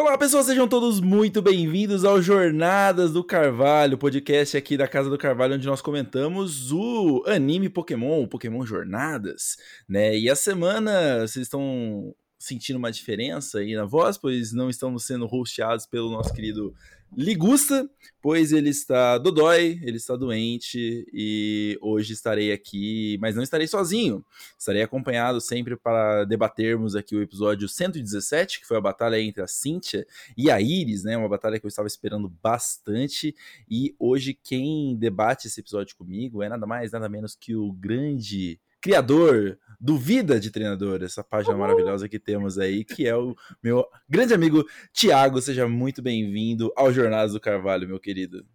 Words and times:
Olá, 0.00 0.16
pessoas, 0.16 0.46
sejam 0.46 0.66
todos 0.66 0.98
muito 0.98 1.42
bem-vindos 1.42 2.06
ao 2.06 2.22
Jornadas 2.22 3.12
do 3.12 3.22
Carvalho, 3.22 3.98
podcast 3.98 4.56
aqui 4.56 4.74
da 4.74 4.88
Casa 4.88 5.10
do 5.10 5.18
Carvalho, 5.18 5.56
onde 5.56 5.66
nós 5.66 5.82
comentamos 5.82 6.72
o 6.72 7.22
anime 7.26 7.68
Pokémon, 7.68 8.26
Pokémon 8.26 8.64
Jornadas, 8.64 9.58
né? 9.86 10.16
E 10.18 10.30
a 10.30 10.34
semana, 10.34 11.18
vocês 11.18 11.44
estão 11.44 12.14
sentindo 12.38 12.76
uma 12.76 12.90
diferença 12.90 13.58
aí 13.58 13.74
na 13.74 13.84
voz, 13.84 14.16
pois 14.16 14.54
não 14.54 14.70
estamos 14.70 15.04
sendo 15.04 15.26
hosteados 15.30 15.84
pelo 15.84 16.10
nosso 16.10 16.32
querido 16.32 16.74
Ligusta, 17.16 17.90
pois 18.22 18.52
ele 18.52 18.70
está 18.70 19.18
dodói, 19.18 19.80
ele 19.82 19.96
está 19.96 20.14
doente 20.14 21.04
e 21.12 21.76
hoje 21.80 22.12
estarei 22.12 22.52
aqui, 22.52 23.18
mas 23.20 23.34
não 23.34 23.42
estarei 23.42 23.66
sozinho. 23.66 24.24
Estarei 24.56 24.82
acompanhado 24.82 25.40
sempre 25.40 25.76
para 25.76 26.24
debatermos 26.24 26.94
aqui 26.94 27.16
o 27.16 27.22
episódio 27.22 27.68
117, 27.68 28.60
que 28.60 28.66
foi 28.66 28.76
a 28.76 28.80
batalha 28.80 29.20
entre 29.20 29.42
a 29.42 29.48
Cynthia 29.48 30.06
e 30.36 30.50
a 30.50 30.60
Iris, 30.60 31.02
né? 31.02 31.16
Uma 31.16 31.28
batalha 31.28 31.58
que 31.58 31.66
eu 31.66 31.68
estava 31.68 31.88
esperando 31.88 32.28
bastante. 32.42 33.34
E 33.68 33.94
hoje 33.98 34.32
quem 34.32 34.96
debate 34.96 35.48
esse 35.48 35.60
episódio 35.60 35.96
comigo 35.96 36.42
é 36.42 36.48
nada 36.48 36.66
mais, 36.66 36.92
nada 36.92 37.08
menos 37.08 37.34
que 37.34 37.56
o 37.56 37.72
grande 37.72 38.60
criador 38.80 39.58
do 39.80 39.96
Vida 39.96 40.38
de 40.38 40.50
Treinador, 40.50 41.02
essa 41.02 41.24
página 41.24 41.54
uhum. 41.54 41.60
maravilhosa 41.60 42.08
que 42.08 42.18
temos 42.18 42.58
aí, 42.58 42.84
que 42.84 43.06
é 43.06 43.16
o 43.16 43.34
meu 43.62 43.86
grande 44.08 44.34
amigo 44.34 44.64
Tiago. 44.92 45.40
Seja 45.40 45.66
muito 45.66 46.02
bem-vindo 46.02 46.72
ao 46.76 46.92
Jornadas 46.92 47.32
do 47.32 47.40
Carvalho, 47.40 47.88
meu 47.88 47.98
querido. 47.98 48.46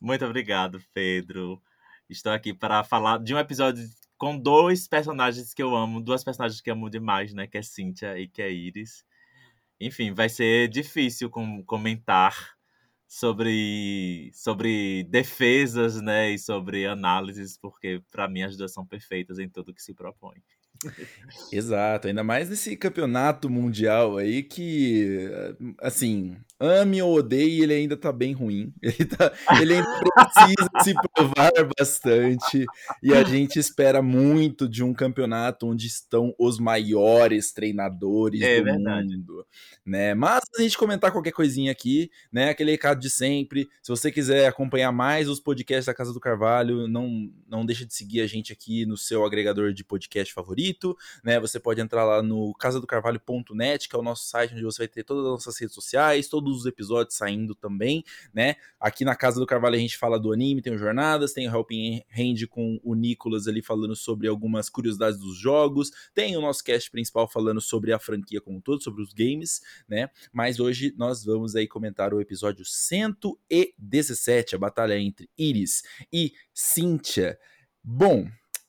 Muito 0.00 0.24
obrigado, 0.24 0.82
Pedro. 0.92 1.62
Estou 2.08 2.32
aqui 2.32 2.52
para 2.52 2.84
falar 2.84 3.18
de 3.18 3.34
um 3.34 3.38
episódio 3.38 3.82
com 4.18 4.38
dois 4.38 4.86
personagens 4.86 5.54
que 5.54 5.62
eu 5.62 5.74
amo, 5.74 6.02
duas 6.02 6.22
personagens 6.22 6.60
que 6.60 6.70
eu 6.70 6.74
amo 6.74 6.90
demais, 6.90 7.32
né? 7.32 7.46
Que 7.46 7.58
é 7.58 7.62
Cynthia 7.62 8.18
e 8.18 8.28
que 8.28 8.42
é 8.42 8.52
Iris. 8.52 9.04
Enfim, 9.80 10.12
vai 10.12 10.28
ser 10.28 10.68
difícil 10.68 11.30
com 11.30 11.64
comentar 11.64 12.54
sobre, 13.14 14.32
sobre 14.34 15.04
defesas, 15.04 16.00
né, 16.02 16.32
e 16.32 16.38
sobre 16.38 16.84
análises, 16.84 17.56
porque 17.56 18.02
para 18.10 18.28
mim 18.28 18.42
as 18.42 18.56
duas 18.56 18.72
são 18.72 18.84
perfeitas 18.84 19.38
em 19.38 19.48
tudo 19.48 19.72
que 19.72 19.80
se 19.82 19.94
propõe. 19.94 20.42
Exato, 21.52 22.08
ainda 22.08 22.22
mais 22.22 22.50
nesse 22.50 22.76
campeonato 22.76 23.48
mundial 23.48 24.16
aí 24.16 24.42
que, 24.42 25.28
assim, 25.80 26.36
ame 26.58 27.02
ou 27.02 27.16
odeie, 27.18 27.62
ele 27.62 27.74
ainda 27.74 27.96
tá 27.96 28.12
bem 28.12 28.32
ruim. 28.32 28.72
Ele, 28.82 29.04
tá, 29.06 29.32
ele 29.60 29.74
ainda 29.74 30.00
precisa 30.14 30.70
se 30.82 30.94
provar 31.14 31.50
bastante. 31.78 32.64
E 33.02 33.12
a 33.12 33.24
gente 33.24 33.58
espera 33.58 34.00
muito 34.02 34.68
de 34.68 34.84
um 34.84 34.92
campeonato 34.92 35.66
onde 35.66 35.86
estão 35.86 36.34
os 36.38 36.58
maiores 36.58 37.52
treinadores 37.52 38.40
é, 38.40 38.58
do 38.58 38.64
verdade. 38.64 39.16
mundo. 39.16 39.46
Né? 39.84 40.14
Mas 40.14 40.44
a 40.56 40.62
gente 40.62 40.78
comentar 40.78 41.10
qualquer 41.10 41.32
coisinha 41.32 41.72
aqui, 41.72 42.10
né? 42.32 42.50
Aquele 42.50 42.70
recado 42.70 43.00
de 43.00 43.10
sempre. 43.10 43.68
Se 43.82 43.88
você 43.88 44.12
quiser 44.12 44.46
acompanhar 44.46 44.92
mais 44.92 45.28
os 45.28 45.40
podcasts 45.40 45.86
da 45.86 45.94
Casa 45.94 46.12
do 46.12 46.20
Carvalho, 46.20 46.86
não, 46.86 47.30
não 47.48 47.66
deixa 47.66 47.84
de 47.84 47.94
seguir 47.94 48.20
a 48.20 48.26
gente 48.26 48.52
aqui 48.52 48.86
no 48.86 48.96
seu 48.96 49.24
agregador 49.24 49.72
de 49.72 49.82
podcast 49.82 50.32
favorito. 50.32 50.63
Né? 51.22 51.38
Você 51.40 51.60
pode 51.60 51.80
entrar 51.80 52.04
lá 52.04 52.22
no 52.22 52.54
casadocarvalho.net, 52.54 53.88
que 53.88 53.96
é 53.96 53.98
o 53.98 54.02
nosso 54.02 54.26
site 54.26 54.54
onde 54.54 54.62
você 54.62 54.78
vai 54.78 54.88
ter 54.88 55.04
todas 55.04 55.24
as 55.24 55.30
nossas 55.30 55.58
redes 55.58 55.74
sociais, 55.74 56.28
todos 56.28 56.58
os 56.58 56.66
episódios 56.66 57.16
saindo 57.16 57.54
também, 57.54 58.04
né? 58.32 58.56
Aqui 58.80 59.04
na 59.04 59.16
Casa 59.16 59.40
do 59.40 59.46
Carvalho 59.46 59.74
a 59.74 59.78
gente 59.78 59.98
fala 59.98 60.18
do 60.18 60.32
anime, 60.32 60.62
tem 60.62 60.72
o 60.72 60.78
Jornadas, 60.78 61.32
tem 61.32 61.48
o 61.48 61.54
Helping 61.54 62.02
Hand 62.16 62.46
com 62.48 62.80
o 62.82 62.94
Nicolas 62.94 63.46
ali 63.46 63.62
falando 63.62 63.96
sobre 63.96 64.28
algumas 64.28 64.68
curiosidades 64.68 65.18
dos 65.18 65.36
jogos, 65.36 65.90
tem 66.14 66.36
o 66.36 66.40
nosso 66.40 66.62
cast 66.62 66.90
principal 66.90 67.28
falando 67.28 67.60
sobre 67.60 67.92
a 67.92 67.98
franquia 67.98 68.40
como 68.40 68.58
um 68.58 68.60
todo, 68.60 68.82
sobre 68.82 69.02
os 69.02 69.12
games, 69.12 69.60
né? 69.88 70.08
Mas 70.32 70.60
hoje 70.60 70.94
nós 70.96 71.24
vamos 71.24 71.56
aí 71.56 71.66
comentar 71.66 72.14
o 72.14 72.20
episódio 72.20 72.64
117, 72.64 74.54
a 74.54 74.58
batalha 74.58 74.98
entre 74.98 75.28
Iris 75.36 75.82
e 76.12 76.32
Cynthia. 76.52 77.38
Bom, 77.82 78.28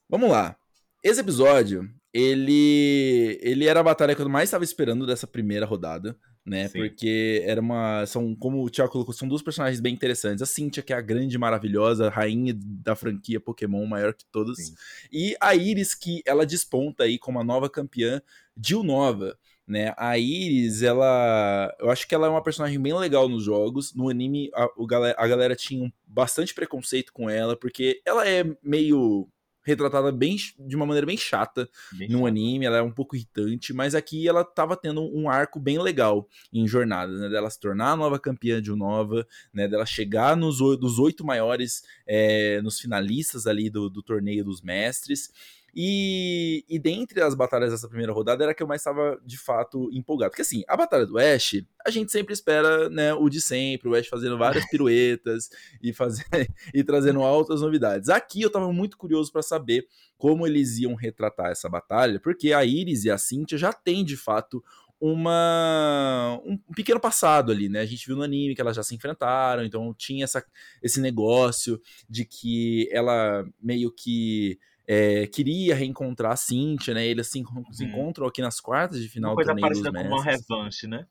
vamos 0.09 0.29
lá. 0.29 0.57
Esse 1.05 1.21
episódio, 1.21 1.87
ele 2.11 3.37
ele 3.39 3.67
era 3.67 3.79
a 3.79 3.83
batalha 3.83 4.15
que 4.15 4.21
eu 4.23 4.27
mais 4.27 4.49
estava 4.49 4.63
esperando 4.63 5.05
dessa 5.05 5.27
primeira 5.27 5.63
rodada, 5.63 6.17
né? 6.43 6.67
Sim. 6.67 6.79
Porque 6.79 7.43
era 7.45 7.61
uma. 7.61 8.07
São, 8.07 8.35
como 8.35 8.63
o 8.63 8.69
Thiago 8.71 8.91
colocou, 8.91 9.13
são 9.13 9.27
duas 9.27 9.43
personagens 9.43 9.79
bem 9.79 9.93
interessantes. 9.93 10.41
A 10.41 10.47
Cynthia, 10.47 10.81
que 10.81 10.91
é 10.91 10.95
a 10.95 11.01
grande, 11.01 11.37
maravilhosa, 11.37 12.09
rainha 12.09 12.55
da 12.57 12.95
franquia 12.95 13.39
Pokémon, 13.39 13.85
maior 13.85 14.15
que 14.15 14.25
todas. 14.31 14.57
Sim. 14.57 14.73
E 15.11 15.35
a 15.39 15.53
Iris, 15.53 15.93
que 15.93 16.23
ela 16.25 16.43
desponta 16.43 17.03
aí 17.03 17.19
como 17.19 17.39
a 17.39 17.43
nova 17.43 17.69
campeã 17.69 18.19
de 18.57 18.73
Unova. 18.75 19.37
Né? 19.67 19.93
A 19.95 20.17
Iris, 20.17 20.81
ela. 20.81 21.71
Eu 21.79 21.91
acho 21.91 22.07
que 22.07 22.15
ela 22.15 22.25
é 22.25 22.29
uma 22.31 22.41
personagem 22.41 22.81
bem 22.81 22.97
legal 22.97 23.29
nos 23.29 23.43
jogos. 23.43 23.93
No 23.93 24.09
anime, 24.09 24.49
a, 24.55 24.65
o, 24.75 24.87
a 25.17 25.27
galera 25.27 25.55
tinha 25.55 25.93
bastante 26.07 26.51
preconceito 26.51 27.13
com 27.13 27.29
ela, 27.29 27.55
porque 27.55 28.01
ela 28.03 28.27
é 28.27 28.43
meio 28.63 29.29
retratada 29.65 30.11
bem 30.11 30.37
de 30.59 30.75
uma 30.75 30.85
maneira 30.85 31.07
bem 31.07 31.17
chata 31.17 31.67
bem 31.93 32.07
no 32.07 32.25
anime, 32.25 32.65
ela 32.65 32.77
é 32.77 32.81
um 32.81 32.91
pouco 32.91 33.15
irritante, 33.15 33.73
mas 33.73 33.95
aqui 33.95 34.27
ela 34.27 34.45
tava 34.45 34.77
tendo 34.77 35.01
um 35.01 35.27
arco 35.27 35.59
bem 35.59 35.79
legal 35.79 36.29
em 36.53 36.67
jornada, 36.67 37.11
né, 37.11 37.29
dela 37.29 37.49
se 37.49 37.59
tornar 37.59 37.91
a 37.91 37.95
nova 37.95 38.19
campeã 38.19 38.61
de 38.61 38.71
Unova, 38.71 39.27
né, 39.53 39.67
dela 39.67 39.85
chegar 39.85 40.37
nos 40.37 40.59
dos 40.59 40.99
oito 40.99 41.25
maiores, 41.25 41.83
é, 42.07 42.61
nos 42.61 42.79
finalistas 42.79 43.47
ali 43.47 43.69
do, 43.69 43.89
do 43.89 44.03
torneio 44.03 44.45
dos 44.45 44.61
mestres, 44.61 45.31
e, 45.75 46.63
e 46.69 46.79
dentre 46.79 47.21
as 47.21 47.35
batalhas 47.35 47.71
dessa 47.71 47.89
primeira 47.89 48.13
rodada 48.13 48.43
era 48.43 48.53
a 48.53 48.55
que 48.55 48.63
eu 48.63 48.67
mais 48.67 48.79
estava 48.79 49.19
de 49.25 49.37
fato 49.37 49.89
empolgado. 49.91 50.31
Porque 50.31 50.41
assim, 50.41 50.63
a 50.69 50.77
batalha 50.77 51.05
do 51.05 51.17
Ash, 51.17 51.61
a 51.85 51.89
gente 51.89 52.13
sempre 52.13 52.33
espera 52.33 52.89
né, 52.89 53.13
o 53.13 53.27
de 53.27 53.41
sempre, 53.41 53.89
o 53.89 53.93
Ash 53.93 54.07
fazendo 54.07 54.37
várias 54.37 54.65
piruetas 54.71 55.49
e, 55.83 55.91
fazer, 55.91 56.23
e 56.73 56.81
trazendo 56.81 57.21
altas 57.21 57.59
novidades. 57.59 58.07
Aqui 58.07 58.41
eu 58.41 58.47
estava 58.47 58.71
muito 58.71 58.97
curioso 58.97 59.29
para 59.33 59.41
saber 59.41 59.85
como 60.17 60.47
eles 60.47 60.77
iam 60.77 60.95
retratar 60.95 61.51
essa 61.51 61.67
batalha, 61.67 62.21
porque 62.21 62.53
a 62.53 62.63
Iris 62.63 63.03
e 63.03 63.11
a 63.11 63.17
Cynthia 63.17 63.57
já 63.57 63.73
têm 63.73 64.05
de 64.05 64.15
fato 64.15 64.63
uma 64.97 66.39
um 66.45 66.57
pequeno 66.73 67.01
passado 67.01 67.51
ali, 67.51 67.67
né? 67.67 67.81
A 67.81 67.85
gente 67.85 68.07
viu 68.07 68.15
no 68.15 68.23
anime 68.23 68.55
que 68.55 68.61
elas 68.61 68.77
já 68.77 68.81
se 68.81 68.95
enfrentaram, 68.95 69.65
então 69.65 69.93
tinha 69.93 70.23
essa, 70.23 70.41
esse 70.81 71.01
negócio 71.01 71.81
de 72.09 72.23
que 72.23 72.87
ela 72.93 73.45
meio 73.61 73.91
que 73.91 74.57
é, 74.87 75.27
queria 75.27 75.75
reencontrar 75.75 76.33
a 76.33 76.35
Cintia, 76.35 76.93
né? 76.93 77.05
Eles 77.05 77.27
se, 77.27 77.43
se 77.71 77.83
uhum. 77.83 77.89
encontram 77.89 78.27
aqui 78.27 78.41
nas 78.41 78.59
quartas 78.59 79.01
de 79.01 79.09
final 79.09 79.31
uma 79.31 79.35
coisa 79.35 79.55
parecida 79.55 79.91
com 79.91 80.01
uma 80.01 80.23
revanche, 80.23 80.87
né? 80.87 81.05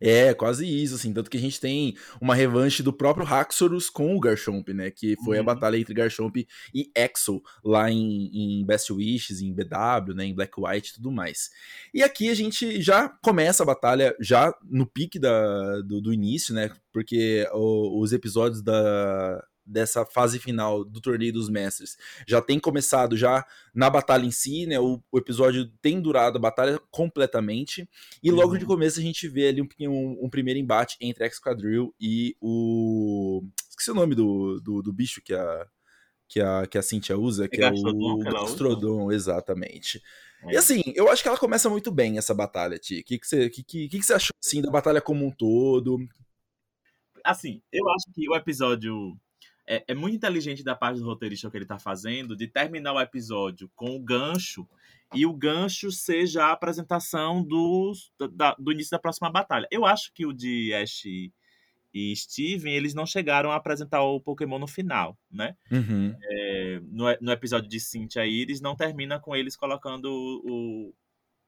É, 0.00 0.32
quase 0.32 0.66
isso, 0.66 0.94
assim. 0.94 1.12
Tanto 1.12 1.28
que 1.28 1.36
a 1.36 1.40
gente 1.40 1.60
tem 1.60 1.94
uma 2.20 2.34
revanche 2.34 2.82
do 2.82 2.92
próprio 2.92 3.26
Haxorus 3.26 3.90
com 3.90 4.16
o 4.16 4.20
Garchomp, 4.20 4.72
né? 4.72 4.90
Que 4.90 5.14
foi 5.16 5.36
uhum. 5.36 5.42
a 5.42 5.44
batalha 5.44 5.76
entre 5.76 5.92
Garchomp 5.92 6.36
e 6.74 6.90
Exo 6.96 7.42
lá 7.62 7.90
em, 7.90 8.30
em, 8.32 8.64
Best 8.64 8.90
Wishes, 8.90 9.42
em 9.42 9.52
BW, 9.52 10.14
né? 10.14 10.24
Em 10.24 10.34
Black 10.34 10.54
White 10.58 10.90
e 10.90 10.94
tudo 10.94 11.12
mais. 11.12 11.50
E 11.92 12.02
aqui 12.02 12.30
a 12.30 12.34
gente 12.34 12.80
já 12.80 13.10
começa 13.22 13.62
a 13.62 13.66
batalha 13.66 14.16
já 14.18 14.54
no 14.64 14.86
pique 14.86 15.18
da, 15.18 15.82
do, 15.82 16.00
do 16.00 16.14
início, 16.14 16.54
né? 16.54 16.70
Porque 16.90 17.46
o, 17.52 18.00
os 18.00 18.14
episódios 18.14 18.62
da, 18.62 19.44
dessa 19.70 20.04
fase 20.04 20.38
final 20.38 20.84
do 20.84 21.00
torneio 21.00 21.32
dos 21.32 21.48
mestres 21.48 21.96
já 22.26 22.42
tem 22.42 22.58
começado 22.58 23.16
já 23.16 23.46
na 23.74 23.88
batalha 23.88 24.24
em 24.24 24.30
si, 24.30 24.66
né? 24.66 24.78
O, 24.80 25.00
o 25.10 25.18
episódio 25.18 25.70
tem 25.80 26.00
durado 26.00 26.38
a 26.38 26.40
batalha 26.40 26.80
completamente 26.90 27.88
e 28.22 28.30
logo 28.30 28.52
uhum. 28.52 28.58
de 28.58 28.66
começo 28.66 28.98
a 28.98 29.02
gente 29.02 29.28
vê 29.28 29.48
ali 29.48 29.62
um, 29.62 29.68
um, 29.88 30.24
um 30.24 30.30
primeiro 30.30 30.58
embate 30.58 30.96
entre 31.00 31.24
X-Quadril 31.24 31.94
e 32.00 32.36
o 32.40 33.42
esqueci 33.68 33.90
o 33.90 33.94
nome 33.94 34.14
do, 34.14 34.60
do, 34.60 34.82
do, 34.82 34.92
bicho 34.92 35.22
que 35.22 35.32
a 35.32 35.66
que 36.28 36.40
a 36.40 36.66
que 36.66 36.78
a 36.78 36.82
Cintia 36.82 37.16
usa, 37.16 37.48
que 37.48 37.62
é, 37.62 37.68
é 37.68 37.70
o 37.70 38.18
Gastrodon, 38.18 39.10
exatamente. 39.10 40.02
É. 40.44 40.54
E 40.54 40.56
assim, 40.56 40.82
eu 40.94 41.10
acho 41.10 41.22
que 41.22 41.28
ela 41.28 41.38
começa 41.38 41.68
muito 41.68 41.90
bem 41.90 42.18
essa 42.18 42.34
batalha, 42.34 42.78
Ti. 42.78 43.00
O 43.00 43.04
que, 43.04 43.18
que, 43.18 43.26
você, 43.26 43.50
que, 43.50 43.62
que, 43.62 43.88
que 43.88 44.02
você 44.02 44.14
achou 44.14 44.34
assim, 44.42 44.62
da 44.62 44.70
batalha 44.70 45.00
como 45.00 45.26
um 45.26 45.30
todo? 45.30 45.98
Assim, 47.24 47.60
eu 47.72 47.88
acho 47.90 48.06
que 48.14 48.28
o 48.28 48.34
episódio 48.34 49.16
é, 49.70 49.84
é, 49.86 49.94
muito 49.94 50.16
inteligente 50.16 50.64
da 50.64 50.74
parte 50.74 50.98
do 50.98 51.06
roteirista 51.06 51.48
que 51.48 51.56
ele 51.56 51.64
está 51.64 51.78
fazendo 51.78 52.34
de 52.34 52.48
terminar 52.48 52.92
o 52.92 53.00
episódio 53.00 53.70
com 53.76 53.94
o 53.94 54.00
gancho 54.00 54.68
e 55.14 55.24
o 55.24 55.32
gancho 55.32 55.92
seja 55.92 56.44
a 56.44 56.52
apresentação 56.52 57.40
do, 57.40 57.92
da, 58.32 58.56
do 58.58 58.72
início 58.72 58.90
da 58.90 58.98
próxima 58.98 59.30
batalha. 59.30 59.68
Eu 59.70 59.86
acho 59.86 60.12
que 60.12 60.26
o 60.26 60.32
de 60.32 60.74
Ash 60.74 61.04
e 61.94 62.16
Steven, 62.16 62.72
eles 62.74 62.94
não 62.94 63.06
chegaram 63.06 63.52
a 63.52 63.56
apresentar 63.56 64.02
o 64.02 64.20
Pokémon 64.20 64.58
no 64.58 64.66
final, 64.66 65.16
né? 65.30 65.56
Uhum. 65.70 66.16
É, 66.20 66.80
no, 66.84 67.04
no, 67.20 67.32
episódio 67.32 67.68
de 67.68 67.78
Cynthia 67.78 68.26
Iris, 68.26 68.60
não 68.60 68.74
termina 68.74 69.20
com 69.20 69.34
eles 69.36 69.56
colocando 69.56 70.06
o, 70.06 70.94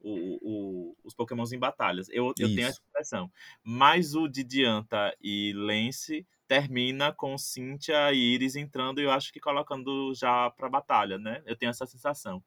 o, 0.00 0.38
o, 0.42 0.96
os 1.04 1.14
Pokémons 1.14 1.52
em 1.52 1.58
batalhas. 1.58 2.08
Eu, 2.10 2.32
eu 2.38 2.54
tenho 2.54 2.66
essa 2.66 2.80
impressão. 2.88 3.30
Mas 3.64 4.14
o 4.14 4.28
de 4.28 4.44
Dianta 4.44 5.16
e 5.20 5.52
Lance 5.54 6.26
termina 6.52 7.10
com 7.10 7.38
Cynthia 7.38 8.12
e 8.12 8.34
Iris 8.34 8.56
entrando 8.56 9.00
e 9.00 9.04
eu 9.04 9.10
acho 9.10 9.32
que 9.32 9.40
colocando 9.40 10.12
já 10.14 10.50
pra 10.50 10.68
batalha, 10.68 11.16
né? 11.18 11.40
Eu 11.46 11.56
tenho 11.56 11.70
essa 11.70 11.86
sensação. 11.86 12.44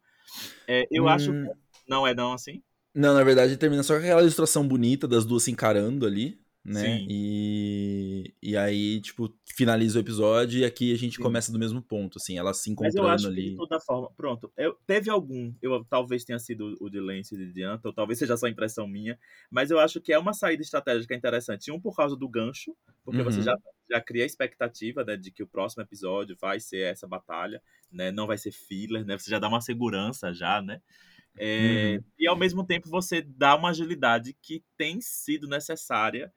É, 0.67 0.87
eu 0.91 1.05
hum... 1.05 1.07
acho 1.07 1.31
que 1.31 1.49
não 1.89 2.05
é 2.05 2.13
não 2.13 2.31
assim? 2.31 2.61
Não, 2.93 3.15
na 3.15 3.23
verdade 3.23 3.57
termina 3.57 3.81
só 3.81 3.95
com 3.95 4.01
aquela 4.01 4.21
ilustração 4.21 4.67
bonita 4.67 5.07
das 5.07 5.25
duas 5.25 5.41
se 5.41 5.49
encarando 5.49 6.05
ali, 6.05 6.39
né? 6.65 6.99
Sim. 6.99 7.07
E, 7.07 8.33
e 8.43 8.57
aí, 8.57 9.01
tipo, 9.01 9.33
finaliza 9.55 9.99
o 9.99 10.01
episódio 10.01 10.59
e 10.61 10.65
aqui 10.65 10.93
a 10.93 10.97
gente 10.97 11.19
Sim. 11.19 11.21
começa 11.21 11.51
do 11.51 11.59
mesmo 11.59 11.81
ponto, 11.81 12.17
assim, 12.17 12.37
elas 12.39 12.57
se 12.59 12.71
Mas 12.77 12.93
eu 12.93 13.07
encontrando 13.07 13.07
acho 13.07 13.31
que 13.31 13.41
ali. 13.41 13.51
de 13.51 13.51
toda 13.53 13.79
forma, 13.79 14.11
pronto, 14.17 14.51
eu, 14.57 14.73
teve 14.85 15.09
algum, 15.09 15.53
eu 15.61 15.85
talvez 15.85 16.25
tenha 16.25 16.37
sido 16.39 16.75
o 16.81 16.89
de 16.89 16.99
Lance 16.99 17.35
de 17.37 17.51
Dianta, 17.53 17.87
ou 17.87 17.93
talvez 17.93 18.19
seja 18.19 18.35
só 18.35 18.47
impressão 18.49 18.85
minha, 18.85 19.17
mas 19.49 19.71
eu 19.71 19.79
acho 19.79 20.01
que 20.01 20.11
é 20.11 20.19
uma 20.19 20.33
saída 20.33 20.61
estratégica 20.61 21.15
interessante. 21.15 21.71
Um 21.71 21.79
por 21.79 21.95
causa 21.95 22.17
do 22.17 22.27
gancho, 22.27 22.75
porque 23.03 23.23
você 23.23 23.41
Uhum. 23.41 23.41
já, 23.41 23.55
já 23.89 24.01
cria 24.01 24.23
a 24.23 24.25
expectativa 24.25 25.05
né, 25.05 25.15
de 25.15 25.31
que 25.31 25.41
o 25.41 25.47
próximo 25.47 25.83
episódio 25.83 26.35
vai 26.39 26.59
ser 26.59 26.91
essa 26.91 27.07
batalha, 27.07 27.61
né? 27.89 28.11
Não 28.11 28.27
vai 28.27 28.37
ser 28.37 28.51
filler, 28.51 29.05
né? 29.05 29.17
Você 29.17 29.29
já 29.31 29.39
dá 29.39 29.47
uma 29.47 29.61
segurança 29.61 30.33
já, 30.33 30.61
né? 30.61 30.81
É, 31.37 31.57
Uhum. 31.57 32.03
E 32.17 32.27
ao 32.27 32.35
mesmo 32.37 32.65
tempo 32.65 32.89
você 32.89 33.21
dá 33.21 33.55
uma 33.55 33.69
agilidade 33.69 34.33
que 34.41 34.63
tem 34.77 35.01
sido 35.01 35.47
necessária 35.47 36.33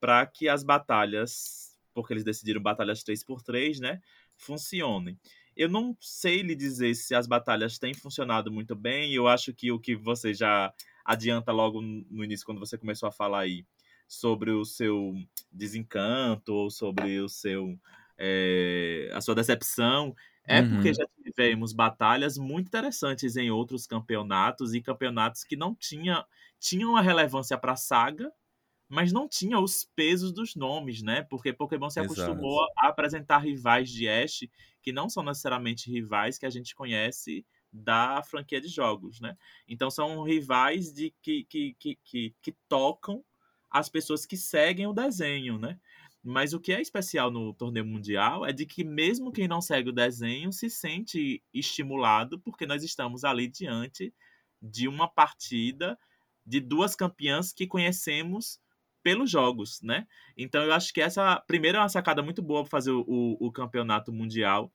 para 0.00 0.26
que 0.26 0.48
as 0.48 0.62
batalhas, 0.62 1.76
porque 1.94 2.12
eles 2.12 2.24
decidiram 2.24 2.60
batalhas 2.62 3.02
3x3, 3.02 3.80
né? 3.80 4.00
Funcionem. 4.36 5.18
Eu 5.56 5.68
não 5.68 5.96
sei 6.00 6.42
lhe 6.42 6.54
dizer 6.54 6.94
se 6.94 7.14
as 7.14 7.26
batalhas 7.26 7.78
têm 7.78 7.92
funcionado 7.94 8.50
muito 8.50 8.74
bem. 8.74 9.12
Eu 9.12 9.28
acho 9.28 9.52
que 9.52 9.70
o 9.70 9.78
que 9.78 9.94
você 9.94 10.32
já 10.32 10.72
adianta 11.04 11.52
logo 11.52 11.80
no 11.82 12.24
início, 12.24 12.46
quando 12.46 12.58
você 12.60 12.78
começou 12.78 13.08
a 13.08 13.12
falar 13.12 13.40
aí 13.40 13.66
sobre 14.08 14.50
o 14.50 14.64
seu 14.64 15.14
desencanto 15.50 16.54
ou 16.54 16.70
sobre 16.70 17.20
o 17.20 17.28
seu 17.28 17.78
é, 18.18 19.10
a 19.12 19.20
sua 19.20 19.34
decepção, 19.34 20.14
é 20.44 20.62
Uhum. 20.62 20.68
porque 20.72 20.92
já 20.92 21.04
tivemos 21.22 21.72
batalhas 21.72 22.36
muito 22.38 22.66
interessantes 22.66 23.36
em 23.36 23.50
outros 23.50 23.86
campeonatos 23.86 24.74
e 24.74 24.80
campeonatos 24.82 25.44
que 25.44 25.56
não 25.56 25.74
tinha, 25.74 26.24
tinham 26.58 26.96
a 26.96 27.00
relevância 27.00 27.56
para 27.58 27.72
a 27.72 27.76
saga, 27.76 28.32
mas 28.92 29.10
não 29.10 29.26
tinha 29.26 29.58
os 29.58 29.88
pesos 29.96 30.34
dos 30.34 30.54
nomes, 30.54 31.02
né? 31.02 31.22
Porque 31.22 31.50
Pokémon 31.50 31.88
se 31.88 31.98
Exato. 31.98 32.12
acostumou 32.12 32.62
a 32.76 32.88
apresentar 32.88 33.38
rivais 33.38 33.88
de 33.88 34.06
Ash 34.06 34.40
que 34.82 34.92
não 34.92 35.08
são 35.08 35.22
necessariamente 35.22 35.90
rivais 35.90 36.36
que 36.36 36.44
a 36.44 36.50
gente 36.50 36.74
conhece 36.74 37.42
da 37.72 38.22
franquia 38.22 38.60
de 38.60 38.68
jogos, 38.68 39.18
né? 39.18 39.34
Então 39.66 39.90
são 39.90 40.22
rivais 40.22 40.92
de 40.92 41.10
que, 41.22 41.42
que, 41.44 41.74
que, 41.78 41.98
que, 42.04 42.34
que 42.42 42.52
tocam 42.68 43.24
as 43.70 43.88
pessoas 43.88 44.26
que 44.26 44.36
seguem 44.36 44.86
o 44.86 44.92
desenho, 44.92 45.58
né? 45.58 45.80
Mas 46.22 46.52
o 46.52 46.60
que 46.60 46.70
é 46.70 46.82
especial 46.82 47.30
no 47.30 47.54
torneio 47.54 47.86
mundial 47.86 48.44
é 48.44 48.52
de 48.52 48.66
que 48.66 48.84
mesmo 48.84 49.32
quem 49.32 49.48
não 49.48 49.62
segue 49.62 49.88
o 49.88 49.94
desenho 49.94 50.52
se 50.52 50.68
sente 50.68 51.42
estimulado 51.54 52.38
porque 52.40 52.66
nós 52.66 52.84
estamos 52.84 53.24
ali 53.24 53.48
diante 53.48 54.12
de 54.60 54.86
uma 54.86 55.08
partida 55.08 55.98
de 56.44 56.60
duas 56.60 56.94
campeãs 56.94 57.54
que 57.54 57.66
conhecemos 57.66 58.60
pelos 59.02 59.30
jogos, 59.30 59.80
né? 59.82 60.06
Então 60.36 60.62
eu 60.62 60.72
acho 60.72 60.92
que 60.92 61.00
essa 61.00 61.40
primeira 61.46 61.78
é 61.78 61.80
uma 61.80 61.88
sacada 61.88 62.22
muito 62.22 62.42
boa 62.42 62.62
para 62.62 62.70
fazer 62.70 62.90
o, 62.90 63.04
o, 63.06 63.48
o 63.48 63.52
campeonato 63.52 64.12
mundial 64.12 64.72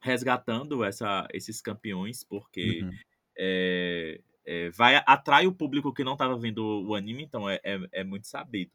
resgatando 0.00 0.84
essa, 0.84 1.26
esses 1.32 1.60
campeões, 1.60 2.22
porque 2.22 2.82
Uhum. 2.82 2.90
é, 3.38 4.20
é, 4.46 4.70
vai 4.70 5.02
atrai 5.06 5.46
o 5.46 5.54
público 5.54 5.92
que 5.92 6.04
não 6.04 6.12
estava 6.12 6.36
vendo 6.38 6.86
o 6.86 6.94
anime, 6.94 7.22
então 7.22 7.48
é, 7.48 7.58
é, 7.64 7.80
é 7.92 8.04
muito 8.04 8.26
sabido. 8.26 8.70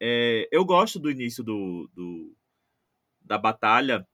É, 0.00 0.48
eu 0.50 0.64
gosto 0.64 0.98
do 0.98 1.10
início 1.10 1.44
do, 1.44 1.90
do 1.94 2.34
da 3.20 3.38
batalha. 3.38 4.06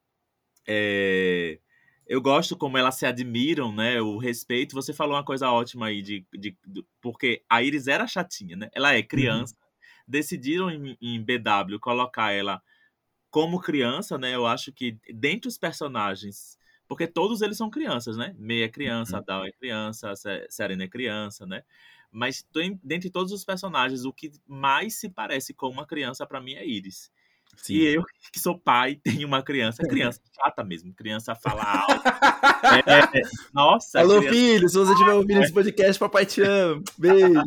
É, 0.67 1.59
eu 2.07 2.21
gosto 2.21 2.57
como 2.57 2.77
elas 2.77 2.97
se 2.97 3.07
admiram, 3.07 3.73
né? 3.73 4.01
O 4.01 4.19
respeito. 4.19 4.75
Você 4.75 4.93
falou 4.93 5.15
uma 5.15 5.25
coisa 5.25 5.51
ótima 5.51 5.87
aí 5.87 6.03
de, 6.03 6.27
de, 6.33 6.57
de 6.67 6.85
porque 7.01 7.43
a 7.49 7.63
Iris 7.63 7.87
era 7.87 8.07
chatinha, 8.07 8.57
né? 8.57 8.69
Ela 8.73 8.95
é 8.95 9.03
criança. 9.03 9.57
Decidiram 10.11 10.71
em, 10.71 10.97
em 11.01 11.23
BW 11.25 11.79
colocar 11.81 12.33
ela 12.33 12.63
como 13.31 13.61
criança, 13.61 14.19
né? 14.19 14.35
Eu 14.35 14.47
acho 14.47 14.73
que 14.73 14.99
dentre 15.15 15.49
os 15.49 15.59
personagens, 15.59 16.59
porque 16.89 17.07
todos 17.07 17.43
eles 17.43 17.57
são 17.57 17.71
crianças, 17.71 18.17
né? 18.17 18.35
Meia 18.39 18.67
é 18.67 18.69
criança, 18.69 19.19
Uhum. 19.19 19.25
Dal 19.27 19.45
é 19.47 19.53
criança, 19.53 20.15
Se- 20.17 20.47
Serena 20.51 20.85
é 20.85 20.89
criança, 20.89 21.47
né? 21.47 21.63
Mas 22.11 22.45
den- 22.53 22.81
dentre 22.83 23.11
todos 23.11 23.33
os 23.33 23.45
personagens, 23.45 24.05
o 24.05 24.13
que 24.13 24.33
mais 24.47 24.97
se 24.97 25.09
parece 25.11 25.55
com 25.55 25.69
uma 25.69 25.87
criança 25.87 26.27
pra 26.27 26.41
mim 26.41 26.55
é 26.55 26.67
Iris. 26.67 27.11
Sim. 27.57 27.75
E 27.75 27.87
eu, 27.95 28.03
que 28.33 28.39
sou 28.41 28.59
pai, 28.59 28.97
tenho 29.03 29.27
uma 29.29 29.43
criança, 29.43 29.83
criança 29.83 30.21
chata 30.35 30.63
mesmo, 30.65 30.93
criança 30.95 31.35
fala 31.35 31.63
alto. 31.63 32.03
É, 32.63 33.19
é, 33.19 33.23
nossa, 33.55 34.01
Alô, 34.01 34.19
criança- 34.19 34.35
filho, 34.37 34.69
se 34.69 34.77
você 34.77 34.93
estiver 34.93 35.15
ouvindo 35.15 35.43
esse 35.43 35.53
podcast, 35.53 35.99
papai 35.99 36.27
te 36.27 36.43
ama. 36.43 36.83
Beijo. 36.99 37.43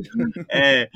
É, 0.49 0.89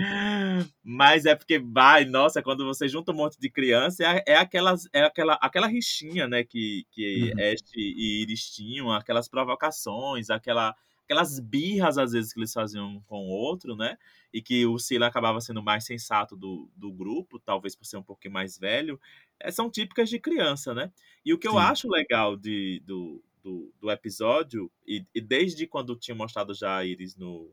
mas 0.83 1.25
é 1.25 1.35
porque 1.35 1.59
vai, 1.59 2.03
nossa, 2.03 2.41
quando 2.41 2.65
você 2.65 2.87
junta 2.87 3.11
um 3.11 3.15
monte 3.15 3.39
de 3.39 3.47
criança, 3.49 4.03
é, 4.03 4.23
é, 4.27 4.35
aquelas, 4.37 4.87
é 4.91 5.03
aquela, 5.03 5.35
aquela 5.35 5.67
rixinha, 5.67 6.27
né, 6.27 6.43
que, 6.43 6.83
que 6.91 7.31
Uhum. 7.35 7.53
Ash 7.53 7.61
e 7.75 8.23
Iris 8.23 8.49
tinham, 8.49 8.91
aquelas 8.91 9.29
provocações, 9.29 10.29
aquela, 10.31 10.73
aquelas 11.07 11.39
birras, 11.39 11.97
às 11.97 12.11
vezes, 12.11 12.33
que 12.33 12.39
eles 12.39 12.51
faziam 12.51 12.97
um 12.97 13.01
com 13.01 13.25
o 13.25 13.29
outro, 13.29 13.77
né, 13.77 13.97
e 14.33 14.41
que 14.41 14.65
o 14.65 14.77
Sila 14.77 15.07
acabava 15.07 15.39
sendo 15.39 15.63
mais 15.63 15.85
sensato 15.85 16.35
do, 16.35 16.69
do 16.75 16.91
grupo, 16.91 17.39
talvez 17.39 17.75
por 17.75 17.85
ser 17.85 17.95
um 17.95 18.03
pouquinho 18.03 18.33
mais 18.33 18.57
velho, 18.57 18.99
é, 19.39 19.49
são 19.49 19.71
típicas 19.71 20.09
de 20.09 20.19
criança, 20.19 20.73
né, 20.73 20.91
e 21.25 21.33
o 21.33 21.39
que 21.39 21.47
eu 21.47 21.53
Sim. 21.53 21.59
acho 21.59 21.87
legal 21.89 22.35
de, 22.35 22.83
do, 22.85 23.23
do, 23.41 23.73
do 23.79 23.89
episódio, 23.89 24.69
e, 24.85 25.05
e 25.15 25.21
desde 25.21 25.65
quando 25.65 25.95
tinha 25.95 26.13
mostrado 26.13 26.53
já 26.53 26.75
a 26.75 26.85
Iris 26.85 27.15
no, 27.15 27.49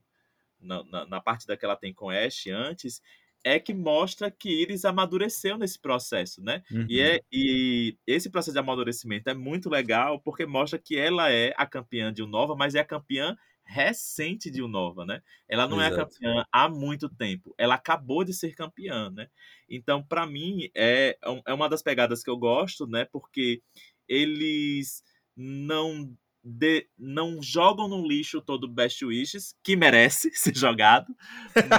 na, 0.61 0.83
na, 0.85 1.06
na 1.06 1.21
partida 1.21 1.56
que 1.56 1.65
ela 1.65 1.77
tem 1.77 1.95
com 1.95 2.11
Ash 2.11 2.49
antes, 2.49 3.01
é 3.44 3.61
que 3.61 3.75
mostra 3.75 4.31
que 4.31 4.49
Iris 4.49 4.85
amadureceu 4.87 5.58
nesse 5.58 5.79
processo, 5.79 6.43
né? 6.43 6.62
Uhum. 6.73 6.87
E, 6.88 7.00
é, 7.00 7.20
e 7.31 7.96
esse 8.06 8.31
processo 8.31 8.55
de 8.55 8.58
amadurecimento 8.58 9.29
é 9.29 9.35
muito 9.35 9.69
legal 9.69 10.19
porque 10.19 10.46
mostra 10.46 10.79
que 10.79 10.96
ela 10.96 11.31
é 11.31 11.52
a 11.56 11.67
campeã 11.67 12.12
de 12.12 12.23
Unova, 12.23 12.56
mas 12.56 12.75
é 12.75 12.81
a 12.81 12.85
campeã 12.85 13.37
recente 13.67 14.50
de 14.50 14.62
Unova, 14.62 15.05
né? 15.05 15.23
Ela 15.49 15.67
não 15.67 15.81
é 15.81 15.87
a 15.87 15.91
Exato. 15.91 16.11
campeã 16.11 16.44
há 16.50 16.69
muito 16.69 17.08
tempo. 17.08 17.55
Ela 17.56 17.75
acabou 17.75 18.25
de 18.25 18.32
ser 18.32 18.55
campeã, 18.55 19.11
né? 19.11 19.29
Então, 19.69 20.02
para 20.02 20.26
mim, 20.26 20.70
é, 20.75 21.17
é 21.46 21.52
uma 21.52 21.69
das 21.69 21.82
pegadas 21.82 22.23
que 22.23 22.31
eu 22.31 22.37
gosto, 22.37 22.87
né? 22.87 23.06
Porque 23.06 23.62
eles 24.08 25.02
não 25.37 26.14
de- 26.44 26.87
não 26.99 27.43
jogam 27.43 27.88
no 27.88 28.06
lixo 28.06 28.41
todo 28.43 28.64
o 28.64 28.69
Best 28.69 29.02
Wishes, 29.05 29.56
que 29.62 29.75
merece 29.76 30.31
ser 30.37 30.55
jogado, 30.55 31.14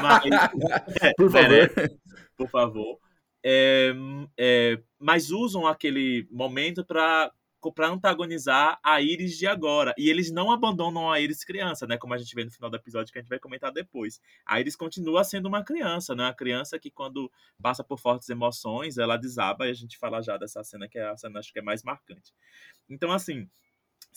mas 0.02 0.24
Por 1.16 1.30
favor. 1.32 1.50
merece, 1.50 2.00
por 2.36 2.50
favor. 2.50 3.00
É, 3.44 3.94
é, 4.38 4.82
mas 5.00 5.30
usam 5.30 5.68
aquele 5.68 6.28
momento 6.32 6.84
para 6.84 7.32
para 7.76 7.88
antagonizar 7.88 8.80
a 8.84 9.02
Iris 9.02 9.36
de 9.40 9.48
agora. 9.48 9.92
E 9.98 10.08
eles 10.08 10.30
não 10.32 10.52
abandonam 10.52 11.12
a 11.12 11.20
Iris 11.20 11.44
criança, 11.44 11.88
né? 11.88 11.98
Como 11.98 12.14
a 12.14 12.18
gente 12.20 12.36
vê 12.36 12.46
no 12.46 12.52
final 12.52 12.70
do 12.70 12.76
episódio 12.78 13.12
que 13.12 13.18
a 13.18 13.22
gente 13.24 13.30
vai 13.30 13.40
comentar 13.40 13.72
depois. 13.72 14.22
A 14.46 14.60
Iris 14.60 14.76
continua 14.76 15.24
sendo 15.24 15.48
uma 15.48 15.64
criança, 15.64 16.14
né? 16.14 16.26
Uma 16.26 16.34
criança 16.36 16.78
que 16.78 16.92
quando 16.92 17.32
passa 17.60 17.84
por 17.84 17.98
fortes 18.00 18.30
emoções, 18.30 19.00
ela 19.00 19.18
desaba 19.18 19.66
e 19.66 19.72
a 19.72 19.74
gente 19.74 19.98
fala 19.98 20.22
já 20.22 20.38
dessa 20.38 20.64
cena 20.64 20.88
que 20.88 21.00
é 21.00 21.08
a 21.10 21.18
cena 21.18 21.40
acho 21.40 21.52
que 21.52 21.58
é 21.58 21.62
mais 21.64 21.82
marcante. 21.82 22.32
Então 22.88 23.12
assim, 23.12 23.50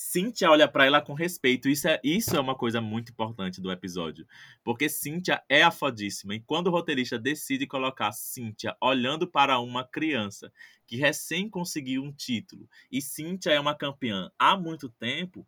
Cynthia 0.01 0.49
olha 0.49 0.69
para 0.69 0.87
ela 0.87 1.01
com 1.03 1.13
respeito. 1.13 1.69
Isso 1.69 1.89
é, 1.89 2.01
isso 2.05 2.37
é 2.37 2.41
uma 2.41 2.55
coisa 2.55 2.81
muito 2.81 3.11
importante 3.11 3.61
do 3.61 3.71
episódio. 3.73 4.25
Porque 4.63 4.89
Cynthia 4.89 5.43
é 5.49 5.63
a 5.65 5.73
fodíssima. 5.73 6.37
E 6.37 6.41
quando 6.41 6.69
o 6.69 6.71
roteirista 6.71 7.19
decide 7.19 7.67
colocar 7.67 8.13
Cynthia 8.13 8.77
olhando 8.81 9.27
para 9.27 9.59
uma 9.59 9.85
criança 9.85 10.53
que 10.87 10.97
recém 10.97 11.51
conseguiu 11.51 12.05
um 12.05 12.13
título, 12.13 12.69
e 12.93 13.03
Cynthia 13.03 13.51
é 13.53 13.59
uma 13.61 13.75
campeã 13.75 14.31
há 14.39 14.57
muito 14.57 14.89
tempo, 14.89 15.45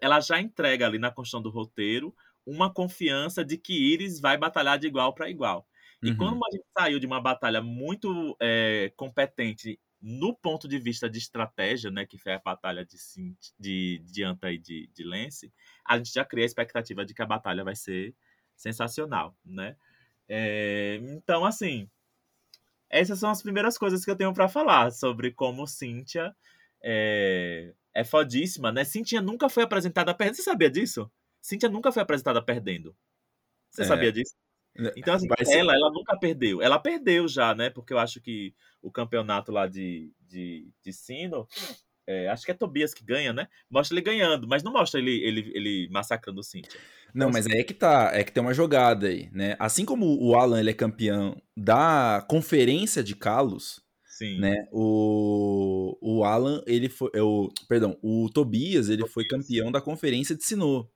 ela 0.00 0.20
já 0.20 0.40
entrega 0.40 0.86
ali 0.86 0.98
na 0.98 1.10
construção 1.10 1.42
do 1.42 1.50
roteiro 1.50 2.14
uma 2.46 2.72
confiança 2.72 3.44
de 3.44 3.58
que 3.58 3.72
Iris 3.92 4.20
vai 4.20 4.38
batalhar 4.38 4.78
de 4.78 4.86
igual 4.86 5.12
para 5.12 5.28
igual. 5.28 5.66
E 6.04 6.12
Uhum. 6.12 6.16
quando 6.16 6.36
a 6.46 6.50
gente 6.52 6.64
saiu 6.78 7.00
de 7.00 7.06
uma 7.06 7.20
batalha 7.20 7.60
muito 7.60 8.36
é, 8.40 8.92
competente 8.96 9.78
no 10.00 10.34
ponto 10.34 10.68
de 10.68 10.78
vista 10.78 11.08
de 11.10 11.18
estratégia, 11.18 11.90
né, 11.90 12.06
que 12.06 12.18
foi 12.18 12.32
a 12.32 12.38
batalha 12.38 12.84
de, 12.84 12.96
de, 13.58 13.98
de 14.04 14.22
Anta 14.24 14.52
e 14.52 14.58
de, 14.58 14.88
de 14.94 15.04
Lance, 15.04 15.52
a 15.84 15.96
gente 15.98 16.12
já 16.12 16.24
cria 16.24 16.44
a 16.44 16.46
expectativa 16.46 17.04
de 17.04 17.14
que 17.14 17.22
a 17.22 17.26
batalha 17.26 17.64
vai 17.64 17.74
ser 17.76 18.14
sensacional, 18.56 19.36
né? 19.44 19.76
É, 20.28 20.96
então, 21.02 21.44
assim, 21.44 21.88
essas 22.90 23.18
são 23.18 23.30
as 23.30 23.42
primeiras 23.42 23.76
coisas 23.76 24.04
que 24.04 24.10
eu 24.10 24.16
tenho 24.16 24.32
para 24.32 24.48
falar 24.48 24.90
sobre 24.92 25.32
como 25.32 25.66
Cynthia 25.66 26.34
é, 26.82 27.74
é 27.94 28.04
fodíssima, 28.04 28.72
né? 28.72 28.84
Cynthia 28.84 29.20
nunca 29.20 29.48
foi 29.48 29.62
apresentada 29.62 30.14
perdendo. 30.14 30.36
Você 30.36 30.42
sabia 30.42 30.70
disso? 30.70 31.10
Cynthia 31.40 31.68
nunca 31.68 31.92
foi 31.92 32.02
apresentada 32.02 32.42
perdendo. 32.42 32.96
Você 33.70 33.82
É. 33.82 33.84
sabia 33.84 34.12
disso? 34.12 34.34
Então, 34.96 35.14
assim, 35.14 35.28
ela, 35.52 35.74
ela 35.74 35.90
nunca 35.90 36.16
perdeu. 36.16 36.62
Ela 36.62 36.78
perdeu 36.78 37.26
já, 37.26 37.54
né? 37.54 37.68
Porque 37.68 37.92
eu 37.92 37.98
acho 37.98 38.20
que 38.20 38.54
o 38.80 38.90
campeonato 38.90 39.50
lá 39.50 39.66
de, 39.66 40.12
de, 40.20 40.68
de 40.84 40.92
Sino, 40.92 41.48
é, 42.06 42.28
acho 42.28 42.44
que 42.44 42.52
é 42.52 42.54
Tobias 42.54 42.94
que 42.94 43.04
ganha, 43.04 43.32
né? 43.32 43.48
Mostra 43.68 43.94
ele 43.94 44.04
ganhando, 44.04 44.46
mas 44.46 44.62
não 44.62 44.72
mostra 44.72 45.00
ele, 45.00 45.20
ele, 45.22 45.52
ele 45.54 45.88
massacrando 45.90 46.40
o 46.40 46.44
Cynthia. 46.44 46.80
Não, 47.14 47.30
mas 47.30 47.46
aí 47.46 47.58
é 47.58 47.64
que 47.64 47.74
tá, 47.74 48.10
é 48.14 48.22
que 48.22 48.32
tem 48.32 48.42
uma 48.42 48.54
jogada 48.54 49.08
aí, 49.08 49.28
né? 49.32 49.56
Assim 49.58 49.84
como 49.84 50.06
o 50.22 50.34
Alan 50.36 50.60
ele 50.60 50.70
é 50.70 50.74
campeão 50.74 51.40
da 51.56 52.24
conferência 52.28 53.02
de 53.02 53.16
Kalos, 53.16 53.80
Sim. 54.04 54.38
né? 54.38 54.66
O, 54.72 55.98
o 56.00 56.24
Alan, 56.24 56.62
ele 56.66 56.88
foi, 56.88 57.10
é 57.14 57.22
o, 57.22 57.50
perdão, 57.68 57.98
o 58.02 58.28
Tobias, 58.32 58.88
ele 58.88 59.06
foi 59.06 59.26
campeão 59.26 59.72
da 59.72 59.80
conferência 59.80 60.36
de 60.36 60.44
Sinnoh. 60.44 60.88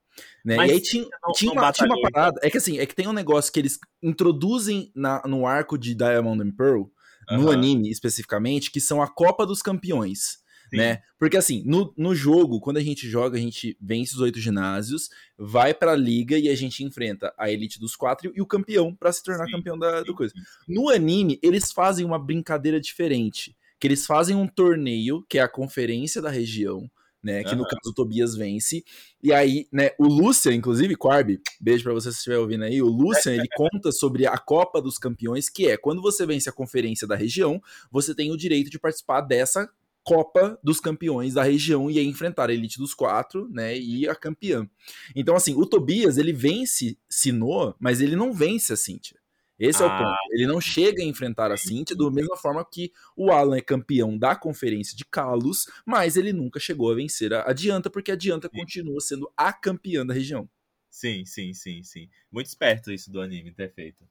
Né? 0.45 0.57
Mas 0.57 0.71
e 0.71 0.75
aí 0.75 0.81
tinha, 0.81 1.09
não- 1.23 1.33
tinha, 1.33 1.55
não 1.55 1.63
uma, 1.63 1.73
tinha 1.73 1.87
uma 1.87 1.95
batalhou, 1.97 2.11
parada. 2.11 2.41
É 2.43 2.51
que 2.51 2.59
assim, 2.59 2.79
é 2.79 2.87
que 2.87 2.95
tem 2.95 3.07
um 3.09 3.13
negócio 3.13 3.53
que 3.53 3.59
eles 3.61 3.79
introduzem 4.03 4.91
na, 4.95 5.23
no 5.27 5.47
arco 5.47 5.79
de 5.79 5.95
Diamond 5.95 6.43
and 6.43 6.53
Pearl, 6.53 6.85
no 7.31 7.51
anime 7.51 7.89
especificamente, 7.91 8.71
que 8.71 8.81
são 8.81 9.01
a 9.01 9.09
Copa 9.09 9.47
dos 9.47 9.63
Campeões. 9.63 10.43
sim. 10.69 10.77
Né? 10.77 11.01
Porque 11.19 11.37
assim, 11.37 11.63
no, 11.65 11.95
no 11.97 12.15
jogo, 12.15 12.61
quando 12.61 12.79
a 12.79 12.83
gente 12.83 13.09
joga, 13.09 13.39
a 13.39 13.41
gente 13.41 13.77
vence 13.81 14.15
os 14.15 14.21
oito 14.21 14.39
ginásios, 14.41 15.09
vai 15.39 15.73
pra 15.73 15.95
liga 15.95 16.37
e 16.37 16.49
a 16.49 16.55
gente 16.55 16.83
enfrenta 16.85 17.33
a 17.39 17.51
elite 17.51 17.79
dos 17.79 17.95
quatro 17.97 18.33
e 18.35 18.41
o 18.43 18.47
campeão 18.47 18.95
pra 18.95 19.13
se 19.13 19.23
tornar 19.23 19.47
Sim, 19.47 19.53
campeão 19.53 19.79
da, 19.79 20.01
do 20.01 20.07
sim, 20.09 20.15
coisa. 20.15 20.35
sim, 20.35 20.41
sim. 20.67 20.75
No 20.75 20.89
anime, 20.91 21.39
eles 21.43 21.71
fazem 21.73 22.05
uma 22.05 22.19
brincadeira 22.19 22.81
diferente. 22.81 23.57
Que 23.79 23.87
eles 23.89 24.07
fazem 24.07 24.37
um 24.37 24.47
torneio, 24.47 25.25
que 25.29 25.39
é 25.39 25.43
a 25.43 25.49
conferência 25.49 26.21
da 26.23 26.31
região, 26.31 26.89
né? 27.23 27.45
Que 27.45 27.55
no 27.55 27.63
Aham. 27.63 27.71
caso 27.71 27.91
o 27.91 27.95
Tobias 27.95 28.35
vence. 28.35 28.85
E 29.23 29.33
aí, 29.33 29.67
né, 29.73 29.91
o 29.99 30.07
Lucian, 30.07 30.55
inclusive, 30.55 30.97
Corby, 30.97 31.41
beijo 31.61 31.85
pra 31.85 31.93
você 31.93 32.11
se 32.11 32.19
estiver 32.19 32.39
ouvindo 32.39 32.65
aí. 32.65 32.83
O 32.83 32.89
Lucian, 32.89 33.35
ele 33.35 33.49
conta 33.55 33.93
sobre 33.93 34.27
a 34.27 34.37
Copa 34.37 34.83
dos 34.83 34.99
Campeões, 34.99 35.49
que 35.49 35.69
é 35.69 35.77
quando 35.77 36.03
você 36.03 36.27
vence 36.27 36.49
a 36.49 36.53
conferência 36.53 37.07
da 37.07 37.15
região, 37.15 37.61
você 37.91 38.15
tem 38.15 38.31
o 38.31 38.37
direito 38.37 38.71
de 38.71 38.79
participar 38.79 39.21
dessa 39.21 39.71
Copa 40.05 40.59
dos 40.65 40.81
Campeões 40.81 41.35
da 41.35 41.45
região 41.45 41.89
e 41.89 41.99
aí 41.99 42.07
enfrentar 42.07 42.51
a 42.51 42.53
elite 42.53 42.79
dos 42.79 42.93
quatro, 42.93 43.49
né, 43.51 43.79
e 43.79 44.09
a 44.09 44.15
campeã. 44.17 44.69
Então, 45.15 45.37
assim, 45.37 45.55
o 45.55 45.65
Tobias, 45.65 46.19
ele 46.19 46.33
vence 46.33 46.99
Sinnoh, 47.09 47.75
mas 47.79 48.01
ele 48.01 48.17
não 48.17 48.33
vence 48.33 48.73
a 48.73 48.77
Cynthia. 48.77 49.22
Esse 49.59 49.83
é 49.83 49.87
o 49.87 49.89
Ah, 49.89 49.99
ponto. 49.99 50.33
Ele 50.33 50.47
não 50.47 50.61
chega 50.61 51.03
a 51.03 51.07
enfrentar 51.07 51.53
a 51.53 51.57
Cynthia 51.57 51.97
da 51.97 52.11
mesma 52.11 52.37
forma 52.37 52.65
que 52.65 52.93
o 53.17 53.31
Alan 53.31 53.57
é 53.57 53.61
campeão 53.61 54.19
da 54.19 54.35
conferência 54.35 54.97
de 54.97 55.05
Kalos, 55.05 55.67
mas 55.87 56.17
ele 56.17 56.33
nunca 56.33 56.59
chegou 56.59 56.91
a 56.91 56.95
vencer 56.95 57.33
a 57.33 57.49
Adianta, 57.49 57.89
porque 57.91 58.11
a 58.11 58.15
Adianta 58.15 58.49
Sim. 58.49 58.59
continua 58.59 59.01
sendo 59.01 59.33
a 59.37 59.53
campeã 59.53 60.05
da 60.05 60.15
região. 60.15 60.49
Sim, 60.91 61.25
sim, 61.25 61.55
sim, 61.55 61.83
sim. 61.83 62.09
Muito 62.31 62.47
esperto 62.47 62.93
isso 62.93 63.11
do 63.11 63.21
anime 63.21 63.53
ter 63.53 63.73
feito. 63.73 64.05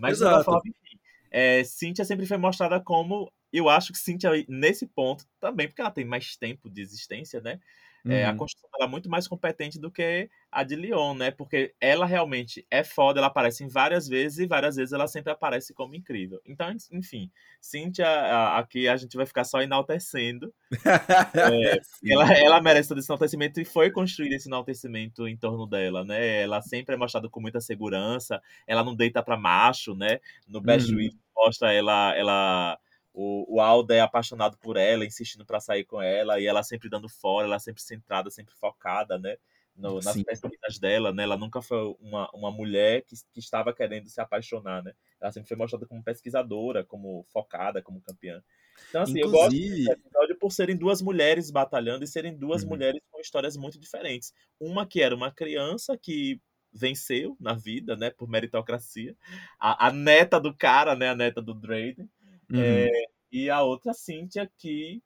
Mas 0.00 0.18
de 0.18 0.24
Exato. 0.24 0.44
forma, 0.44 0.62
enfim. 0.66 0.98
É, 1.30 1.64
Cynthia 1.64 2.04
sempre 2.04 2.26
foi 2.26 2.36
mostrada 2.36 2.80
como. 2.80 3.32
Eu 3.52 3.68
acho 3.68 3.92
que 3.92 3.98
Cynthia, 3.98 4.30
nesse 4.48 4.86
ponto, 4.86 5.24
também, 5.40 5.66
porque 5.66 5.80
ela 5.80 5.90
tem 5.90 6.04
mais 6.04 6.36
tempo 6.36 6.68
de 6.68 6.82
existência, 6.82 7.40
né? 7.40 7.60
É, 8.08 8.24
a 8.24 8.30
Uhum. 8.30 8.36
construção 8.36 8.68
dela 8.72 8.84
é 8.88 8.90
muito 8.90 9.08
mais 9.10 9.28
competente 9.28 9.78
do 9.78 9.90
que 9.90 10.28
a 10.50 10.62
de 10.64 10.74
Leon, 10.76 11.14
né? 11.14 11.30
Porque 11.30 11.74
ela 11.80 12.06
realmente 12.06 12.66
é 12.70 12.82
foda, 12.84 13.20
ela 13.20 13.26
aparece 13.28 13.62
em 13.64 13.68
várias 13.68 14.08
vezes 14.08 14.38
e 14.38 14.46
várias 14.46 14.76
vezes 14.76 14.92
ela 14.92 15.06
sempre 15.06 15.32
aparece 15.32 15.72
como 15.74 15.94
incrível. 15.94 16.40
Então, 16.46 16.70
enfim, 16.92 17.30
Cynthia, 17.60 18.06
a- 18.08 18.58
aqui 18.58 18.88
a 18.88 18.96
gente 18.96 19.16
vai 19.16 19.26
ficar 19.26 19.44
só 19.44 19.60
enaltecendo. 19.62 20.52
Sim. 21.82 22.12
Ela, 22.12 22.32
ela 22.38 22.60
merece 22.62 22.88
todo 22.88 22.98
esse 22.98 23.10
enaltecimento 23.10 23.60
e 23.60 23.64
foi 23.64 23.90
construído 23.90 24.32
esse 24.32 24.48
enaltecimento 24.48 25.26
em 25.28 25.36
torno 25.36 25.66
dela, 25.66 26.04
né? 26.04 26.42
Ela 26.42 26.60
sempre 26.62 26.94
é 26.94 26.98
mostrada 26.98 27.28
com 27.28 27.40
muita 27.40 27.60
segurança, 27.60 28.40
ela 28.66 28.82
não 28.84 28.94
deita 28.94 29.22
pra 29.22 29.36
macho, 29.36 29.94
né? 29.94 30.20
No 30.48 30.60
Best 30.60 30.90
Uhum. 30.92 31.08
Mostra 31.36 31.72
ela, 31.72 32.14
ela 32.16 32.78
o, 33.12 33.56
o 33.56 33.60
Alda 33.60 33.94
é 33.94 34.00
apaixonado 34.00 34.56
por 34.58 34.76
ela, 34.76 35.04
insistindo 35.04 35.44
pra 35.44 35.60
sair 35.60 35.84
com 35.84 36.00
ela, 36.00 36.40
e 36.40 36.46
ela 36.46 36.62
sempre 36.62 36.88
dando 36.88 37.08
fora, 37.08 37.46
ela 37.46 37.58
sempre 37.58 37.82
centrada, 37.82 38.30
sempre 38.30 38.54
focada, 38.54 39.18
né? 39.18 39.36
No, 39.74 40.00
nas 40.00 40.20
pesquisas 40.22 40.78
dela, 40.78 41.12
né? 41.12 41.22
Ela 41.22 41.38
nunca 41.38 41.62
foi 41.62 41.96
uma, 42.00 42.28
uma 42.34 42.50
mulher 42.50 43.02
que, 43.02 43.14
que 43.32 43.40
estava 43.40 43.72
querendo 43.72 44.08
se 44.08 44.20
apaixonar, 44.20 44.82
né? 44.82 44.92
Ela 45.20 45.32
sempre 45.32 45.48
foi 45.48 45.56
mostrada 45.56 45.86
como 45.86 46.02
pesquisadora, 46.02 46.84
como 46.84 47.24
focada, 47.32 47.80
como 47.80 48.00
campeã. 48.00 48.42
Então, 48.88 49.02
assim, 49.02 49.20
eu 49.20 49.30
gosto 49.30 49.56
Inclusive, 49.58 49.68
desse 49.68 49.90
episódio 49.90 50.38
por 50.38 50.52
serem 50.52 50.76
duas 50.76 51.00
mulheres 51.00 51.50
batalhando 51.50 52.04
e 52.04 52.08
serem 52.08 52.36
duas 52.36 52.62
Uhum. 52.62 52.70
mulheres 52.70 53.00
com 53.10 53.20
histórias 53.20 53.56
muito 53.56 53.78
diferentes. 53.78 54.34
Uma 54.58 54.86
que 54.86 55.00
era 55.00 55.14
uma 55.14 55.30
criança 55.30 55.96
que 55.96 56.40
venceu 56.72 57.36
na 57.40 57.54
vida, 57.54 57.96
né, 57.96 58.10
por 58.10 58.28
meritocracia. 58.28 59.16
A, 59.58 59.88
a 59.88 59.92
neta 59.92 60.40
do 60.40 60.54
cara, 60.56 60.94
né, 60.94 61.08
a 61.08 61.14
neta 61.14 61.40
do 61.42 61.54
Drayden. 61.54 62.08
Uhum. 62.50 62.60
É, 62.62 62.90
e 63.32 63.48
a 63.50 63.62
outra, 63.62 63.92
Cynthia, 63.92 64.50
que, 64.58 65.02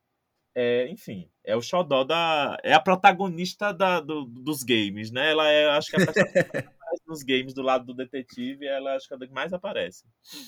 é, 0.55 0.89
enfim, 0.89 1.29
é 1.45 1.55
o 1.57 1.63
xodó 1.63 2.05
da... 2.05 2.57
É 2.63 2.73
a 2.73 2.81
protagonista 2.81 3.73
da, 3.73 4.01
do- 4.01 4.25
dos 4.25 4.63
games, 4.63 5.11
né? 5.11 5.31
Ela 5.31 5.49
é, 5.51 5.67
acho 5.71 5.91
que, 5.91 5.97
a 5.97 6.84
nos 7.07 7.23
games 7.23 7.53
do 7.55 7.63
lado 7.63 7.85
do 7.85 7.95
detetive, 7.95 8.67
ela 8.67 8.95
acho 8.95 9.07
que 9.07 9.15
é 9.15 9.17
a 9.17 9.27
que 9.27 9.33
mais 9.33 9.53
aparece. 9.53 10.05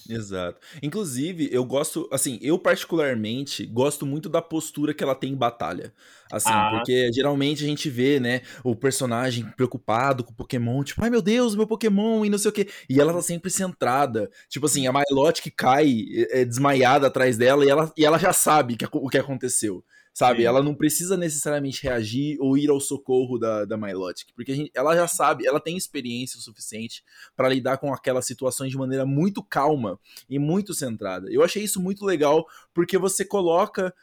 Exato. 0.09 0.61
Inclusive, 0.83 1.49
eu 1.53 1.65
gosto, 1.65 2.09
assim, 2.13 2.39
eu 2.43 2.59
particularmente 2.59 3.67
gosto 3.67 4.07
muito 4.07 4.29
da 4.29 4.41
postura 4.43 4.95
que 4.95 5.03
ela 5.03 5.15
tem 5.15 5.33
em 5.33 5.37
batalha. 5.37 5.93
Assim, 6.31 6.49
Ah. 6.51 6.71
porque 6.73 7.13
geralmente 7.13 7.63
a 7.65 7.67
gente 7.67 7.89
vê, 7.89 8.19
né, 8.19 8.43
o 8.65 8.75
personagem 8.75 9.45
preocupado 9.57 10.25
com 10.25 10.33
o 10.33 10.35
Pokémon, 10.35 10.83
tipo, 10.83 11.03
ai 11.03 11.11
meu 11.11 11.23
Deus, 11.23 11.55
meu 11.55 11.67
Pokémon 11.67 12.25
e 12.25 12.31
não 12.31 12.39
sei 12.39 12.51
o 12.51 12.53
quê. 12.53 12.69
E 12.89 13.01
ela 13.01 13.13
tá 13.13 13.23
sempre 13.23 13.51
centrada. 13.51 14.29
Tipo 14.49 14.67
assim, 14.67 14.87
a 14.87 14.93
Milotic 14.93 15.45
que 15.45 15.51
cai 15.51 16.05
é, 16.15 16.41
é, 16.41 16.45
desmaiada 16.45 17.07
atrás 17.07 17.37
dela 17.37 17.65
e 17.65 17.69
ela, 17.69 17.93
e 17.97 18.05
ela 18.05 18.19
já 18.19 18.33
sabe 18.33 18.77
que, 18.77 18.87
o 18.91 19.09
que 19.09 19.19
aconteceu. 19.19 19.85
Sabe? 20.17 20.39
Sim. 20.41 20.47
Ela 20.47 20.63
não 20.63 20.75
precisa 20.75 21.15
necessariamente 21.15 21.83
reagir 21.83 22.39
ou 22.41 22.57
ir 22.57 22.71
ao 22.71 22.81
socorro 22.81 23.37
da, 23.37 23.67
da 23.67 23.77
Milotic, 23.77 24.29
porque 24.35 24.51
a 24.51 24.57
gente- 24.57 24.71
ela 24.75 24.97
já 24.97 25.07
sabe, 25.07 25.47
ela 25.47 25.61
tem 25.61 25.77
experiência 25.77 26.39
o 26.39 26.41
suficiente 26.41 27.05
para 27.37 27.51
lidar 27.51 27.77
com 27.77 27.93
aquelas 27.93 28.25
situações 28.27 28.71
de 28.71 28.79
maneira 28.79 29.05
muito 29.05 29.43
calma 29.45 30.01
e 30.27 30.39
muito 30.39 30.73
centrada. 30.73 31.31
Eu 31.31 31.45
achei 31.45 31.63
isso 31.63 31.83
muito 31.83 32.03
legal 32.03 32.47
porque 32.73 32.97
você 32.97 33.27
coloca 33.27 33.95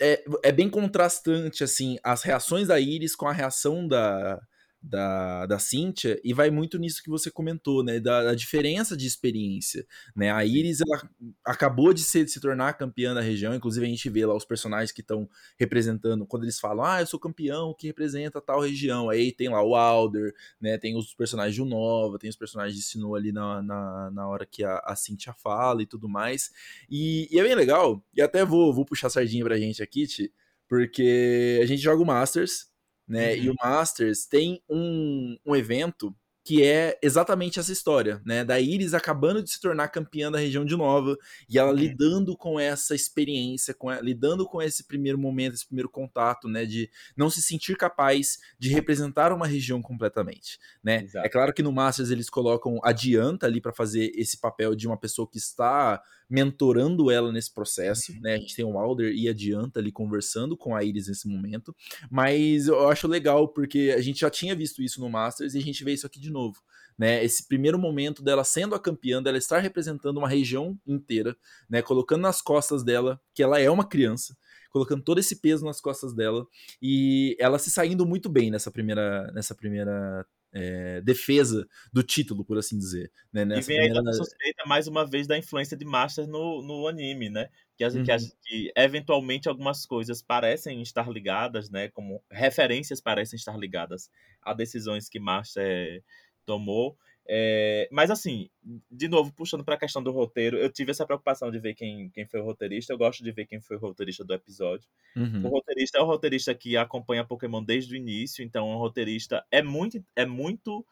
é, 0.00 0.24
é 0.44 0.52
bem 0.52 0.70
contrastante 0.70 1.64
assim 1.64 1.98
as 2.04 2.22
reações 2.22 2.68
da 2.68 2.78
Iris 2.78 3.16
com 3.16 3.26
a 3.26 3.32
reação 3.32 3.88
da 3.88 4.40
da, 4.82 5.46
da 5.46 5.58
Cynthia, 5.58 6.20
e 6.24 6.34
vai 6.34 6.50
muito 6.50 6.78
nisso 6.78 7.02
que 7.02 7.08
você 7.08 7.30
comentou, 7.30 7.84
né? 7.84 8.00
Da, 8.00 8.24
da 8.24 8.34
diferença 8.34 8.96
de 8.96 9.06
experiência. 9.06 9.86
Né? 10.14 10.30
A 10.30 10.44
Iris 10.44 10.80
ela 10.80 11.08
acabou 11.44 11.92
de 11.92 12.02
se, 12.02 12.24
de 12.24 12.30
se 12.30 12.40
tornar 12.40 12.72
campeã 12.74 13.14
da 13.14 13.20
região, 13.20 13.54
inclusive 13.54 13.86
a 13.86 13.88
gente 13.88 14.10
vê 14.10 14.26
lá 14.26 14.34
os 14.34 14.44
personagens 14.44 14.90
que 14.90 15.00
estão 15.00 15.28
representando, 15.58 16.26
quando 16.26 16.42
eles 16.42 16.58
falam, 16.58 16.84
ah, 16.84 17.00
eu 17.00 17.06
sou 17.06 17.20
campeão 17.20 17.74
que 17.78 17.86
representa 17.86 18.40
tal 18.40 18.60
região. 18.60 19.08
Aí 19.08 19.30
tem 19.30 19.48
lá 19.48 19.62
o 19.62 19.76
Alder, 19.76 20.34
né? 20.60 20.76
Tem 20.76 20.96
os 20.96 21.14
personagens 21.14 21.54
de 21.54 21.62
Unova, 21.62 22.18
tem 22.18 22.28
os 22.28 22.36
personagens 22.36 22.76
de 22.76 22.82
Sinnoh 22.82 23.14
ali 23.14 23.30
na, 23.30 23.62
na, 23.62 24.10
na 24.10 24.28
hora 24.28 24.44
que 24.44 24.64
a, 24.64 24.78
a 24.78 24.96
Cynthia 24.96 25.32
fala 25.32 25.82
e 25.82 25.86
tudo 25.86 26.08
mais. 26.08 26.50
E, 26.90 27.28
e 27.30 27.38
é 27.38 27.42
bem 27.42 27.54
legal, 27.54 28.04
e 28.14 28.20
até 28.20 28.44
vou, 28.44 28.72
vou 28.72 28.84
puxar 28.84 29.06
a 29.06 29.10
sardinha 29.10 29.44
pra 29.44 29.58
gente 29.58 29.82
aqui, 29.82 30.06
Ti, 30.06 30.32
porque 30.68 31.60
a 31.62 31.66
gente 31.66 31.82
joga 31.82 32.02
o 32.02 32.06
Masters, 32.06 32.71
né? 33.06 33.34
Uhum. 33.34 33.36
E 33.36 33.50
o 33.50 33.54
Masters 33.62 34.26
tem 34.26 34.62
um, 34.68 35.36
um 35.44 35.56
evento 35.56 36.14
que 36.44 36.64
é 36.64 36.98
exatamente 37.00 37.60
essa 37.60 37.70
história, 37.70 38.20
né? 38.26 38.44
Da 38.44 38.58
Iris 38.58 38.94
acabando 38.94 39.40
de 39.42 39.48
se 39.50 39.60
tornar 39.60 39.86
campeã 39.88 40.28
da 40.28 40.38
região 40.40 40.64
de 40.64 40.76
Nova 40.76 41.16
e 41.48 41.56
ela 41.56 41.70
lidando 41.72 42.36
com 42.36 42.58
essa 42.58 42.96
experiência, 42.96 43.72
com 43.72 43.88
a- 43.88 44.00
lidando 44.00 44.44
com 44.44 44.60
esse 44.60 44.84
primeiro 44.84 45.16
momento, 45.16 45.54
esse 45.54 45.64
primeiro 45.66 45.88
contato, 45.88 46.48
né? 46.48 46.64
De 46.66 46.90
não 47.16 47.30
se 47.30 47.40
sentir 47.40 47.76
capaz 47.76 48.38
de 48.58 48.70
representar 48.70 49.32
uma 49.32 49.46
região 49.46 49.80
completamente, 49.80 50.58
né? 50.82 51.04
Exato. 51.04 51.26
É 51.26 51.28
claro 51.28 51.52
que 51.54 51.62
no 51.62 51.70
Masters 51.70 52.10
eles 52.10 52.28
colocam 52.28 52.80
adianta 52.82 53.46
ali 53.46 53.60
para 53.60 53.72
fazer 53.72 54.10
esse 54.16 54.38
papel 54.40 54.74
de 54.74 54.88
uma 54.88 54.98
pessoa 54.98 55.28
que 55.30 55.38
está 55.38 56.02
mentorando 56.32 57.10
ela 57.10 57.30
nesse 57.30 57.52
processo, 57.52 58.10
né? 58.22 58.34
A 58.34 58.38
gente 58.38 58.56
tem 58.56 58.64
o 58.64 58.78
Alder 58.78 59.12
e 59.12 59.28
adianta 59.28 59.78
ali 59.78 59.92
conversando 59.92 60.56
com 60.56 60.74
a 60.74 60.82
Iris 60.82 61.06
nesse 61.06 61.28
momento, 61.28 61.76
mas 62.10 62.68
eu 62.68 62.88
acho 62.88 63.06
legal 63.06 63.48
porque 63.48 63.94
a 63.94 64.00
gente 64.00 64.20
já 64.20 64.30
tinha 64.30 64.56
visto 64.56 64.82
isso 64.82 64.98
no 64.98 65.10
Masters 65.10 65.52
e 65.54 65.58
a 65.58 65.60
gente 65.60 65.84
vê 65.84 65.92
isso 65.92 66.06
aqui 66.06 66.18
de 66.18 66.30
novo, 66.30 66.58
né? 66.98 67.22
Esse 67.22 67.46
primeiro 67.46 67.78
momento 67.78 68.22
dela 68.22 68.44
sendo 68.44 68.74
a 68.74 68.80
campeã, 68.80 69.22
dela 69.22 69.36
estar 69.36 69.58
representando 69.58 70.16
uma 70.16 70.28
região 70.28 70.80
inteira, 70.86 71.36
né? 71.68 71.82
Colocando 71.82 72.22
nas 72.22 72.40
costas 72.40 72.82
dela 72.82 73.20
que 73.34 73.42
ela 73.42 73.60
é 73.60 73.70
uma 73.70 73.86
criança, 73.86 74.34
colocando 74.70 75.02
todo 75.02 75.18
esse 75.18 75.36
peso 75.38 75.66
nas 75.66 75.82
costas 75.82 76.14
dela 76.14 76.46
e 76.80 77.36
ela 77.38 77.58
se 77.58 77.70
saindo 77.70 78.06
muito 78.06 78.30
bem 78.30 78.50
nessa 78.50 78.70
primeira, 78.70 79.30
nessa 79.32 79.54
primeira 79.54 80.26
é, 80.52 81.00
defesa 81.00 81.66
do 81.92 82.02
título, 82.02 82.44
por 82.44 82.58
assim 82.58 82.78
dizer, 82.78 83.10
né? 83.32 83.42
E 83.42 83.44
Nessa 83.46 83.66
vem 83.68 83.78
aí 83.80 83.90
primeira... 83.90 84.10
a 84.10 84.12
suspeita, 84.12 84.64
mais 84.66 84.86
uma 84.86 85.06
vez, 85.06 85.26
da 85.26 85.36
influência 85.38 85.76
de 85.76 85.84
Masters 85.84 86.28
no, 86.28 86.62
no 86.62 86.86
anime, 86.86 87.30
né? 87.30 87.48
Que, 87.76 87.84
as, 87.84 87.94
Uhum. 87.94 88.04
que, 88.04 88.12
as- 88.12 88.36
que, 88.42 88.72
eventualmente 88.76 89.48
algumas 89.48 89.86
coisas 89.86 90.22
parecem 90.22 90.82
estar 90.82 91.08
ligadas, 91.10 91.70
né? 91.70 91.88
Como 91.88 92.22
referências 92.30 93.00
parecem 93.00 93.36
estar 93.36 93.56
ligadas 93.58 94.10
a 94.42 94.52
decisões 94.52 95.08
que 95.08 95.18
Master 95.18 96.02
tomou. 96.44 96.96
É, 97.26 97.88
mas 97.92 98.10
assim, 98.10 98.50
de 98.90 99.08
novo, 99.08 99.32
puxando 99.32 99.64
para 99.64 99.74
a 99.74 99.78
questão 99.78 100.02
do 100.02 100.10
roteiro, 100.10 100.56
eu 100.56 100.70
tive 100.70 100.90
essa 100.90 101.06
preocupação 101.06 101.50
de 101.50 101.58
ver 101.58 101.74
quem, 101.74 102.10
quem 102.10 102.26
foi 102.26 102.40
o 102.40 102.44
roteirista. 102.44 102.92
Eu 102.92 102.98
gosto 102.98 103.22
de 103.22 103.30
ver 103.30 103.46
quem 103.46 103.60
foi 103.60 103.76
o 103.76 103.80
roteirista 103.80 104.24
do 104.24 104.34
episódio. 104.34 104.88
O 105.16 105.20
Uhum. 105.20 105.48
roteirista 105.48 105.98
é 105.98 106.00
o 106.00 106.06
roteirista 106.06 106.54
que 106.54 106.76
acompanha 106.76 107.24
Pokémon 107.24 107.62
desde 107.62 107.94
o 107.94 107.96
início, 107.96 108.42
então 108.44 108.68
o 108.70 108.78
roteirista 108.78 109.44
é 109.50 109.62
muito, 109.62 110.04
é 110.16 110.26
muito 110.26 110.84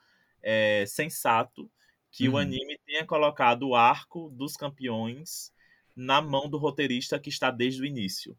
é, 0.42 0.84
sensato 0.86 1.70
que 2.10 2.28
uhum. 2.28 2.34
o 2.34 2.38
anime 2.38 2.78
tenha 2.86 3.04
colocado 3.04 3.68
o 3.68 3.74
arco 3.74 4.30
dos 4.30 4.56
campeões 4.56 5.52
na 5.94 6.20
mão 6.20 6.48
do 6.48 6.58
roteirista 6.58 7.18
que 7.18 7.28
está 7.28 7.50
desde 7.50 7.82
o 7.82 7.86
início. 7.86 8.36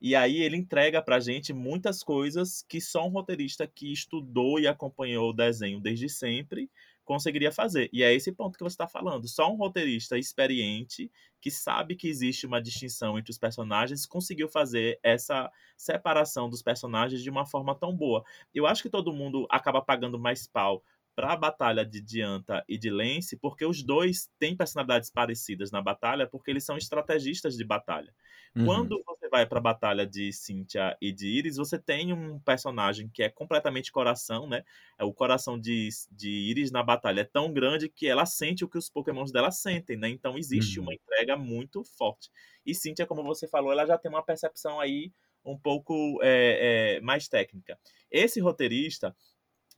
E 0.00 0.16
aí 0.16 0.42
ele 0.42 0.56
entrega 0.56 1.00
pra 1.00 1.20
gente 1.20 1.52
muitas 1.52 2.02
coisas 2.02 2.64
que 2.68 2.80
só 2.80 3.06
um 3.06 3.10
roteirista 3.10 3.68
que 3.68 3.92
estudou 3.92 4.58
e 4.58 4.66
acompanhou 4.66 5.30
o 5.30 5.32
desenho 5.32 5.78
desde 5.78 6.08
sempre 6.08 6.68
conseguiria 7.04 7.52
fazer. 7.52 7.88
E 7.92 8.02
é 8.02 8.12
esse 8.12 8.32
ponto 8.32 8.56
que 8.56 8.64
você 8.64 8.74
está 8.74 8.86
falando. 8.86 9.28
Só 9.28 9.50
um 9.50 9.56
roteirista 9.56 10.18
experiente 10.18 11.10
que 11.40 11.50
sabe 11.50 11.96
que 11.96 12.08
existe 12.08 12.46
uma 12.46 12.62
distinção 12.62 13.18
entre 13.18 13.30
os 13.30 13.38
personagens 13.38 14.06
conseguiu 14.06 14.48
fazer 14.48 14.98
essa 15.02 15.50
separação 15.76 16.48
dos 16.48 16.62
personagens 16.62 17.22
de 17.22 17.30
uma 17.30 17.44
forma 17.44 17.74
tão 17.74 17.94
boa. 17.96 18.24
Eu 18.54 18.66
acho 18.66 18.82
que 18.82 18.90
todo 18.90 19.12
mundo 19.12 19.46
acaba 19.50 19.82
pagando 19.82 20.18
mais 20.18 20.46
pau 20.46 20.82
para 21.14 21.32
a 21.32 21.36
batalha 21.36 21.84
de 21.84 22.00
Dianta 22.00 22.64
e 22.66 22.78
de 22.78 22.90
Lance, 22.90 23.36
porque 23.36 23.66
os 23.66 23.82
dois 23.82 24.30
têm 24.38 24.56
personalidades 24.56 25.10
parecidas 25.10 25.70
na 25.70 25.82
batalha, 25.82 26.26
porque 26.26 26.50
eles 26.50 26.64
são 26.64 26.76
estrategistas 26.76 27.56
de 27.56 27.64
batalha. 27.64 28.14
Uhum. 28.54 28.66
Quando 28.66 29.02
você 29.06 29.28
vai 29.30 29.46
para 29.46 29.58
a 29.58 29.62
batalha 29.62 30.06
de 30.06 30.30
Cynthia 30.32 30.96
e 31.00 31.10
de 31.10 31.26
Iris, 31.26 31.56
você 31.56 31.78
tem 31.78 32.12
um 32.12 32.38
personagem 32.38 33.08
que 33.08 33.22
é 33.22 33.30
completamente 33.30 33.90
coração, 33.90 34.46
né? 34.46 34.62
É 34.98 35.04
o 35.04 35.12
coração 35.12 35.58
de, 35.58 35.88
de 36.10 36.28
Iris 36.28 36.70
na 36.70 36.82
batalha 36.82 37.22
é 37.22 37.24
tão 37.24 37.50
grande 37.50 37.88
que 37.88 38.06
ela 38.06 38.26
sente 38.26 38.62
o 38.62 38.68
que 38.68 38.76
os 38.76 38.90
pokémons 38.90 39.32
dela 39.32 39.50
sentem, 39.50 39.96
né? 39.96 40.08
Então 40.10 40.36
existe 40.36 40.78
uhum. 40.78 40.86
uma 40.86 40.94
entrega 40.94 41.36
muito 41.36 41.82
forte. 41.82 42.30
E 42.64 42.74
Cynthia, 42.74 43.06
como 43.06 43.22
você 43.22 43.48
falou, 43.48 43.72
ela 43.72 43.86
já 43.86 43.96
tem 43.96 44.10
uma 44.10 44.22
percepção 44.22 44.78
aí 44.78 45.10
um 45.44 45.58
pouco 45.58 46.20
é, 46.22 46.96
é, 46.96 47.00
mais 47.00 47.28
técnica. 47.28 47.78
Esse 48.10 48.38
roteirista, 48.38 49.16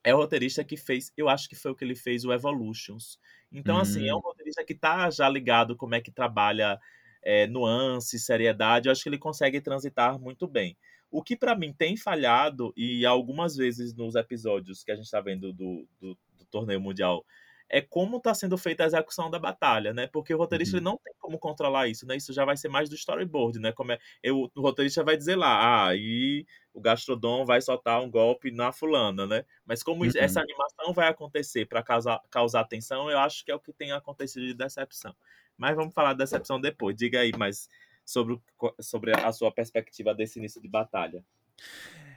é 0.02 0.14
o 0.14 0.18
roteirista 0.18 0.62
que 0.62 0.76
fez, 0.76 1.12
eu 1.16 1.28
acho 1.28 1.48
que 1.48 1.54
foi 1.54 1.70
o 1.70 1.74
que 1.74 1.84
ele 1.84 1.94
fez 1.94 2.24
o 2.24 2.32
Evolutions. 2.32 3.18
Então, 3.50 3.78
assim, 3.78 4.08
é 4.08 4.14
um 4.14 4.18
hum. 4.18 4.20
roteirista 4.20 4.64
que 4.64 4.74
tá 4.74 5.08
já 5.10 5.28
ligado 5.28 5.76
como 5.76 5.94
é 5.94 6.00
que 6.00 6.10
trabalha 6.10 6.78
é, 7.24 7.46
nuance, 7.46 8.18
seriedade, 8.18 8.88
eu 8.88 8.92
acho 8.92 9.02
que 9.02 9.08
ele 9.08 9.18
consegue 9.18 9.60
transitar 9.60 10.18
muito 10.18 10.46
bem. 10.46 10.76
O 11.10 11.22
que 11.22 11.36
para 11.36 11.56
mim 11.56 11.72
tem 11.72 11.96
falhado, 11.96 12.72
e 12.76 13.06
algumas 13.06 13.56
vezes 13.56 13.94
nos 13.94 14.14
episódios 14.14 14.82
que 14.84 14.90
a 14.90 14.96
gente 14.96 15.06
está 15.06 15.20
vendo 15.20 15.52
do, 15.52 15.86
do, 16.00 16.18
do 16.36 16.44
torneio 16.50 16.80
mundial 16.80 17.24
é 17.68 17.80
como 17.80 18.18
está 18.18 18.34
sendo 18.34 18.56
feita 18.58 18.84
a 18.84 18.86
execução 18.86 19.30
da 19.30 19.38
batalha, 19.38 19.92
né? 19.92 20.06
Porque 20.06 20.34
o 20.34 20.38
roteirista 20.38 20.76
uhum. 20.76 20.82
não 20.82 21.00
tem 21.02 21.14
como 21.18 21.38
controlar 21.38 21.88
isso, 21.88 22.06
né? 22.06 22.16
Isso 22.16 22.32
já 22.32 22.44
vai 22.44 22.56
ser 22.56 22.68
mais 22.68 22.88
do 22.88 22.94
storyboard, 22.94 23.58
né? 23.58 23.72
Como 23.72 23.92
é, 23.92 23.98
eu, 24.22 24.50
o 24.54 24.60
roteirista 24.60 25.02
vai 25.02 25.16
dizer 25.16 25.36
lá, 25.36 25.86
ah, 25.88 25.96
e 25.96 26.46
o 26.74 26.80
Gastrodon 26.80 27.46
vai 27.46 27.62
soltar 27.62 28.02
um 28.02 28.10
golpe 28.10 28.50
na 28.50 28.72
fulana, 28.72 29.26
né? 29.26 29.44
Mas 29.64 29.82
como 29.82 30.02
uhum. 30.04 30.10
essa 30.16 30.40
animação 30.40 30.92
vai 30.92 31.08
acontecer 31.08 31.66
para 31.66 31.82
causar, 31.82 32.20
causar 32.28 32.60
atenção, 32.60 33.08
eu 33.08 33.18
acho 33.18 33.44
que 33.44 33.52
é 33.52 33.54
o 33.54 33.60
que 33.60 33.72
tem 33.72 33.92
acontecido 33.92 34.44
de 34.44 34.52
decepção. 34.52 35.14
Mas 35.56 35.76
vamos 35.76 35.94
falar 35.94 36.12
de 36.12 36.18
decepção 36.18 36.60
depois. 36.60 36.96
Diga 36.96 37.20
aí 37.20 37.32
mais 37.38 37.68
sobre, 38.04 38.40
sobre 38.80 39.12
a 39.12 39.32
sua 39.32 39.52
perspectiva 39.52 40.12
desse 40.12 40.40
início 40.40 40.60
de 40.60 40.68
batalha. 40.68 41.24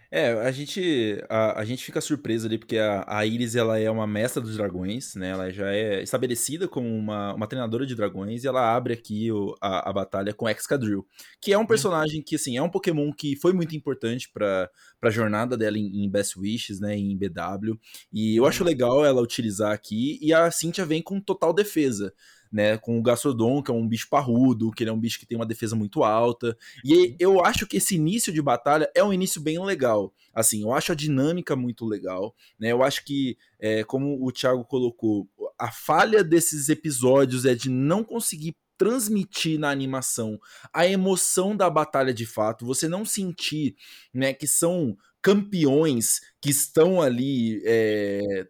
É, 0.10 0.32
a 0.32 0.52
gente, 0.52 1.22
a, 1.30 1.60
a 1.60 1.66
gente 1.66 1.84
fica 1.84 2.00
surpreso 2.00 2.48
ali, 2.48 2.58
porque 2.58 2.78
a, 2.78 3.04
a 3.08 3.26
Iris 3.26 3.56
ela 3.56 3.78
é 3.78 3.92
uma 3.92 4.08
mestra 4.08 4.42
dos 4.42 4.56
dragões, 4.56 5.16
né? 5.16 5.30
Ela 5.30 5.52
já 5.52 5.70
é 5.72 6.02
estabelecida 6.02 6.68
como 6.68 6.88
uma, 6.88 7.34
uma 7.34 7.48
treinadora 7.48 7.86
de 7.86 7.94
dragões 7.94 8.44
e 8.44 8.48
ela 8.48 8.74
abre 8.74 8.94
aqui 8.94 9.30
o, 9.32 9.54
a, 9.62 9.90
a 9.90 9.94
batalha 9.94 10.34
com 10.34 10.48
Excadrill, 10.48 11.06
que 11.42 11.52
é 11.52 11.58
um 11.58 11.62
uhum. 11.62 11.68
personagem 11.68 12.24
que, 12.24 12.36
assim, 12.36 12.56
é 12.56 12.62
um 12.62 12.70
Pokémon 12.70 13.12
que 13.12 13.36
foi 13.36 13.52
muito 13.52 13.76
importante 13.76 14.30
para 14.32 14.70
a 15.02 15.10
jornada 15.10 15.58
dela 15.58 15.78
em, 15.78 16.06
em, 16.06 16.10
Best 16.10 16.40
Wishes, 16.40 16.80
né? 16.80 16.98
Em 16.98 17.18
BW. 17.18 17.78
E 18.14 18.38
eu 18.38 18.46
acho 18.46 18.64
uhum. 18.64 18.70
legal 18.70 19.06
ela 19.06 19.22
utilizar 19.22 19.74
aqui 19.74 20.18
e 20.22 20.34
a 20.34 20.50
Cynthia 20.50 20.86
vem 20.86 21.02
com 21.02 21.20
total 21.20 21.52
defesa 21.54 22.14
né? 22.52 22.78
Com 22.78 22.98
o 23.00 23.02
Gastrodon, 23.02 23.62
que 23.62 23.72
é 23.72 23.74
um 23.74 23.88
bicho 23.88 24.08
parrudo, 24.10 24.72
que 24.72 24.84
ele 24.84 24.90
é 24.90 24.94
um 24.94 25.00
bicho 25.00 25.20
que 25.20 25.26
tem 25.26 25.38
uma 25.38 25.46
defesa 25.46 25.76
muito 25.76 26.04
alta. 26.04 26.58
E 26.84 27.16
eu 27.20 27.44
acho 27.44 27.66
que 27.68 27.78
esse 27.78 27.96
início 27.96 28.32
de 28.32 28.42
batalha 28.42 28.90
é 28.96 29.04
um 29.04 29.14
início 29.14 29.42
bem 29.42 29.64
legal. 29.64 30.14
Assim, 30.34 30.62
eu 30.62 30.74
acho 30.74 30.92
a 30.92 30.96
dinâmica 30.96 31.56
muito 31.56 31.86
legal, 31.86 32.36
né? 32.60 32.72
Eu 32.72 32.84
acho 32.84 33.04
que, 33.06 33.38
é, 33.60 33.84
como 33.84 34.24
o 34.26 34.32
Thiago 34.32 34.64
colocou, 34.66 35.30
a 35.58 35.72
falha 35.72 36.24
desses 36.24 36.70
episódios 36.70 37.46
é 37.46 37.56
de 37.56 37.70
não 37.70 38.04
conseguir 38.04 38.56
transmitir 38.78 39.60
na 39.60 39.72
animação 39.72 40.40
a 40.72 40.86
emoção 40.86 41.58
da 41.58 41.70
batalha 41.70 42.14
de 42.14 42.26
fato, 42.26 42.66
você 42.66 42.88
não 42.88 43.04
sentir, 43.04 43.76
né, 44.14 44.34
que 44.34 44.48
são 44.48 44.96
campeões 45.22 46.20
que 46.42 46.50
estão 46.50 47.02
ali 47.02 47.62
é, 47.66 48.48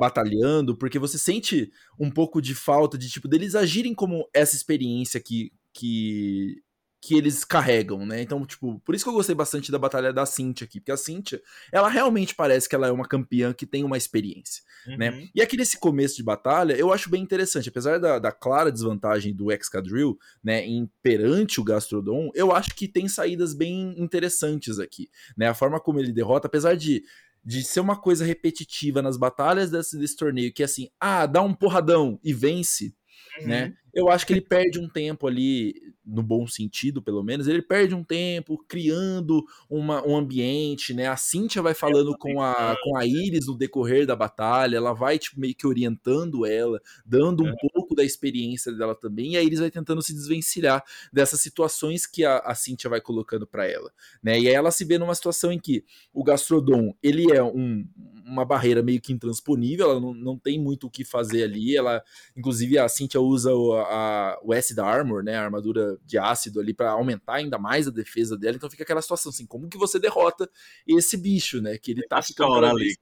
batalhando, 0.00 0.76
porque 0.76 0.98
você 0.98 1.18
sente 1.18 1.70
um 1.98 2.10
pouco 2.10 2.40
de 2.40 2.54
falta 2.54 2.98
de 2.98 3.08
tipo 3.08 3.28
deles 3.28 3.54
agirem 3.54 3.94
como 3.94 4.28
essa 4.34 4.56
experiência 4.56 5.20
que, 5.20 5.52
que 5.72 6.56
que 7.00 7.16
eles 7.16 7.44
carregam, 7.44 8.04
né? 8.04 8.20
Então, 8.20 8.44
tipo, 8.44 8.80
por 8.80 8.94
isso 8.94 9.04
que 9.04 9.10
eu 9.10 9.14
gostei 9.14 9.34
bastante 9.34 9.70
da 9.70 9.78
batalha 9.78 10.12
da 10.12 10.26
Cintia 10.26 10.64
aqui, 10.64 10.80
porque 10.80 10.90
a 10.90 10.96
Cintia, 10.96 11.40
ela 11.72 11.88
realmente 11.88 12.34
parece 12.34 12.68
que 12.68 12.74
ela 12.74 12.88
é 12.88 12.92
uma 12.92 13.06
campeã 13.06 13.52
que 13.52 13.66
tem 13.66 13.84
uma 13.84 13.96
experiência, 13.96 14.64
né? 14.86 15.10
uhum. 15.10 15.16
né? 15.16 15.28
E 15.34 15.40
aqui 15.40 15.56
nesse 15.56 15.78
começo 15.78 16.16
de 16.16 16.24
batalha, 16.24 16.74
eu 16.74 16.92
acho 16.92 17.08
bem 17.08 17.22
interessante, 17.22 17.68
apesar 17.68 18.00
da, 18.00 18.18
da 18.18 18.32
clara 18.32 18.72
desvantagem 18.72 19.34
do 19.34 19.52
Excadrill, 19.52 20.18
né, 20.42 20.64
em 20.66 20.90
perante 21.02 21.60
o 21.60 21.64
Gastrodon, 21.64 22.30
eu 22.34 22.52
acho 22.52 22.74
que 22.74 22.88
tem 22.88 23.08
saídas 23.08 23.54
bem 23.54 23.94
interessantes 23.96 24.80
aqui, 24.80 25.08
né? 25.36 25.48
A 25.48 25.54
forma 25.54 25.80
como 25.80 26.00
ele 26.00 26.12
derrota, 26.12 26.48
apesar 26.48 26.74
de 26.74 27.04
de 27.44 27.62
ser 27.62 27.80
uma 27.80 27.96
coisa 27.96 28.26
repetitiva 28.26 29.00
nas 29.00 29.16
batalhas 29.16 29.70
desse, 29.70 29.96
desse 29.96 30.16
torneio, 30.16 30.52
que 30.52 30.60
é 30.60 30.66
assim, 30.66 30.90
ah, 31.00 31.24
dá 31.24 31.40
um 31.40 31.54
porradão 31.54 32.20
e 32.22 32.34
vence, 32.34 32.94
né? 33.40 33.62
uhum. 33.62 33.68
né? 33.68 33.76
Eu 33.94 34.08
acho 34.08 34.26
que 34.26 34.32
ele 34.32 34.40
perde 34.40 34.78
um 34.78 34.88
tempo 34.88 35.26
ali 35.26 35.74
no 36.08 36.22
bom 36.22 36.46
sentido, 36.46 37.02
pelo 37.02 37.22
menos, 37.22 37.46
ele 37.46 37.60
perde 37.60 37.94
um 37.94 38.02
tempo 38.02 38.64
criando 38.66 39.44
uma, 39.68 40.04
um 40.06 40.16
ambiente, 40.16 40.94
né? 40.94 41.06
A 41.06 41.16
Cynthia 41.16 41.60
vai 41.60 41.74
falando 41.74 42.16
com 42.16 42.40
a, 42.40 42.76
com 42.82 42.96
a 42.96 43.04
Iris 43.04 43.46
no 43.46 43.56
decorrer 43.56 44.06
da 44.06 44.16
batalha, 44.16 44.78
ela 44.78 44.94
vai 44.94 45.18
tipo, 45.18 45.38
meio 45.38 45.54
que 45.54 45.66
orientando 45.66 46.46
ela, 46.46 46.80
dando 47.04 47.44
um 47.44 47.48
é. 47.48 47.54
pouco 47.72 47.94
da 47.94 48.02
experiência 48.02 48.72
dela 48.72 48.94
também, 48.94 49.32
e 49.32 49.36
a 49.36 49.42
Iris 49.42 49.60
vai 49.60 49.70
tentando 49.70 50.02
se 50.02 50.14
desvencilhar 50.14 50.82
dessas 51.12 51.40
situações 51.40 52.06
que 52.06 52.24
a, 52.24 52.38
a 52.38 52.54
Cynthia 52.54 52.88
vai 52.88 53.00
colocando 53.00 53.46
para 53.46 53.66
ela, 53.66 53.92
né? 54.22 54.40
E 54.40 54.48
aí 54.48 54.54
ela 54.54 54.70
se 54.70 54.84
vê 54.84 54.96
numa 54.96 55.14
situação 55.14 55.52
em 55.52 55.58
que 55.58 55.84
o 56.12 56.24
Gastrodon, 56.24 56.94
ele 57.02 57.30
é 57.30 57.42
um, 57.42 57.86
uma 58.24 58.46
barreira 58.46 58.82
meio 58.82 59.00
que 59.00 59.12
intransponível, 59.12 59.90
ela 59.90 60.00
não, 60.00 60.14
não 60.14 60.38
tem 60.38 60.58
muito 60.58 60.86
o 60.86 60.90
que 60.90 61.04
fazer 61.04 61.42
ali, 61.42 61.76
ela, 61.76 62.02
inclusive 62.34 62.78
a 62.78 62.88
Cynthia 62.88 63.20
usa 63.20 63.52
o, 63.54 63.77
a, 63.80 64.38
o 64.42 64.52
Acid 64.52 64.78
Armor, 64.78 65.22
né? 65.22 65.36
A 65.36 65.44
armadura 65.44 65.98
de 66.04 66.18
ácido 66.18 66.60
ali 66.60 66.74
para 66.74 66.90
aumentar 66.90 67.34
ainda 67.34 67.58
mais 67.58 67.88
a 67.88 67.90
defesa 67.90 68.36
dela. 68.36 68.56
Então 68.56 68.70
fica 68.70 68.82
aquela 68.82 69.02
situação 69.02 69.30
assim, 69.30 69.46
como 69.46 69.68
que 69.68 69.78
você 69.78 69.98
derrota 69.98 70.48
esse 70.86 71.16
bicho, 71.16 71.60
né? 71.60 71.78
Que 71.78 71.92
ele 71.92 72.02
tá 72.06 72.22
ficando 72.22 72.54
cada 72.54 72.74
vez... 72.74 72.96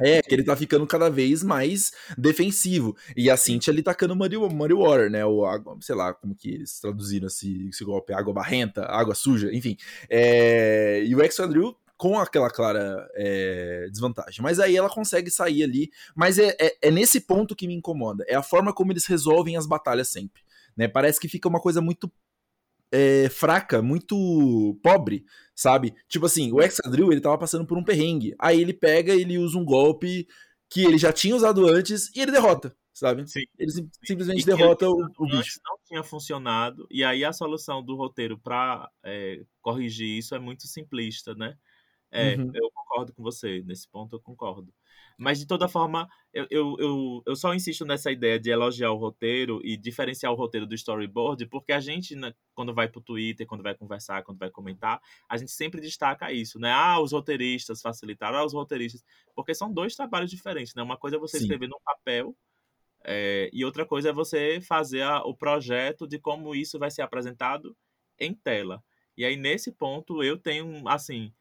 É, 0.00 0.22
que 0.22 0.34
ele 0.34 0.44
tá 0.44 0.56
ficando 0.56 0.86
cada 0.86 1.10
vez 1.10 1.42
mais 1.42 1.92
defensivo. 2.16 2.96
E 3.16 3.28
a 3.28 3.36
Cintia 3.36 3.72
ali 3.72 3.82
tacando 3.82 4.16
Muddy, 4.16 4.36
Muddy 4.38 4.72
Water, 4.74 5.10
né? 5.10 5.24
O 5.26 5.44
água, 5.44 5.76
sei 5.80 5.94
lá 5.94 6.14
como 6.14 6.34
que 6.34 6.48
eles 6.48 6.80
traduziram 6.80 7.26
esse, 7.26 7.68
esse 7.68 7.84
golpe, 7.84 8.12
água 8.12 8.32
barrenta, 8.32 8.84
água 8.86 9.14
suja, 9.14 9.52
enfim. 9.52 9.76
É... 10.08 11.04
E 11.04 11.14
o 11.14 11.22
Exandrew 11.22 11.76
com 12.02 12.18
aquela 12.18 12.50
clara 12.50 13.08
é, 13.14 13.86
desvantagem. 13.88 14.42
Mas 14.42 14.58
aí 14.58 14.76
ela 14.76 14.90
consegue 14.90 15.30
sair 15.30 15.62
ali. 15.62 15.88
Mas 16.16 16.36
é, 16.36 16.56
é, 16.58 16.76
é, 16.82 16.90
nesse 16.90 17.20
ponto 17.20 17.54
que 17.54 17.68
me 17.68 17.74
incomoda. 17.74 18.24
É 18.26 18.34
a 18.34 18.42
forma 18.42 18.72
como 18.72 18.90
eles 18.90 19.06
resolvem 19.06 19.56
as 19.56 19.68
batalhas 19.68 20.08
sempre. 20.08 20.42
Né? 20.76 20.88
Parece 20.88 21.20
que 21.20 21.28
fica 21.28 21.48
uma 21.48 21.60
coisa 21.60 21.80
muito 21.80 22.10
é, 22.90 23.28
fraca, 23.28 23.80
muito 23.80 24.76
pobre, 24.82 25.24
sabe? 25.54 25.94
Tipo 26.08 26.26
assim, 26.26 26.50
o 26.50 26.60
Exadrill, 26.60 27.12
ele 27.12 27.20
tava 27.20 27.38
passando 27.38 27.64
por 27.64 27.78
um 27.78 27.84
perrengue. 27.84 28.34
Aí 28.36 28.60
ele 28.60 28.72
pega, 28.72 29.14
ele 29.14 29.38
usa 29.38 29.56
um 29.56 29.64
golpe 29.64 30.26
que 30.68 30.84
ele 30.84 30.98
já 30.98 31.12
tinha 31.12 31.36
usado 31.36 31.68
antes 31.68 32.10
e 32.16 32.20
ele 32.20 32.32
derrota, 32.32 32.74
sabe? 32.92 33.30
Sim. 33.30 33.44
Ele 33.56 33.70
sim, 33.70 33.88
simplesmente 34.02 34.44
derrota 34.44 34.88
o, 34.88 35.06
o 35.18 35.26
bicho. 35.26 35.60
Não 35.64 35.76
tinha 35.86 36.02
funcionado, 36.02 36.84
e 36.90 37.04
aí 37.04 37.24
a 37.24 37.32
solução 37.32 37.80
do 37.80 37.94
roteiro 37.94 38.36
para 38.40 38.90
é, 39.04 39.44
corrigir 39.60 40.18
isso 40.18 40.34
é 40.34 40.40
muito 40.40 40.66
simplista, 40.66 41.32
né? 41.36 41.56
É, 42.12 42.36
uhum. 42.36 42.50
eu 42.54 42.70
concordo 42.70 43.12
com 43.14 43.22
você, 43.22 43.62
nesse 43.62 43.88
ponto 43.88 44.14
eu 44.14 44.20
concordo. 44.20 44.72
Mas, 45.16 45.38
de 45.38 45.46
toda 45.46 45.68
forma, 45.68 46.08
eu, 46.32 46.46
eu, 46.50 46.76
eu, 46.78 47.22
eu, 47.26 47.36
só 47.36 47.54
insisto 47.54 47.84
nessa 47.84 48.10
ideia 48.10 48.38
de 48.38 48.50
elogiar 48.50 48.90
o 48.90 48.96
roteiro 48.96 49.60
e 49.64 49.76
diferenciar 49.76 50.30
o 50.32 50.36
roteiro 50.36 50.66
do 50.66 50.74
storyboard, 50.74 51.46
porque 51.46 51.72
a 51.72 51.80
gente, 51.80 52.14
né, 52.14 52.34
quando 52.54 52.74
vai 52.74 52.88
pro 52.88 53.00
Twitter, 53.00 53.46
quando 53.46 53.62
vai 53.62 53.74
conversar, 53.74 54.22
quando 54.22 54.38
vai 54.38 54.50
comentar, 54.50 55.00
a 55.28 55.36
gente 55.36 55.50
sempre 55.50 55.80
destaca 55.80 56.32
isso, 56.32 56.58
né? 56.58 56.70
Ah, 56.70 57.00
os 57.00 57.12
roteiristas 57.12 57.80
facilitaram, 57.80 58.38
ah, 58.38 58.44
os 58.44 58.52
roteiristas. 58.52 59.02
Porque 59.34 59.54
são 59.54 59.72
dois 59.72 59.94
trabalhos 59.94 60.30
diferentes, 60.30 60.74
né? 60.74 60.82
Uma 60.82 60.98
coisa 60.98 61.16
é 61.16 61.20
você 61.20 61.38
Sim. 61.38 61.44
escrever 61.44 61.68
num 61.68 61.80
papel 61.84 62.36
é, 63.04 63.50
e 63.52 63.64
outra 63.64 63.84
coisa 63.84 64.10
é 64.10 64.12
você 64.12 64.60
fazer 64.60 65.02
a, 65.02 65.22
o 65.24 65.34
projeto 65.34 66.06
de 66.06 66.18
como 66.18 66.54
isso 66.54 66.78
vai 66.78 66.90
ser 66.90 67.02
apresentado 67.02 67.76
em 68.18 68.34
tela. 68.34 68.82
E 69.16 69.24
aí, 69.24 69.36
nesse 69.36 69.72
ponto, 69.72 70.22
eu 70.22 70.38
tenho, 70.38 70.88
assim, 70.88 71.32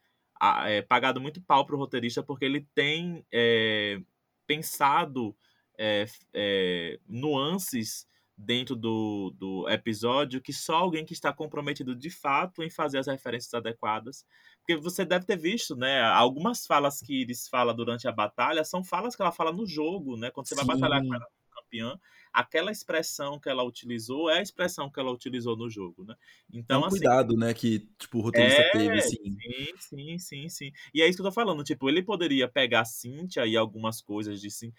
é, 0.65 0.82
pagado 0.82 1.21
muito 1.21 1.41
pau 1.41 1.65
pro 1.65 1.77
roteirista, 1.77 2.23
porque 2.23 2.45
ele 2.45 2.67
tem 2.73 3.25
é, 3.32 3.99
pensado 4.47 5.36
é, 5.77 6.06
é, 6.34 6.99
nuances 7.08 8.08
dentro 8.36 8.75
do, 8.75 9.34
do 9.38 9.69
episódio 9.69 10.41
que 10.41 10.51
só 10.51 10.75
alguém 10.77 11.06
que 11.06 11.13
está 11.13 11.32
comprometido 11.32 11.95
de 11.95 12.10
fato 12.10 12.63
em 12.63 12.69
fazer 12.69 12.97
as 12.97 13.08
referências 13.08 13.54
adequadas. 13.54 14.25
Porque 14.60 14.75
você 14.75 15.06
deve 15.06 15.25
ter 15.25 15.38
visto, 15.38 15.75
né? 15.75 16.01
Algumas 16.01 16.65
falas 16.65 16.99
que 16.99 17.21
Iris 17.21 17.47
fala 17.47 17.73
durante 17.73 18.08
a 18.08 18.12
batalha 18.12 18.63
são 18.63 18.84
falas 18.84 19.15
que 19.15 19.21
ela 19.21 19.32
fala 19.32 19.51
no 19.51 19.65
jogo, 19.65 20.17
né? 20.17 20.32
Quando 20.32 20.47
você 20.47 20.56
Sim. 20.56 20.65
vai 20.65 20.75
batalhar 20.75 21.01
com 21.06 21.13
ela 21.13 21.27
campeã, 21.51 21.99
aquela 22.34 22.72
expressão 22.72 23.39
que 23.39 23.50
ela 23.50 23.63
utilizou 23.63 24.30
é 24.30 24.39
a 24.39 24.41
expressão 24.41 24.89
que 24.89 25.00
ela 25.00 25.12
utilizou 25.12 25.56
no 25.56 25.70
jogo, 25.70 26.04
né? 26.04 26.15
Então, 26.52 26.82
é 26.82 26.84
um 26.84 26.86
assim, 26.86 26.98
cuidado, 26.98 27.36
né, 27.36 27.54
que 27.54 27.88
tipo, 27.98 28.20
o 28.20 28.22
roteirista 28.22 28.62
é, 28.62 28.72
teve, 28.72 29.02
sim. 29.02 29.17
Sim, 29.24 29.74
sim, 29.78 30.17
sim, 30.17 30.50
sim. 30.50 30.72
E 30.94 31.02
é 31.02 31.08
isso 31.08 31.17
que 31.17 31.22
eu 31.22 31.30
tô 31.30 31.32
falando, 31.32 31.63
tipo, 31.63 31.89
ele 31.89 32.02
poderia 32.02 32.48
pegar 32.48 32.82
a 32.82 32.86
Cynthia 32.86 33.46
e 33.46 33.58
algumas 33.58 34.02
coisas 34.02 34.39
de 34.39 34.50
sim. 34.50 34.74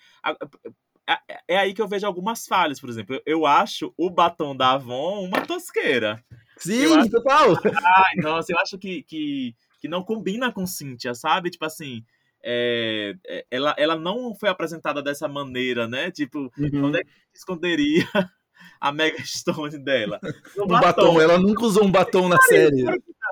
É, 1.08 1.18
é 1.48 1.56
aí 1.58 1.74
que 1.74 1.82
eu 1.82 1.88
vejo 1.88 2.06
algumas 2.06 2.46
falhas, 2.46 2.80
por 2.80 2.88
exemplo. 2.88 3.16
Eu, 3.16 3.22
eu 3.26 3.46
acho 3.46 3.92
o 3.96 4.08
batom 4.08 4.54
da 4.56 4.72
Avon 4.72 5.24
uma 5.26 5.44
tosqueira. 5.46 6.24
Sim, 6.56 6.84
acho... 6.94 7.10
total! 7.10 7.48
Ai, 8.06 8.16
nossa, 8.22 8.52
eu 8.52 8.58
acho 8.58 8.78
que, 8.78 9.02
que, 9.02 9.54
que 9.80 9.88
não 9.88 10.02
combina 10.02 10.52
com 10.52 10.66
Cynthia, 10.66 11.14
sabe? 11.14 11.50
Tipo 11.50 11.64
assim, 11.64 12.04
é, 12.44 13.14
ela, 13.50 13.74
ela 13.78 13.96
não 13.96 14.34
foi 14.34 14.48
apresentada 14.48 15.02
dessa 15.02 15.28
maneira, 15.28 15.86
né? 15.86 16.10
Tipo, 16.10 16.50
uhum. 16.58 16.86
onde 16.86 17.00
é 17.00 17.04
que 17.04 17.10
esconderia 17.34 18.04
a 18.80 18.92
Mega 18.92 19.22
Stone 19.24 19.78
dela? 19.78 20.20
No 20.56 20.64
um 20.64 20.68
batom. 20.68 20.80
batom. 20.80 21.20
ela 21.20 21.38
nunca 21.38 21.64
usou 21.64 21.84
um 21.84 21.90
batom 21.90 22.28
na 22.28 22.40
série. 22.42 22.84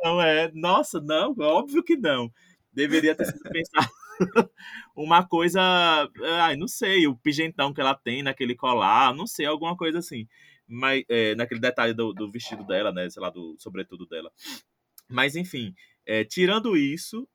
Não, 0.03 0.21
é. 0.21 0.51
Nossa, 0.55 1.01
não, 1.01 1.35
óbvio 1.39 1.83
que 1.83 1.97
não. 1.97 2.31
Deveria 2.73 3.15
ter 3.15 3.27
sido 3.27 3.43
pensado 3.51 3.91
uma 4.95 5.27
coisa, 5.27 5.61
ai, 6.41 6.57
não 6.57 6.69
sei, 6.69 7.07
o 7.07 7.17
pigentão 7.17 7.73
que 7.73 7.81
ela 7.81 7.95
tem 7.95 8.23
naquele 8.23 8.55
colar, 8.55 9.15
não 9.15 9.27
sei, 9.27 9.47
alguma 9.47 9.77
coisa 9.77 9.99
assim. 9.99 10.27
Mas, 10.67 11.03
é, 11.09 11.35
naquele 11.35 11.61
detalhe 11.61 11.93
do, 11.93 12.13
do, 12.13 12.31
vestido 12.31 12.65
dela, 12.65 12.93
né? 12.93 13.11
Sei 13.11 13.21
lá, 13.21 13.29
do 13.29 13.57
sobretudo 13.59 14.07
dela. 14.07 14.31
Mas, 15.09 15.35
enfim, 15.35 15.75
é, 16.07 16.25
tirando 16.25 16.77
isso, 16.77 17.29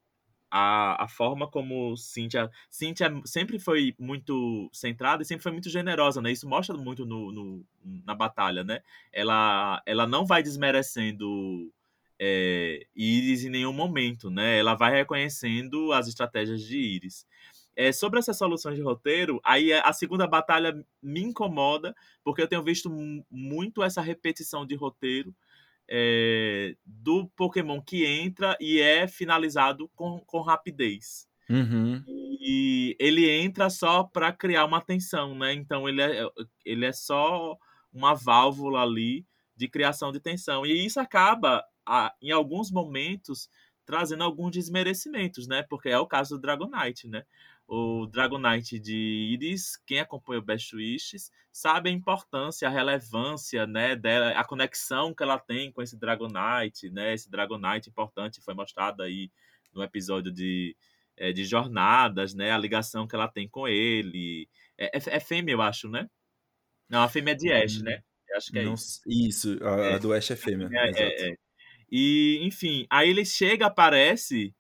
a, 0.58 1.04
a 1.04 1.08
forma 1.10 1.50
como 1.50 1.98
Cynthia, 1.98 2.50
Cynthia 2.70 3.12
sempre 3.26 3.60
foi 3.60 3.94
muito 4.00 4.70
centrada 4.72 5.22
e 5.22 5.26
sempre 5.26 5.44
foi 5.44 5.52
muito 5.52 5.70
generosa, 5.70 6.22
né? 6.22 6.32
Isso 6.32 6.48
mostra 6.48 6.78
muito 6.78 7.06
no, 7.06 7.30
no 7.30 7.66
na 7.84 8.16
batalha, 8.16 8.64
né? 8.64 8.80
Ela, 9.12 9.84
ela 9.86 10.08
não 10.08 10.26
vai 10.26 10.42
desmerecendo 10.42 11.70
é, 12.18 12.88
Iris 12.96 13.44
em 13.44 13.50
nenhum 13.50 13.74
momento, 13.74 14.30
né? 14.30 14.58
Ela 14.58 14.76
vai 14.76 14.94
reconhecendo 14.94 15.92
as 15.92 16.08
estratégias 16.08 16.62
de 16.62 16.78
Iris. 16.78 17.28
É, 17.76 17.92
sobre 17.92 18.20
essas 18.20 18.38
soluções 18.38 18.78
de 18.78 18.82
roteiro, 18.82 19.42
aí 19.44 19.74
a 19.74 19.92
segunda 19.92 20.26
batalha 20.26 20.82
me 21.04 21.20
incomoda, 21.22 21.94
porque 22.24 22.42
eu 22.42 22.48
tenho 22.48 22.64
visto 22.64 22.90
muito 23.30 23.84
essa 23.84 24.02
repetição 24.02 24.66
de 24.66 24.74
roteiro 24.76 25.36
é, 25.90 26.76
do 26.86 27.28
Pokémon 27.36 27.82
que 27.82 28.06
entra 28.06 28.58
e 28.60 28.80
é 28.80 29.08
finalizado 29.08 29.90
com, 29.96 30.20
com 30.26 30.42
rapidez. 30.42 31.28
Uhum. 31.50 32.04
E 32.08 32.96
ele 33.00 33.30
entra 33.30 33.70
só 33.70 34.04
para 34.04 34.32
criar 34.32 34.66
uma 34.66 34.82
tensão, 34.82 35.36
né? 35.36 35.54
Então 35.54 35.88
ele 35.88 36.02
é, 36.02 36.24
ele 36.64 36.86
é 36.86 36.92
só 36.92 37.58
uma 37.94 38.14
válvula 38.14 38.82
ali 38.82 39.26
de 39.56 39.68
criação 39.68 40.12
de 40.12 40.20
tensão. 40.20 40.66
E 40.66 40.86
isso 40.86 41.00
acaba 41.00 41.64
a, 41.86 42.14
em 42.22 42.32
alguns 42.32 42.72
momentos, 42.72 43.50
trazendo 43.86 44.24
alguns 44.24 44.52
desmerecimentos, 44.52 45.48
né? 45.48 45.64
Porque 45.70 45.90
é 45.90 46.00
o 46.00 46.08
caso 46.08 46.36
do 46.36 46.42
Dragonite, 46.42 47.08
né? 47.08 47.24
O 47.68 48.06
Dragonite 48.06 48.80
de 48.80 48.96
Iris, 49.34 49.76
quem 49.88 50.00
acompanha 50.00 50.40
o 50.40 50.44
Best 50.44 50.76
Wishes, 50.76 51.32
sabe 51.52 51.90
a 51.90 51.94
importância, 51.94 52.68
a 52.68 52.72
relevância, 52.72 53.66
né, 53.66 53.96
dela, 53.96 54.30
a 54.32 54.44
conexão 54.44 55.16
que 55.16 55.24
ela 55.24 55.40
tem 55.40 55.72
com 55.72 55.82
esse 55.82 55.98
Dragonite, 55.98 56.92
né? 56.92 57.14
Esse 57.14 57.30
Dragonite 57.30 57.90
importante 57.90 58.42
foi 58.42 58.54
mostrado 58.54 59.02
aí 59.02 59.32
no 59.74 59.82
episódio 59.82 60.32
de, 60.32 60.76
é, 61.18 61.32
de 61.32 61.44
Jornadas, 61.44 62.36
né? 62.36 62.52
A 62.52 62.58
ligação 62.58 63.08
que 63.08 63.16
ela 63.16 63.28
tem 63.28 63.48
com 63.48 63.68
ele. 63.68 64.48
É, 64.78 64.98
é, 64.98 65.02
é 65.16 65.20
fêmea, 65.20 65.54
eu 65.54 65.62
acho, 65.62 65.90
né? 65.90 66.08
Não, 66.88 67.02
a 67.02 67.10
fêmea 67.10 67.32
é 67.32 67.36
de 67.36 67.52
Ash, 67.52 67.82
né? 67.82 68.04
Eu 68.30 68.38
acho 68.38 68.52
que 68.52 68.60
é 68.60 68.64
Não, 68.64 68.74
isso. 68.76 69.02
Isso, 69.08 69.64
a, 69.64 69.82
é, 69.82 69.94
a 69.96 69.98
do 69.98 70.14
Ash 70.14 70.30
é 70.30 70.36
fêmea. 70.36 70.70
É, 70.72 71.30
é, 71.30 71.36
e, 71.92 72.40
enfim, 72.44 72.86
aí 72.90 73.10
ele 73.10 73.26
chega, 73.26 73.66
aparece 73.66 74.54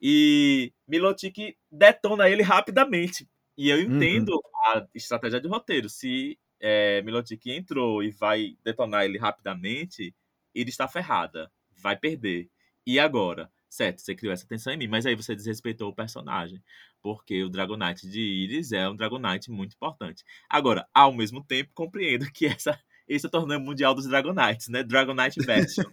e 0.00 0.72
Milotic 0.86 1.56
detona 1.74 2.28
ele 2.28 2.42
rapidamente. 2.42 3.28
E 3.56 3.68
eu 3.68 3.78
uhum. 3.78 3.96
entendo 3.96 4.30
uhum. 4.30 4.40
a 4.66 4.86
estratégia 4.94 5.40
de 5.40 5.48
roteiro. 5.48 5.88
Se 5.88 6.38
é, 6.60 7.02
Milotic 7.02 7.46
entrou 7.46 8.02
e 8.02 8.10
vai 8.10 8.56
detonar 8.64 9.04
ele 9.04 9.18
rapidamente, 9.18 10.14
ele 10.54 10.70
está 10.70 10.88
ferrada. 10.88 11.50
Vai 11.76 11.96
perder. 11.96 12.48
E 12.86 12.98
agora? 12.98 13.50
Certo, 13.68 14.00
você 14.00 14.14
criou 14.14 14.32
essa 14.32 14.46
tensão 14.46 14.72
em 14.72 14.76
mim, 14.76 14.86
mas 14.86 15.04
aí 15.04 15.16
você 15.16 15.34
desrespeitou 15.34 15.90
o 15.90 15.94
personagem. 15.94 16.62
Porque 17.02 17.42
o 17.42 17.48
Dragonite 17.48 18.08
de 18.08 18.20
Iris 18.20 18.70
é 18.72 18.88
um 18.88 18.94
Dragonite 18.94 19.50
muito 19.50 19.74
importante. 19.74 20.24
Agora, 20.48 20.86
ao 20.94 21.12
mesmo 21.12 21.42
tempo, 21.42 21.72
compreendo 21.74 22.30
que 22.32 22.46
essa, 22.46 22.78
esse 23.08 23.26
é 23.26 23.28
o 23.28 23.30
torneio 23.30 23.60
mundial 23.60 23.94
dos 23.94 24.06
Dragonites, 24.06 24.68
né? 24.68 24.82
Dragonite 24.84 25.44
Bastion. 25.44 25.90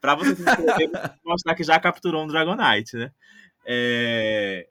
para 0.00 0.14
você 0.14 0.42
mostrar 1.24 1.54
que 1.54 1.62
já 1.62 1.78
capturou 1.78 2.24
um 2.24 2.26
Dragonite, 2.26 2.96
né? 2.96 3.12
É, 3.66 4.66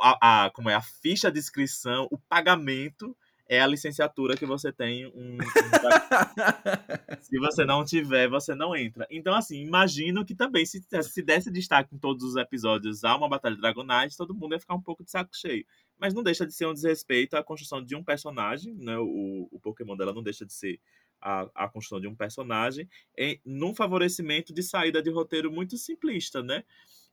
a, 0.00 0.44
a, 0.44 0.50
como 0.50 0.70
é 0.70 0.74
a 0.74 0.82
ficha 0.82 1.30
de 1.30 1.38
inscrição, 1.38 2.08
o 2.10 2.18
pagamento 2.18 3.16
é 3.48 3.60
a 3.60 3.66
licenciatura 3.66 4.36
que 4.36 4.44
você 4.44 4.70
tem 4.70 5.06
um, 5.06 5.36
um 5.36 5.38
se 7.22 7.38
você 7.38 7.64
não 7.64 7.82
tiver, 7.82 8.28
você 8.28 8.54
não 8.54 8.76
entra. 8.76 9.06
Então, 9.10 9.34
assim, 9.34 9.62
imagino 9.62 10.24
que 10.24 10.34
também, 10.34 10.66
se, 10.66 10.84
se 11.02 11.22
desse 11.22 11.50
destaque 11.50 11.94
em 11.94 11.98
todos 11.98 12.22
os 12.22 12.36
episódios 12.36 13.04
a 13.04 13.16
uma 13.16 13.28
Batalha 13.28 13.54
de 13.54 13.62
Dragonite, 13.62 14.18
todo 14.18 14.34
mundo 14.34 14.52
ia 14.52 14.60
ficar 14.60 14.74
um 14.74 14.82
pouco 14.82 15.02
de 15.02 15.10
saco 15.10 15.34
cheio. 15.34 15.64
Mas 15.98 16.12
não 16.12 16.22
deixa 16.22 16.46
de 16.46 16.52
ser 16.52 16.66
um 16.66 16.74
desrespeito 16.74 17.36
à 17.36 17.42
construção 17.42 17.82
de 17.82 17.96
um 17.96 18.04
personagem, 18.04 18.74
né? 18.74 18.98
O, 18.98 19.48
o 19.50 19.58
Pokémon 19.60 19.96
dela 19.96 20.12
não 20.12 20.22
deixa 20.22 20.44
de 20.44 20.52
ser 20.52 20.78
a, 21.20 21.48
a 21.54 21.68
construção 21.68 22.00
de 22.00 22.06
um 22.06 22.14
personagem 22.14 22.88
em, 23.16 23.40
num 23.44 23.74
favorecimento 23.74 24.52
de 24.52 24.62
saída 24.62 25.02
de 25.02 25.10
roteiro 25.10 25.50
muito 25.50 25.76
simplista, 25.78 26.42
né? 26.42 26.62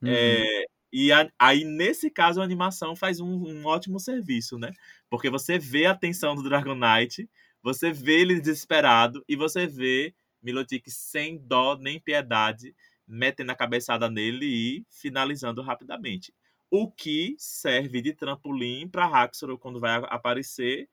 Uhum. 0.02 0.08
É, 0.10 0.66
e 0.92 1.12
a, 1.12 1.30
aí, 1.38 1.64
nesse 1.64 2.10
caso, 2.10 2.40
a 2.40 2.44
animação 2.44 2.94
faz 2.94 3.20
um, 3.20 3.26
um, 3.26 3.66
ótimo 3.66 3.98
serviço, 3.98 4.58
né? 4.58 4.72
Porque 5.10 5.28
você 5.28 5.58
vê 5.58 5.86
a 5.86 5.94
tensão 5.94 6.34
do 6.34 6.42
Dragonite, 6.42 7.28
você 7.62 7.92
vê 7.92 8.20
ele 8.20 8.40
desesperado 8.40 9.24
e 9.28 9.36
você 9.36 9.66
vê 9.66 10.14
Milotic 10.42 10.88
sem 10.88 11.38
dó 11.38 11.76
nem 11.76 12.00
piedade 12.00 12.74
metendo 13.06 13.52
a 13.52 13.56
cabeçada 13.56 14.08
nele 14.08 14.46
e 14.46 14.86
finalizando 14.90 15.62
rapidamente. 15.62 16.32
O 16.70 16.90
que 16.90 17.34
serve 17.38 18.00
de 18.02 18.12
trampolim 18.12 18.88
para 18.88 19.06
Haxorus 19.06 19.58
quando 19.60 19.78
vai 19.80 20.00
aparecer 20.08 20.88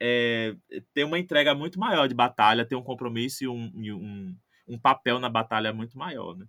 é, 0.00 0.54
ter 0.94 1.04
uma 1.04 1.18
entrega 1.18 1.54
muito 1.54 1.78
maior 1.80 2.06
de 2.06 2.14
batalha, 2.14 2.66
ter 2.66 2.76
um 2.76 2.82
compromisso 2.82 3.44
e 3.44 3.48
um, 3.48 3.72
um, 3.74 4.36
um 4.68 4.78
papel 4.78 5.18
na 5.18 5.28
batalha 5.28 5.72
muito 5.72 5.98
maior, 5.98 6.36
né? 6.36 6.46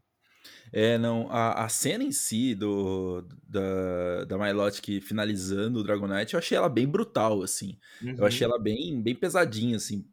É, 0.72 0.98
não, 0.98 1.32
a, 1.32 1.66
a 1.66 1.70
cena 1.70 2.04
em 2.04 2.12
si 2.12 2.54
do, 2.54 3.26
da, 3.48 4.26
da 4.26 4.38
Milotic 4.38 5.02
finalizando 5.02 5.80
o 5.80 5.84
Dragonite, 5.84 6.34
eu 6.34 6.40
achei 6.40 6.58
ela 6.58 6.68
bem 6.68 6.86
brutal, 6.86 7.42
assim. 7.42 7.78
Uhum. 8.02 8.16
Eu 8.18 8.26
achei 8.26 8.46
uhum. 8.46 8.54
ela 8.54 8.62
bem, 8.62 9.02
bem 9.02 9.16
pesadinha, 9.16 9.78
assim, 9.78 10.06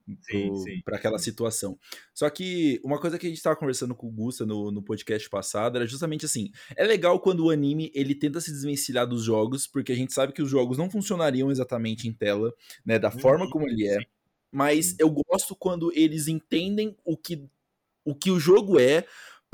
para 0.85 0.97
aquela 0.97 1.19
situação. 1.19 1.79
Só 2.15 2.31
que 2.31 2.81
uma 2.85 3.01
coisa 3.01 3.19
que 3.19 3.27
a 3.27 3.31
gente 3.31 3.43
tava 3.43 3.57
conversando 3.57 3.95
com 3.95 4.07
o 4.07 4.13
Gusta 4.13 4.47
no, 4.47 4.71
no 4.71 4.83
podcast 4.83 5.29
passado 5.29 5.77
era 5.77 5.87
justamente 5.87 6.25
assim, 6.25 6.51
é 6.77 6.85
legal 6.85 7.19
quando 7.19 7.47
o 7.47 7.51
anime, 7.51 7.91
ele 7.95 8.15
tenta 8.15 8.41
se 8.41 8.53
desvencilhar 8.53 9.07
dos 9.07 9.25
jogos, 9.25 9.67
porque 9.67 9.93
a 9.93 9.97
gente 9.97 10.13
sabe 10.13 10.33
que 10.33 10.43
os 10.43 10.51
jogos 10.51 10.79
não 10.79 10.91
funcionariam 10.91 11.51
exatamente 11.51 12.07
em 12.07 12.13
tela, 12.13 12.55
né, 12.85 12.99
da 12.99 13.11
uhum. 13.11 13.19
forma 13.19 13.51
como 13.51 13.67
ele 13.69 13.89
é. 13.89 13.99
Mas 14.53 14.95
eu 15.01 15.11
gosto 15.11 15.57
quando 15.57 15.91
eles 15.97 16.29
entendem 16.29 16.97
o 17.05 17.17
que 17.17 17.45
o 18.05 18.15
que 18.15 18.31
o 18.31 18.39
jogo 18.39 18.79
é, 18.79 19.05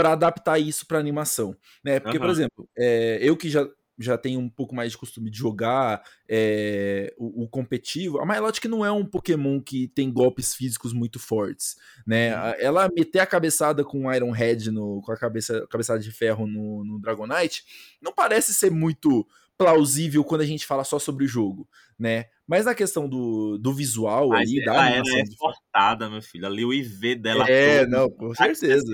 para 0.01 0.13
adaptar 0.13 0.59
isso 0.59 0.87
para 0.87 0.99
animação, 0.99 1.57
né? 1.85 2.01
Porque, 2.01 2.17
uhum. 2.17 2.25
por 2.25 2.31
exemplo, 2.31 2.69
é, 2.77 3.19
eu 3.21 3.37
que 3.37 3.51
já 3.51 3.69
já 4.03 4.17
tenho 4.17 4.41
um 4.41 4.49
pouco 4.49 4.75
mais 4.75 4.93
de 4.93 4.99
costume 4.99 5.31
de 5.31 5.37
jogar 5.37 6.03
é, 6.27 7.13
o, 7.19 7.45
o, 7.45 7.49
competitivo, 7.49 8.19
a 8.19 8.25
Milotic 8.25 8.65
não 8.65 8.83
é 8.83 8.91
um 8.91 9.05
Pokémon 9.05 9.61
que 9.61 9.89
tem 9.89 10.11
golpes 10.11 10.55
físicos 10.55 10.95
muito 10.95 11.19
fortes, 11.19 11.77
né? 12.07 12.35
Uhum. 12.35 12.55
Ela 12.59 12.89
meter 12.97 13.19
a 13.19 13.27
cabeçada 13.27 13.85
com 13.85 14.07
o 14.07 14.13
Iron 14.15 14.31
Head, 14.31 14.71
no, 14.71 15.03
com 15.03 15.13
a 15.13 15.19
cabeça, 15.19 15.67
cabeçada 15.69 16.01
de 16.01 16.11
ferro 16.11 16.47
no, 16.47 16.83
no 16.83 16.99
Dragonite, 16.99 17.63
não 18.01 18.13
parece 18.13 18.55
ser 18.55 18.71
muito 18.71 19.27
plausível 19.59 20.25
quando 20.25 20.41
a 20.41 20.47
gente 20.47 20.65
fala 20.65 20.85
só 20.85 20.99
sobre 20.99 21.27
o 21.27 21.29
jogo, 21.29 21.69
né? 21.99 22.27
Mas 22.51 22.65
na 22.65 22.75
questão 22.75 23.09
do, 23.09 23.57
do 23.59 23.73
visual 23.73 24.31
Mas 24.31 24.51
aí, 24.51 24.61
ela, 24.67 24.91
ela 24.91 25.19
é 25.21 25.23
cortada, 25.39 26.11
meu 26.11 26.21
filho. 26.21 26.49
Ali 26.49 26.65
o 26.65 26.73
IV 26.73 27.15
dela. 27.15 27.49
É, 27.49 27.87
não, 27.87 28.11
com 28.11 28.35
certeza. 28.35 28.93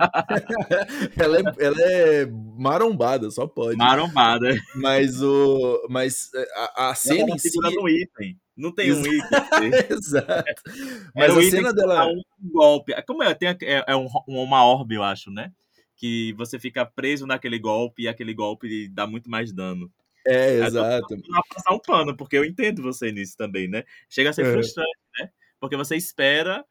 ela, 1.16 1.38
é, 1.38 1.42
ela 1.60 1.80
é 1.80 2.26
marombada, 2.58 3.30
só 3.30 3.46
pode. 3.46 3.76
Marombada. 3.76 4.52
Mas 4.74 5.22
o. 5.22 5.86
Mas 5.88 6.28
a, 6.56 6.90
a 6.90 6.94
cena 6.96 7.20
ela 7.20 7.36
em 7.36 7.38
si. 7.38 7.56
um 7.80 7.88
item. 7.88 8.36
Não 8.56 8.74
tem 8.74 8.92
um 8.92 8.98
item. 8.98 9.70
Exato. 9.96 10.62
Mas 11.14 11.36
um 11.36 11.38
a 11.38 11.42
cena 11.44 11.72
dela. 11.72 12.04
Um 12.04 12.20
golpe. 12.50 13.00
Como 13.06 13.22
é? 13.22 13.32
Tem, 13.32 13.50
é, 13.62 13.84
é 13.86 13.94
um, 13.94 14.08
uma 14.26 14.66
orbe, 14.66 14.96
eu 14.96 15.04
acho, 15.04 15.30
né? 15.30 15.52
Que 15.96 16.32
você 16.32 16.58
fica 16.58 16.84
preso 16.84 17.28
naquele 17.28 17.60
golpe 17.60 18.02
e 18.02 18.08
aquele 18.08 18.34
golpe 18.34 18.88
dá 18.88 19.06
muito 19.06 19.30
mais 19.30 19.52
dano. 19.52 19.88
É, 20.28 20.66
exato. 20.66 21.16
Não 21.28 21.42
passar 21.54 21.74
um 21.74 21.78
pano, 21.78 22.16
porque 22.16 22.36
eu 22.36 22.44
entendo 22.44 22.82
você 22.82 23.10
nisso 23.10 23.36
também, 23.36 23.66
né? 23.66 23.84
Chega 24.10 24.30
a 24.30 24.32
ser 24.32 24.44
é. 24.44 24.52
frustrante, 24.52 24.98
né? 25.18 25.30
Porque 25.58 25.76
você 25.76 25.96
espera 25.96 26.64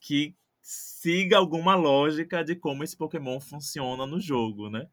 que 0.00 0.34
siga 0.62 1.36
alguma 1.36 1.74
lógica 1.74 2.42
de 2.42 2.56
como 2.56 2.82
esse 2.82 2.96
Pokémon 2.96 3.38
funciona 3.38 4.06
no 4.06 4.18
jogo, 4.18 4.70
né? 4.70 4.88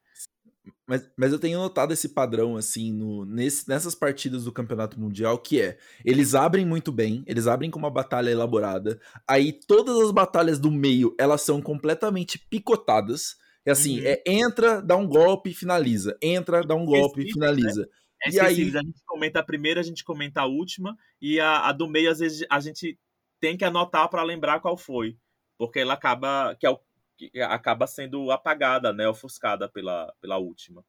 Mas, 0.85 1.09
mas 1.17 1.31
eu 1.31 1.39
tenho 1.39 1.57
notado 1.57 1.93
esse 1.93 2.09
padrão, 2.09 2.57
assim, 2.57 2.91
no, 2.91 3.25
nesse, 3.25 3.67
nessas 3.67 3.95
partidas 3.95 4.43
do 4.43 4.51
Campeonato 4.51 4.99
Mundial, 4.99 5.37
que 5.37 5.61
é, 5.61 5.77
eles 6.03 6.35
abrem 6.35 6.65
muito 6.65 6.91
bem, 6.91 7.23
eles 7.25 7.47
abrem 7.47 7.71
com 7.71 7.79
uma 7.79 7.89
batalha 7.89 8.29
elaborada, 8.29 8.99
aí 9.27 9.53
todas 9.53 9.97
as 9.97 10.11
batalhas 10.11 10.59
do 10.59 10.69
meio, 10.69 11.15
elas 11.17 11.41
são 11.43 11.61
completamente 11.61 12.37
picotadas, 12.37 13.37
é 13.65 13.71
assim, 13.71 13.99
uhum. 13.99 14.07
é 14.07 14.23
entra, 14.25 14.81
dá 14.81 14.95
um 14.95 15.07
golpe, 15.07 15.53
finaliza, 15.53 16.17
entra, 16.21 16.61
dá 16.61 16.75
um 16.75 16.85
golpe, 16.85 17.23
né? 17.23 17.31
finaliza. 17.31 17.81
Né? 17.81 17.87
É 18.23 18.29
e 18.31 18.39
aí... 18.39 18.77
a 18.77 18.81
gente 18.81 19.01
comenta 19.05 19.39
a 19.39 19.43
primeira, 19.43 19.79
a 19.79 19.83
gente 19.83 20.03
comenta 20.03 20.41
a 20.41 20.45
última, 20.45 20.95
e 21.21 21.39
a, 21.39 21.67
a 21.67 21.71
do 21.71 21.87
meio, 21.87 22.11
às 22.11 22.19
vezes, 22.19 22.45
a 22.49 22.59
gente 22.59 22.97
tem 23.39 23.57
que 23.57 23.65
anotar 23.65 24.07
para 24.09 24.23
lembrar 24.23 24.59
qual 24.59 24.77
foi 24.77 25.17
porque 25.61 25.77
ela 25.77 25.93
acaba 25.93 26.55
que, 26.55 26.65
é 26.65 26.71
o, 26.71 26.79
que 27.15 27.39
acaba 27.39 27.85
sendo 27.85 28.31
apagada, 28.31 28.91
né, 28.91 29.07
ofuscada 29.07 29.69
pela, 29.69 30.11
pela 30.19 30.39
última. 30.39 30.83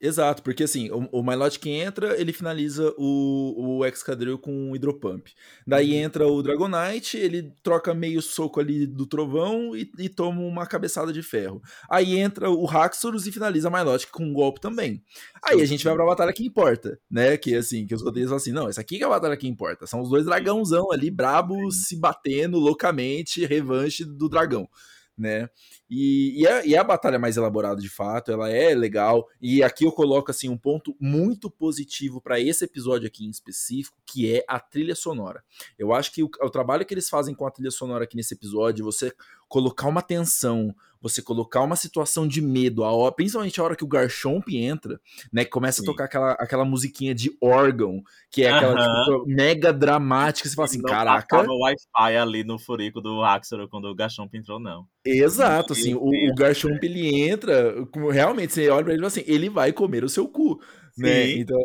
Exato, 0.00 0.44
porque 0.44 0.62
assim, 0.62 0.90
o, 0.90 1.08
o 1.10 1.22
Milotic 1.24 1.60
que 1.60 1.70
entra, 1.70 2.20
ele 2.20 2.32
finaliza 2.32 2.94
o, 2.96 3.78
o 3.78 3.84
Excadrill 3.84 4.38
com 4.38 4.52
um 4.52 4.76
Hidropump. 4.76 5.28
Daí 5.66 5.90
uhum. 5.90 5.98
entra 5.98 6.26
o 6.28 6.40
Dragonite, 6.40 7.16
ele 7.16 7.52
troca 7.64 7.92
meio 7.92 8.22
soco 8.22 8.60
ali 8.60 8.86
do 8.86 9.06
trovão 9.06 9.74
e, 9.76 9.90
e 9.98 10.08
toma 10.08 10.40
uma 10.40 10.66
cabeçada 10.66 11.12
de 11.12 11.20
ferro. 11.20 11.60
Aí 11.90 12.16
entra 12.16 12.48
o 12.48 12.68
Haxorus 12.68 13.26
e 13.26 13.32
finaliza 13.32 13.68
o 13.68 13.72
Milotic 13.72 14.10
com 14.12 14.22
um 14.22 14.32
golpe 14.32 14.60
também. 14.60 15.02
Aí 15.42 15.60
a 15.60 15.66
gente 15.66 15.84
vai 15.84 15.94
pra 15.94 16.06
batalha 16.06 16.32
que 16.32 16.46
importa, 16.46 17.00
né? 17.10 17.36
Que 17.36 17.56
assim, 17.56 17.84
que 17.84 17.94
os 17.94 18.02
roteiros 18.02 18.30
falam 18.30 18.36
assim: 18.36 18.52
não, 18.52 18.68
essa 18.68 18.80
aqui 18.80 19.02
é 19.02 19.04
a 19.04 19.08
batalha 19.08 19.36
que 19.36 19.48
importa. 19.48 19.84
São 19.84 20.00
os 20.00 20.10
dois 20.10 20.24
dragãozão 20.24 20.92
ali, 20.92 21.10
brabos, 21.10 21.86
se 21.88 21.96
batendo 21.96 22.56
loucamente, 22.56 23.44
revanche 23.44 24.04
do 24.04 24.28
dragão 24.28 24.68
né? 25.18 25.48
E, 25.90 26.42
e, 26.42 26.46
é, 26.46 26.66
e 26.66 26.74
é 26.74 26.78
a 26.78 26.84
batalha 26.84 27.18
mais 27.18 27.36
elaborada 27.36 27.80
de 27.80 27.88
fato, 27.88 28.30
ela 28.30 28.50
é 28.50 28.74
legal. 28.74 29.26
E 29.40 29.62
aqui 29.62 29.84
eu 29.84 29.92
coloco 29.92 30.30
assim 30.30 30.48
um 30.48 30.56
ponto 30.56 30.96
muito 31.00 31.50
positivo 31.50 32.20
para 32.20 32.38
esse 32.40 32.64
episódio 32.64 33.06
aqui 33.06 33.26
em 33.26 33.30
específico, 33.30 33.96
que 34.06 34.32
é 34.34 34.44
a 34.46 34.60
trilha 34.60 34.94
sonora. 34.94 35.42
Eu 35.78 35.92
acho 35.92 36.12
que 36.12 36.22
o, 36.22 36.30
o 36.42 36.50
trabalho 36.50 36.86
que 36.86 36.94
eles 36.94 37.08
fazem 37.08 37.34
com 37.34 37.46
a 37.46 37.50
trilha 37.50 37.70
sonora 37.70 38.04
aqui 38.04 38.16
nesse 38.16 38.34
episódio, 38.34 38.84
você 38.84 39.12
colocar 39.48 39.88
uma 39.88 40.02
tensão, 40.02 40.74
você 41.00 41.22
colocar 41.22 41.60
uma 41.62 41.76
situação 41.76 42.26
de 42.26 42.40
medo, 42.40 42.84
a 42.84 42.92
hora, 42.92 43.14
principalmente 43.14 43.60
a 43.60 43.64
hora 43.64 43.76
que 43.76 43.84
o 43.84 43.88
Garchomp 43.88 44.48
entra, 44.48 45.00
né, 45.32 45.44
que 45.44 45.50
começa 45.50 45.80
Sim. 45.80 45.84
a 45.84 45.86
tocar 45.86 46.04
aquela, 46.04 46.32
aquela 46.32 46.64
musiquinha 46.64 47.14
de 47.14 47.30
órgão, 47.40 48.02
que 48.30 48.42
é 48.42 48.50
aquela 48.50 48.74
uh 48.74 48.76
-huh. 48.76 49.04
tipo, 49.04 49.26
mega 49.26 49.72
dramática, 49.72 50.48
você 50.48 50.54
fala 50.54 50.66
assim, 50.66 50.78
não 50.78 50.90
caraca... 50.90 51.42
Não 51.42 51.54
o 51.54 51.60
Wi-Fi 51.62 52.16
ali 52.16 52.44
no 52.44 52.58
furico 52.58 53.00
do 53.00 53.22
Haxor 53.22 53.68
quando 53.68 53.86
o 53.86 53.94
Garchomp 53.94 54.34
entrou, 54.34 54.58
não. 54.58 54.86
Exato, 55.04 55.72
assim, 55.72 55.94
o, 55.94 56.08
o 56.08 56.34
Garchomp, 56.34 56.82
ele 56.82 57.22
entra, 57.22 57.74
realmente, 58.10 58.52
você 58.52 58.68
olha 58.68 58.84
pra 58.84 58.92
ele 58.92 59.00
e 59.00 59.08
fala 59.08 59.22
assim, 59.22 59.32
ele 59.32 59.48
vai 59.48 59.72
comer 59.72 60.04
o 60.04 60.08
seu 60.08 60.28
cu, 60.28 60.60
né, 60.96 61.26
Sim. 61.26 61.38
então... 61.40 61.58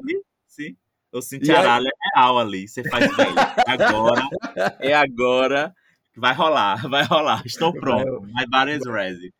Sim. 0.47 0.75
O 1.11 1.21
Cintiaralho 1.21 1.85
aí... 1.85 1.91
é 1.91 2.19
real 2.19 2.39
ali. 2.39 2.67
Você 2.67 2.83
faz 2.89 3.05
bem. 3.15 3.27
agora. 3.67 4.27
É 4.79 4.93
agora. 4.93 5.73
Vai 6.15 6.33
rolar, 6.33 6.75
vai 6.89 7.03
rolar. 7.03 7.43
Estou 7.45 7.73
pronto. 7.73 8.21
My 8.21 8.45
body 8.49 8.73
is 8.73 8.85
ready. 8.85 9.33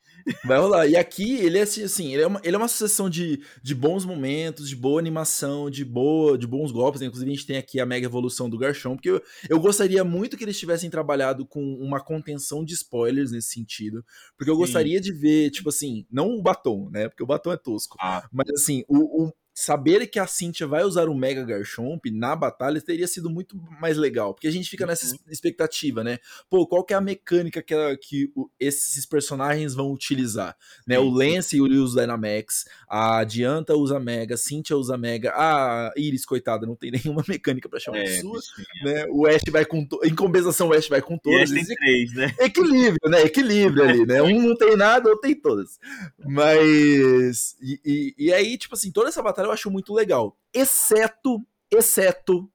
Vai 0.45 0.57
rolar. 0.57 0.87
E 0.87 0.95
aqui 0.95 1.35
ele 1.37 1.57
é 1.57 1.63
assim, 1.63 1.83
assim, 1.83 2.13
ele 2.13 2.23
é 2.23 2.27
uma, 2.27 2.41
ele 2.43 2.55
é 2.55 2.57
uma 2.57 2.67
sucessão 2.67 3.09
de, 3.09 3.41
de 3.61 3.75
bons 3.75 4.05
momentos, 4.05 4.69
de 4.69 4.75
boa 4.75 4.99
animação, 4.99 5.69
de 5.69 5.83
boa, 5.83 6.37
de 6.37 6.47
bons 6.47 6.71
golpes. 6.71 7.01
Né? 7.01 7.07
Inclusive, 7.07 7.29
a 7.29 7.35
gente 7.35 7.45
tem 7.45 7.57
aqui 7.57 7.79
a 7.79 7.85
mega 7.85 8.05
evolução 8.05 8.49
do 8.49 8.57
Garchomp, 8.57 8.95
porque 8.95 9.09
eu, 9.09 9.21
eu 9.49 9.59
gostaria 9.59 10.03
muito 10.03 10.37
que 10.37 10.43
eles 10.43 10.57
tivessem 10.57 10.89
trabalhado 10.89 11.45
com 11.45 11.61
uma 11.75 11.99
contenção 12.03 12.63
de 12.63 12.73
spoilers 12.73 13.31
nesse 13.31 13.49
sentido. 13.49 14.03
Porque 14.37 14.49
eu 14.49 14.55
Sim. 14.55 14.61
gostaria 14.61 15.01
de 15.01 15.11
ver, 15.11 15.51
tipo 15.51 15.69
assim, 15.69 16.05
não 16.09 16.29
o 16.29 16.41
batom, 16.41 16.89
né? 16.89 17.09
Porque 17.09 17.23
o 17.23 17.27
batom 17.27 17.51
é 17.51 17.57
tosco. 17.57 17.97
Ah. 17.99 18.27
Mas 18.31 18.49
assim, 18.49 18.83
o, 18.87 19.25
o 19.25 19.33
saber 19.53 20.07
que 20.07 20.19
a 20.19 20.25
Cynthia 20.25 20.65
vai 20.65 20.83
usar 20.83 21.07
o 21.07 21.15
Mega 21.15 21.43
Garchomp 21.43 22.09
na 22.11 22.35
batalha 22.35 22.81
teria 22.81 23.07
sido 23.07 23.29
muito 23.29 23.55
mais 23.79 23.97
legal, 23.97 24.33
porque 24.33 24.47
a 24.47 24.51
gente 24.51 24.69
fica 24.69 24.85
nessa 24.85 25.05
uhum. 25.05 25.19
expectativa, 25.29 26.03
né? 26.03 26.17
Pô, 26.49 26.65
qual 26.65 26.83
que 26.83 26.93
é 26.93 26.97
a 26.97 27.01
mecânica 27.01 27.61
que, 27.61 27.75
que 27.97 28.31
o, 28.35 28.49
esses 28.59 29.05
personagens 29.05 29.73
vão 29.73 29.91
utilizar, 29.91 30.55
né? 30.87 30.97
O 30.97 31.09
Lance 31.09 31.61
usa 31.61 32.01
Dynamax, 32.01 32.65
a 32.89 33.23
Dianta 33.23 33.75
usa 33.75 33.99
Mega, 33.99 34.35
a 34.35 34.37
Cynthia 34.37 34.75
usa 34.75 34.97
Mega, 34.97 35.31
a 35.35 35.91
Iris, 35.95 36.25
coitada, 36.25 36.65
não 36.65 36.75
tem 36.75 36.91
nenhuma 37.03 37.23
mecânica 37.27 37.69
para 37.69 37.79
chamar 37.79 37.99
é, 37.99 38.03
de 38.03 38.21
sua, 38.21 38.39
né? 38.83 39.05
O 39.09 39.27
Ash 39.27 39.43
vai 39.51 39.65
com, 39.65 39.87
em 40.03 40.15
compensação 40.15 40.69
o 40.69 40.73
Ash 40.73 40.87
vai 40.87 41.01
com 41.01 41.17
todas. 41.17 41.51
E 41.51 41.55
tem 41.55 41.75
três, 41.75 42.13
né? 42.13 42.33
Equilíbrio, 42.39 43.09
né? 43.09 43.21
Equilíbrio 43.21 43.83
ali, 43.87 44.05
né? 44.05 44.21
Um 44.21 44.41
não 44.41 44.55
tem 44.55 44.75
nada, 44.75 45.09
outro 45.09 45.21
tem 45.21 45.35
todas. 45.35 45.79
Mas, 46.19 47.55
e, 47.61 47.79
e, 47.85 48.15
e 48.17 48.33
aí, 48.33 48.57
tipo 48.57 48.75
assim, 48.75 48.91
toda 48.91 49.09
essa 49.09 49.21
batalha 49.21 49.42
eu 49.45 49.51
acho 49.51 49.71
muito 49.71 49.93
legal. 49.93 50.37
Exceto, 50.53 51.45
exceto 51.71 52.49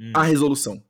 hum. 0.00 0.12
a 0.14 0.22
resolução. 0.22 0.82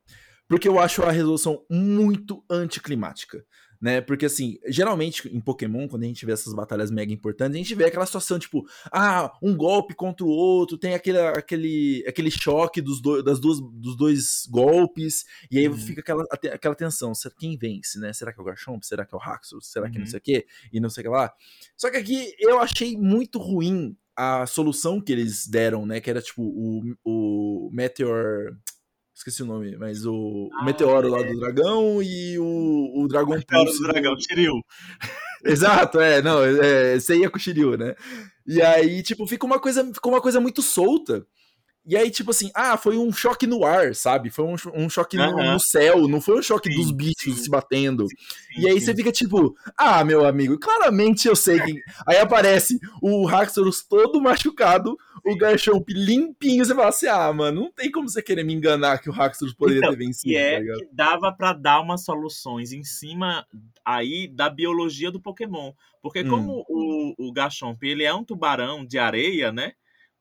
Porque 0.49 0.69
eu 0.69 0.79
acho 0.79 1.03
a 1.03 1.11
resolução 1.11 1.65
muito 1.71 2.45
anticlimática. 2.51 3.45
Né? 3.83 4.01
Porque 4.01 4.27
assim, 4.27 4.59
geralmente 4.69 5.29
em 5.29 5.41
Pokémon, 5.41 5.89
quando 5.89 6.05
a 6.05 6.07
gente 6.07 6.25
vê 6.25 6.31
essas 6.31 6.55
batalhas 6.55 6.89
mega 6.89 7.13
importantes, 7.13 7.57
a 7.57 7.59
gente 7.59 7.75
vê 7.75 7.87
aquela 7.87 8.07
situação 8.07 8.39
tipo, 8.39 8.65
ah, 8.93 9.37
um 9.43 9.57
golpe 9.57 9.93
contra 9.93 10.25
o 10.25 10.29
outro, 10.29 10.79
tem 10.79 10.95
aquele, 10.95 11.19
aquele, 11.19 12.05
aquele 12.07 12.31
choque 12.31 12.81
dos, 12.81 13.03
do, 13.03 13.25
das 13.25 13.41
duas, 13.41 13.59
dos 13.61 13.97
dois 13.97 14.47
golpes, 14.49 15.25
e 15.51 15.59
aí 15.59 15.67
uhum. 15.67 15.77
fica 15.77 16.01
aquela, 16.01 16.25
aquela 16.31 16.77
tensão, 16.77 17.13
quem 17.37 17.57
vence, 17.57 17.99
né? 17.99 18.13
Será 18.13 18.33
que 18.33 18.39
é 18.39 18.43
o 18.43 18.45
Garchomp? 18.45 18.85
Será 18.87 19.05
que 19.05 19.13
é 19.13 19.19
o 19.19 19.21
Haxorus? 19.21 19.67
Será 19.67 19.91
que 19.91 19.97
uhum. 19.97 20.05
não 20.05 20.07
sei 20.07 20.19
o 20.19 20.23
quê? 20.23 20.47
E 20.73 20.79
não 20.79 20.89
sei 20.89 21.01
o 21.01 21.05
que 21.05 21.11
lá. 21.11 21.33
Só 21.77 21.91
que 21.91 21.97
aqui 21.97 22.33
eu 22.39 22.61
achei 22.61 22.97
muito 22.97 23.41
ruim 23.41 23.97
a 24.23 24.47
solução 24.47 25.01
que 25.01 25.13
eles 25.13 25.47
deram, 25.47 25.87
né? 25.87 26.01
Que 26.01 26.11
era 26.11 26.23
tipo 26.23 26.43
o, 26.43 26.83
o 27.05 27.71
Meteor. 27.73 28.57
Esqueci 29.15 29.43
o 29.43 29.47
nome, 29.47 29.77
mas 29.77 30.07
o, 30.07 30.49
ah, 30.55 30.63
o 30.63 30.65
Meteoro 30.65 31.09
é. 31.09 31.11
lá 31.11 31.23
do 31.23 31.39
dragão 31.39 32.03
e 32.03 32.39
o, 32.39 33.03
o 33.03 33.09
Dragão 33.09 33.37
Meteoro 33.37 33.71
do 33.71 33.83
dragão, 33.83 34.17
Shiryu. 34.19 34.55
Exato, 35.45 36.01
é, 36.01 36.23
não, 36.23 36.43
é, 36.43 36.99
você 36.99 37.17
ia 37.19 37.29
com 37.29 37.37
o 37.37 37.41
Shiryu, 37.41 37.77
né? 37.77 37.95
E 38.47 38.61
aí, 38.63 39.03
tipo, 39.03 39.27
fica 39.27 39.45
uma 39.45 39.61
coisa, 39.61 39.85
ficou 39.93 40.13
uma 40.13 40.21
coisa 40.21 40.41
muito 40.41 40.63
solta. 40.63 41.27
E 41.85 41.97
aí, 41.97 42.11
tipo 42.13 42.31
assim, 42.31 42.49
ah, 42.55 42.77
foi 42.77 42.97
um 42.97 43.13
choque 43.13 43.45
no 43.45 43.65
ar, 43.65 43.93
sabe? 43.93 44.31
Foi 44.31 44.45
um, 44.45 44.55
um 44.73 44.89
choque 44.89 45.17
no, 45.17 45.37
no, 45.37 45.59
céu, 45.59 46.07
não 46.07 46.21
foi 46.21 46.39
um 46.39 46.43
choque 46.43 46.71
sim, 46.71 46.77
dos 46.77 46.93
bichos 46.93 47.35
sim. 47.35 47.43
se 47.43 47.51
batendo. 47.51 48.07
Sim, 48.07 48.61
e 48.61 48.69
aí 48.69 48.81
você 48.81 48.95
fica 48.95 49.11
tipo, 49.11 49.57
ah, 49.77 50.05
meu 50.05 50.25
amigo, 50.25 50.57
claramente 50.61 51.27
eu 51.27 51.35
sei 51.35 51.61
quem. 51.61 51.75
aí 52.07 52.19
aparece 52.19 52.79
o 53.03 53.27
Haxorus 53.27 53.83
todo 53.83 54.21
machucado, 54.21 54.97
o 55.25 55.37
Garchomp 55.37 55.89
limpinho, 55.89 56.65
você 56.65 56.73
fala 56.73 56.89
assim, 56.89 57.09
ah, 57.09 57.33
mano, 57.33 57.63
não 57.63 57.73
tem 57.73 57.91
como 57.91 58.09
você 58.09 58.23
querer 58.23 58.45
me 58.45 58.55
enganar 58.55 58.99
que 58.99 59.11
o 59.11 59.13
Haxorus 59.13 59.53
poderia 59.53 59.79
então, 59.81 59.91
ter 59.91 59.97
vencido. 59.97 60.33
E 60.33 60.37
é 60.37 60.65
tá 60.65 60.75
que 60.75 60.89
dava 60.93 61.33
para 61.33 61.53
dar 61.53 61.81
umas 61.81 62.05
soluções 62.05 62.73
em 62.73 62.85
cima 62.85 63.45
aí 63.85 64.29
da 64.29 64.49
biologia 64.49 65.11
do 65.11 65.21
Pokémon. 65.21 65.73
Porque 66.01 66.21
hum. 66.21 66.29
como 66.29 66.65
o, 66.69 67.15
o 67.19 67.33
Garchomp, 67.33 67.83
ele 67.83 68.05
é 68.05 68.15
um 68.15 68.23
tubarão 68.23 68.85
de 68.85 68.99
areia, 68.99 69.51
né? 69.51 69.73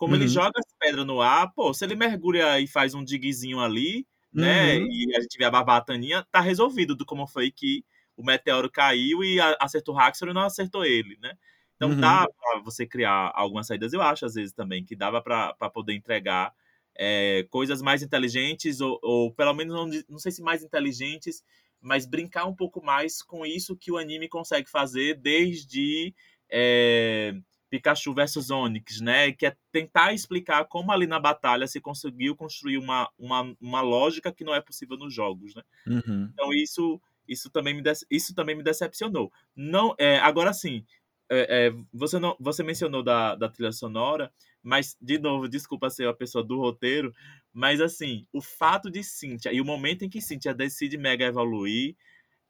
Como 0.02 0.16
uhum. 0.16 0.22
ele 0.22 0.28
joga 0.28 0.54
as 0.56 0.66
pedras 0.80 1.06
no 1.06 1.22
ar, 1.22 1.54
pô, 1.54 1.72
se 1.76 1.86
ele 1.86 1.94
mergulha 1.94 2.60
e 2.60 2.66
faz 2.66 2.96
um 2.96 3.04
digzinho 3.04 3.60
ali, 3.60 4.08
né, 4.34 4.80
uhum. 4.80 4.88
e 4.90 5.16
a 5.16 5.22
gente 5.22 5.38
vê 5.38 5.46
a 5.46 5.52
barbataninha, 5.52 6.26
tá 6.32 6.42
resolvido 6.42 6.96
do 6.96 7.06
como 7.06 7.28
foi 7.28 7.52
que 7.52 7.86
o 8.18 8.24
meteoro 8.24 8.68
caiu 8.68 9.24
e 9.24 9.40
acertou 9.60 9.94
o 9.94 10.00
Haxor 10.00 10.30
e 10.30 10.34
não 10.34 10.42
acertou 10.42 10.84
ele, 10.84 11.20
né? 11.22 11.38
Então 11.76 11.92
uhum. 11.92 12.00
dá 12.00 12.28
pra 12.28 12.62
você 12.62 12.84
criar 12.84 13.32
algumas 13.36 13.68
saídas, 13.68 13.94
eu 13.94 14.02
acho, 14.02 14.26
às 14.26 14.34
vezes 14.34 14.52
também, 14.52 14.84
que 14.84 14.96
dava 14.96 15.22
para 15.22 15.70
poder 15.70 15.94
entregar 15.94 16.52
é, 16.98 17.46
coisas 17.52 17.80
mais 17.80 18.02
inteligentes, 18.02 18.82
ou, 18.82 18.98
ou 19.04 19.32
pelo 19.32 19.54
menos, 19.54 19.76
não, 19.76 19.88
não 20.10 20.18
sei 20.18 20.32
se 20.32 20.42
mais 20.42 20.64
inteligentes, 20.64 21.44
mas 21.80 22.08
brincar 22.08 22.46
um 22.46 22.56
pouco 22.56 22.84
mais 22.84 23.22
com 23.22 23.46
isso 23.46 23.78
que 23.78 23.92
o 23.92 24.00
anime 24.00 24.28
consegue 24.28 24.68
fazer 24.68 25.14
desde 25.14 26.12
é, 26.50 27.36
Pikachu 27.72 28.14
versus 28.14 28.52
Onix, 28.52 29.00
né? 29.00 29.32
Que 29.32 29.48
é 29.48 29.56
tentar 29.72 30.14
explicar 30.14 30.66
como 30.66 30.92
ali 30.92 31.08
na 31.08 31.20
batalha 31.20 31.66
se 31.66 31.80
conseguiu 31.80 32.36
construir 32.36 32.78
uma, 32.78 33.10
uma, 33.18 33.56
uma 33.60 33.82
lógica 33.82 34.32
que 34.32 34.44
não 34.44 34.54
é 34.54 34.60
possível 34.60 34.98
nos 34.98 35.14
jogos, 35.14 35.56
né? 35.56 35.64
Uhum. 35.88 36.30
Então 36.34 36.54
isso 36.54 37.02
isso 37.28 37.50
também 37.50 37.74
me 37.74 37.82
isso 38.10 38.36
também 38.36 38.56
me 38.56 38.64
decepcionou. 38.64 39.32
Não, 39.56 39.96
é, 39.98 40.18
agora 40.20 40.52
sim, 40.52 40.84
é, 41.30 41.68
é, 41.68 41.74
você, 41.94 42.20
não, 42.20 42.36
você 42.38 42.62
mencionou 42.62 43.02
da, 43.02 43.36
da 43.36 43.48
trilha 43.48 43.72
sonora, 43.72 44.30
mas, 44.62 44.98
de 45.02 45.18
novo, 45.18 45.48
desculpa 45.48 45.90
ser 45.90 46.06
a 46.10 46.14
pessoa 46.14 46.44
do 46.44 46.60
roteiro, 46.60 47.16
mas 47.54 47.80
assim, 47.80 48.28
o 48.34 48.42
fato 48.42 48.92
de 48.92 49.02
Cynthia 49.02 49.54
e 49.54 49.62
o 49.62 49.66
momento 49.66 50.04
em 50.04 50.10
que 50.10 50.20
Cynthia 50.20 50.54
decide 50.54 50.98
mega 50.98 51.26
evoluir 51.26 51.96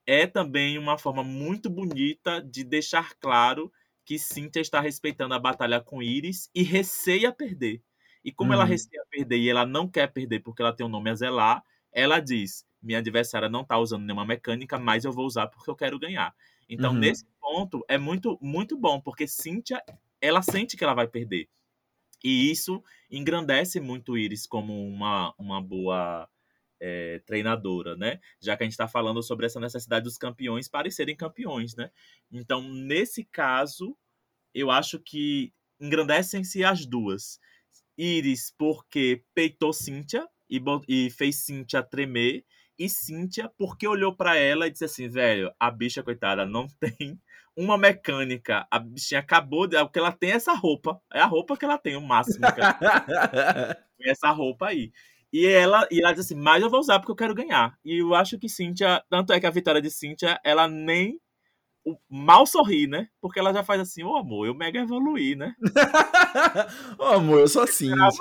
é 0.03 0.25
também 0.25 0.79
uma 0.79 0.97
forma 0.97 1.23
muito 1.23 1.69
bonita 1.69 2.41
de 2.41 2.63
deixar 2.63 3.13
claro 3.19 3.71
que 4.05 4.17
Cynthia 4.17 4.61
está 4.61 4.79
respeitando 4.79 5.33
a 5.33 5.39
batalha 5.39 5.79
com 5.79 6.01
Iris 6.01 6.49
e 6.53 6.63
receia 6.63 7.31
perder. 7.31 7.81
E 8.23 8.31
como 8.31 8.49
uhum. 8.51 8.55
ela 8.55 8.65
receia 8.65 9.03
perder 9.09 9.37
e 9.37 9.49
ela 9.49 9.65
não 9.65 9.87
quer 9.87 10.07
perder 10.07 10.41
porque 10.41 10.61
ela 10.61 10.73
tem 10.73 10.85
um 10.85 10.89
nome 10.89 11.09
a 11.09 11.15
zelar, 11.15 11.63
ela 11.91 12.19
diz: 12.19 12.65
minha 12.81 12.99
adversária 12.99 13.49
não 13.49 13.61
está 13.61 13.77
usando 13.77 14.03
nenhuma 14.03 14.25
mecânica, 14.25 14.77
mas 14.77 15.05
eu 15.05 15.11
vou 15.11 15.25
usar 15.25 15.47
porque 15.47 15.69
eu 15.69 15.75
quero 15.75 15.99
ganhar. 15.99 16.33
Então, 16.69 16.93
uhum. 16.93 16.99
nesse 16.99 17.25
ponto, 17.39 17.83
é 17.87 17.97
muito, 17.97 18.37
muito 18.41 18.77
bom, 18.77 19.01
porque 19.01 19.27
Cynthia, 19.27 19.83
ela 20.21 20.41
sente 20.41 20.77
que 20.77 20.83
ela 20.83 20.93
vai 20.93 21.07
perder. 21.07 21.49
E 22.23 22.51
isso 22.51 22.83
engrandece 23.09 23.79
muito 23.79 24.17
Iris 24.17 24.45
como 24.45 24.87
uma, 24.87 25.33
uma 25.37 25.61
boa 25.61 26.29
é, 26.81 27.19
treinadora, 27.25 27.95
né? 27.95 28.19
Já 28.41 28.57
que 28.57 28.63
a 28.63 28.65
gente 28.65 28.73
está 28.73 28.87
falando 28.87 29.21
sobre 29.21 29.45
essa 29.45 29.59
necessidade 29.59 30.03
dos 30.03 30.17
campeões 30.17 30.67
parecerem 30.67 31.15
campeões, 31.15 31.75
né? 31.75 31.91
Então, 32.31 32.61
nesse 32.61 33.23
caso, 33.23 33.95
eu 34.53 34.71
acho 34.71 34.99
que 34.99 35.53
engrandecem-se 35.79 36.63
as 36.63 36.85
duas. 36.85 37.39
Iris, 37.97 38.53
porque 38.57 39.23
peitou 39.35 39.71
Cynthia 39.71 40.27
e, 40.49 40.59
e 40.87 41.09
fez 41.11 41.35
Cynthia 41.37 41.83
tremer, 41.83 42.43
e 42.79 42.89
Cynthia, 42.89 43.47
porque 43.59 43.87
olhou 43.87 44.15
para 44.15 44.35
ela 44.35 44.65
e 44.65 44.71
disse 44.71 44.85
assim, 44.85 45.07
velho, 45.07 45.53
a 45.59 45.69
bicha, 45.69 46.01
coitada, 46.01 46.47
não 46.47 46.67
tem 46.81 47.21
uma 47.55 47.77
mecânica. 47.77 48.65
A 48.71 48.79
bichinha 48.79 49.19
acabou 49.19 49.67
de. 49.67 49.77
Porque 49.77 49.99
ela 49.99 50.11
tem 50.11 50.31
essa 50.31 50.53
roupa. 50.53 50.99
É 51.13 51.19
a 51.19 51.25
roupa 51.25 51.55
que 51.55 51.65
ela 51.65 51.77
tem, 51.77 51.95
o 51.95 52.01
máximo. 52.01 52.39
essa 54.01 54.31
roupa 54.31 54.67
aí. 54.67 54.91
E 55.33 55.45
ela, 55.45 55.87
e 55.89 56.01
ela 56.01 56.11
diz 56.11 56.25
assim, 56.25 56.35
mas 56.35 56.61
eu 56.61 56.69
vou 56.69 56.79
usar 56.79 56.99
porque 56.99 57.11
eu 57.11 57.15
quero 57.15 57.35
ganhar. 57.35 57.77
E 57.85 58.01
eu 58.01 58.13
acho 58.13 58.37
que 58.37 58.49
Cynthia, 58.49 59.01
tanto 59.09 59.31
é 59.31 59.39
que 59.39 59.47
a 59.47 59.51
vitória 59.51 59.81
de 59.81 59.89
Cynthia, 59.89 60.39
ela 60.43 60.67
nem 60.67 61.19
mal 62.09 62.45
sorri, 62.45 62.85
né? 62.85 63.07
Porque 63.19 63.39
ela 63.39 63.53
já 63.53 63.63
faz 63.63 63.81
assim, 63.81 64.03
ô 64.03 64.11
oh, 64.11 64.17
amor, 64.17 64.45
eu 64.45 64.53
mega 64.53 64.79
evoluí, 64.79 65.35
né? 65.35 65.55
Ô 66.99 67.03
oh, 67.03 67.13
amor, 67.15 67.39
eu 67.39 67.47
sou 67.47 67.63
assim. 67.63 67.89
Né? 67.89 67.95
né? 67.97 68.11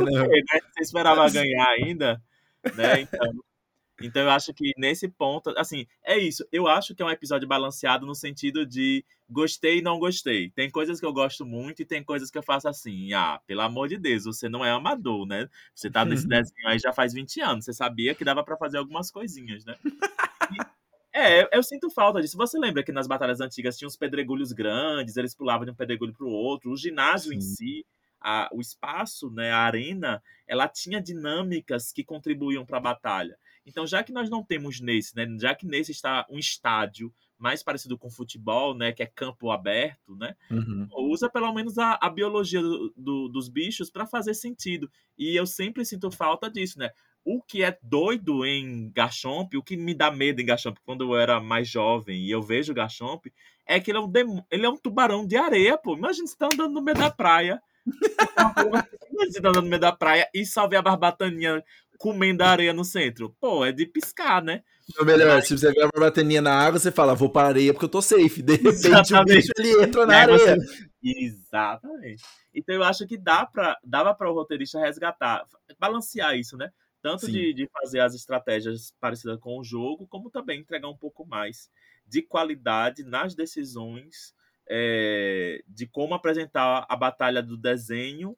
Você 0.72 0.82
esperava 0.82 1.28
ganhar 1.30 1.68
ainda, 1.68 2.22
né? 2.74 3.00
Então, 3.02 3.30
então 4.00 4.22
eu 4.22 4.30
acho 4.30 4.52
que 4.54 4.72
nesse 4.76 5.08
ponto, 5.08 5.52
assim, 5.56 5.86
é 6.02 6.18
isso. 6.18 6.46
Eu 6.50 6.66
acho 6.66 6.94
que 6.94 7.02
é 7.02 7.06
um 7.06 7.10
episódio 7.10 7.46
balanceado 7.46 8.06
no 8.06 8.14
sentido 8.14 8.64
de 8.64 9.04
gostei 9.28 9.78
e 9.78 9.82
não 9.82 9.98
gostei. 9.98 10.50
Tem 10.50 10.70
coisas 10.70 10.98
que 10.98 11.06
eu 11.06 11.12
gosto 11.12 11.44
muito 11.44 11.82
e 11.82 11.84
tem 11.84 12.02
coisas 12.02 12.30
que 12.30 12.38
eu 12.38 12.42
faço 12.42 12.68
assim, 12.68 13.12
ah, 13.12 13.40
pelo 13.46 13.60
amor 13.60 13.88
de 13.88 13.96
Deus, 13.96 14.24
você 14.24 14.48
não 14.48 14.64
é 14.64 14.70
amador, 14.70 15.26
né? 15.26 15.48
Você 15.74 15.90
tá 15.90 16.04
nesse 16.04 16.26
desenho 16.28 16.68
aí 16.68 16.78
já 16.78 16.92
faz 16.92 17.12
20 17.12 17.40
anos, 17.40 17.64
você 17.64 17.72
sabia 17.72 18.14
que 18.14 18.24
dava 18.24 18.42
para 18.42 18.56
fazer 18.56 18.78
algumas 18.78 19.10
coisinhas, 19.10 19.64
né? 19.64 19.76
É, 21.12 21.56
eu 21.56 21.62
sinto 21.62 21.90
falta 21.90 22.20
disso. 22.20 22.36
Você 22.36 22.56
lembra 22.56 22.84
que 22.84 22.92
nas 22.92 23.08
batalhas 23.08 23.40
antigas 23.40 23.76
tinha 23.76 23.88
uns 23.88 23.96
pedregulhos 23.96 24.52
grandes, 24.52 25.16
eles 25.16 25.34
pulavam 25.34 25.64
de 25.64 25.72
um 25.72 25.74
pedregulho 25.74 26.12
para 26.12 26.24
o 26.24 26.30
outro, 26.30 26.70
o 26.70 26.76
ginásio 26.76 27.30
Sim. 27.30 27.36
em 27.36 27.40
si, 27.40 27.86
a, 28.20 28.48
o 28.52 28.60
espaço, 28.60 29.30
né, 29.30 29.50
a 29.50 29.58
arena, 29.58 30.22
ela 30.46 30.68
tinha 30.68 31.00
dinâmicas 31.00 31.90
que 31.90 32.04
contribuíam 32.04 32.64
para 32.64 32.78
a 32.78 32.80
batalha. 32.80 33.36
Então, 33.66 33.86
já 33.86 34.02
que 34.02 34.12
nós 34.12 34.28
não 34.30 34.42
temos 34.42 34.80
nesse, 34.80 35.14
né, 35.14 35.26
já 35.38 35.54
que 35.54 35.66
nesse 35.66 35.92
está 35.92 36.26
um 36.30 36.38
estádio 36.38 37.12
mais 37.38 37.62
parecido 37.62 37.96
com 37.96 38.10
futebol, 38.10 38.74
né, 38.74 38.92
que 38.92 39.02
é 39.02 39.06
campo 39.06 39.50
aberto, 39.50 40.14
né, 40.16 40.36
uhum. 40.50 40.88
usa 41.10 41.28
pelo 41.30 41.52
menos 41.52 41.78
a, 41.78 41.98
a 42.00 42.10
biologia 42.10 42.60
do, 42.60 42.92
do, 42.96 43.28
dos 43.28 43.48
bichos 43.48 43.90
para 43.90 44.06
fazer 44.06 44.34
sentido. 44.34 44.90
E 45.16 45.34
eu 45.36 45.46
sempre 45.46 45.84
sinto 45.84 46.10
falta 46.10 46.50
disso, 46.50 46.78
né? 46.78 46.90
O 47.22 47.42
que 47.42 47.62
é 47.62 47.78
doido 47.82 48.46
em 48.46 48.90
Gachomp, 48.90 49.54
o 49.54 49.62
que 49.62 49.76
me 49.76 49.94
dá 49.94 50.10
medo 50.10 50.40
em 50.40 50.46
Gachomp 50.46 50.78
quando 50.82 51.04
eu 51.04 51.20
era 51.20 51.38
mais 51.38 51.68
jovem 51.68 52.22
e 52.22 52.30
eu 52.30 52.42
vejo 52.42 52.72
Gachomp, 52.72 53.26
é 53.66 53.78
que 53.78 53.90
ele 53.90 53.98
é 53.98 54.00
um, 54.00 54.42
ele 54.50 54.66
é 54.66 54.68
um 54.68 54.76
tubarão 54.76 55.26
de 55.26 55.36
areia, 55.36 55.76
pô. 55.76 55.96
Imagina 55.96 56.26
você 56.26 56.36
tá 56.36 56.48
andando 56.52 56.72
no 56.72 56.82
meio 56.82 56.96
da 56.96 57.10
praia. 57.10 57.62
Imagina 59.12 59.48
andando 59.50 59.62
no 59.62 59.68
meio 59.68 59.80
da 59.80 59.92
praia 59.92 60.28
e 60.34 60.44
só 60.46 60.66
vê 60.66 60.76
a 60.76 60.82
barbataninha 60.82 61.62
comendo 61.98 62.42
areia 62.42 62.72
no 62.72 62.84
centro. 62.84 63.36
Pô, 63.38 63.64
é 63.64 63.72
de 63.72 63.84
piscar, 63.84 64.42
né? 64.42 64.62
Ou 64.98 65.04
melhor, 65.04 65.36
Mas... 65.36 65.46
se 65.46 65.56
você 65.56 65.70
vê 65.72 65.80
uma 65.80 65.90
barbataninha 65.92 66.40
na 66.40 66.52
água, 66.52 66.78
você 66.78 66.90
fala, 66.90 67.14
vou 67.14 67.28
para 67.28 67.48
a 67.48 67.50
areia 67.50 67.72
porque 67.72 67.84
eu 67.84 67.90
tô 67.90 68.00
safe. 68.00 68.42
De 68.42 68.52
repente 68.52 68.86
Exatamente. 68.86 69.20
o 69.20 69.24
bicho 69.24 69.52
ele 69.58 69.84
entra 69.84 70.06
na 70.06 70.16
areia. 70.16 70.56
Você... 70.56 70.88
Exatamente. 71.02 72.22
Então 72.54 72.74
eu 72.74 72.82
acho 72.82 73.06
que 73.06 73.16
dá 73.16 73.46
pra, 73.46 73.76
dava 73.84 74.14
para 74.14 74.30
o 74.30 74.34
roteirista 74.34 74.80
resgatar, 74.80 75.44
balancear 75.78 76.36
isso, 76.36 76.56
né? 76.56 76.70
Tanto 77.02 77.30
de, 77.30 77.54
de, 77.54 77.66
fazer 77.72 78.00
as 78.00 78.14
estratégias 78.14 78.92
parecidas 79.00 79.38
com 79.40 79.58
o 79.58 79.64
jogo, 79.64 80.06
como 80.06 80.30
também 80.30 80.60
entregar 80.60 80.88
um 80.88 80.96
pouco 80.96 81.26
mais 81.26 81.70
de 82.06 82.20
qualidade 82.20 83.02
nas 83.04 83.34
decisões 83.34 84.34
é, 84.70 85.62
de 85.66 85.86
como 85.86 86.14
apresentar 86.14 86.86
a 86.88 86.96
batalha 86.96 87.42
do 87.42 87.56
desenho 87.56 88.36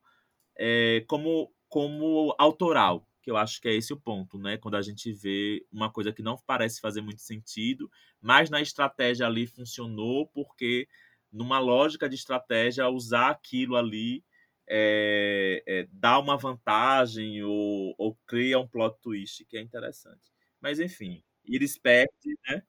é, 0.58 1.04
como, 1.06 1.52
como 1.68 2.34
autoral 2.38 3.06
que 3.22 3.30
eu 3.30 3.36
acho 3.36 3.60
que 3.60 3.68
é 3.68 3.74
esse 3.74 3.92
o 3.92 3.96
ponto, 3.96 4.36
né? 4.36 4.58
Quando 4.58 4.76
a 4.76 4.82
gente 4.82 5.12
vê 5.12 5.64
uma 5.70 5.90
coisa 5.90 6.12
que 6.12 6.22
não 6.22 6.36
parece 6.44 6.80
fazer 6.80 7.00
muito 7.00 7.22
sentido, 7.22 7.88
mas 8.20 8.50
na 8.50 8.60
estratégia 8.60 9.26
ali 9.26 9.46
funcionou 9.46 10.26
porque 10.26 10.88
numa 11.32 11.58
lógica 11.60 12.08
de 12.08 12.16
estratégia 12.16 12.88
usar 12.88 13.30
aquilo 13.30 13.76
ali 13.76 14.24
é, 14.68 15.62
é, 15.66 15.88
dá 15.92 16.18
uma 16.18 16.36
vantagem 16.36 17.42
ou, 17.44 17.94
ou, 17.96 18.18
cria 18.26 18.58
um 18.58 18.66
plot 18.66 18.98
twist 19.00 19.44
que 19.46 19.56
é 19.56 19.60
interessante. 19.60 20.32
Mas 20.60 20.80
enfim, 20.80 21.22
Iris 21.44 21.78
perde, 21.78 22.38
né? 22.48 22.62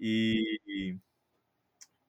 E, 0.00 0.96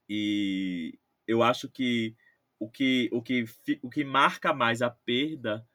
e 0.10 0.98
eu 1.28 1.44
acho 1.44 1.70
que 1.70 2.16
o 2.60 2.70
que, 2.70 3.10
o 3.14 3.22
que, 3.22 3.46
o 3.82 3.90
que 3.90 4.04
marca 4.04 4.54
mais 4.54 4.82
a 4.82 4.90
perda 4.90 5.66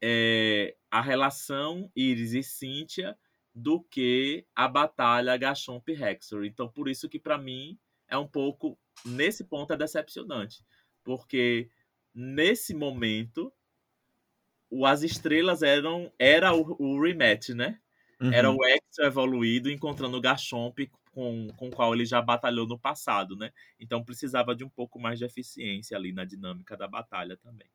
é, 0.00 0.76
a 0.90 1.00
relação 1.00 1.90
Iris 1.96 2.32
e 2.32 2.42
Cynthia 2.42 3.16
do 3.54 3.80
que 3.80 4.46
a 4.54 4.68
batalha 4.68 5.36
Gachomp 5.36 5.88
e 5.88 6.00
Hexor. 6.00 6.44
Então, 6.44 6.68
por 6.68 6.88
isso 6.88 7.08
que 7.08 7.18
para 7.18 7.36
mim 7.36 7.76
é 8.06 8.16
um 8.16 8.26
pouco 8.26 8.78
nesse 9.04 9.42
ponto 9.44 9.72
é 9.72 9.76
decepcionante, 9.76 10.64
porque 11.02 11.68
nesse 12.14 12.74
momento 12.74 13.52
o 14.70 14.86
As 14.86 15.02
Estrelas 15.02 15.62
eram 15.62 16.12
era 16.18 16.54
o, 16.54 16.76
o 16.78 17.02
rematch, 17.02 17.50
né? 17.50 17.80
Uhum. 18.20 18.32
Era 18.32 18.50
o 18.50 18.64
Hexor 18.64 19.06
evoluído 19.06 19.70
encontrando 19.70 20.16
o 20.16 20.20
Gachomp 20.20 20.78
com, 21.18 21.48
com 21.56 21.66
o 21.66 21.70
qual 21.72 21.92
ele 21.92 22.06
já 22.06 22.22
batalhou 22.22 22.64
no 22.64 22.78
passado, 22.78 23.34
né? 23.34 23.50
Então 23.80 24.04
precisava 24.04 24.54
de 24.54 24.62
um 24.62 24.68
pouco 24.68 25.00
mais 25.00 25.18
de 25.18 25.24
eficiência 25.24 25.96
ali 25.96 26.12
na 26.12 26.24
dinâmica 26.24 26.76
da 26.76 26.86
batalha 26.86 27.36
também. 27.36 27.66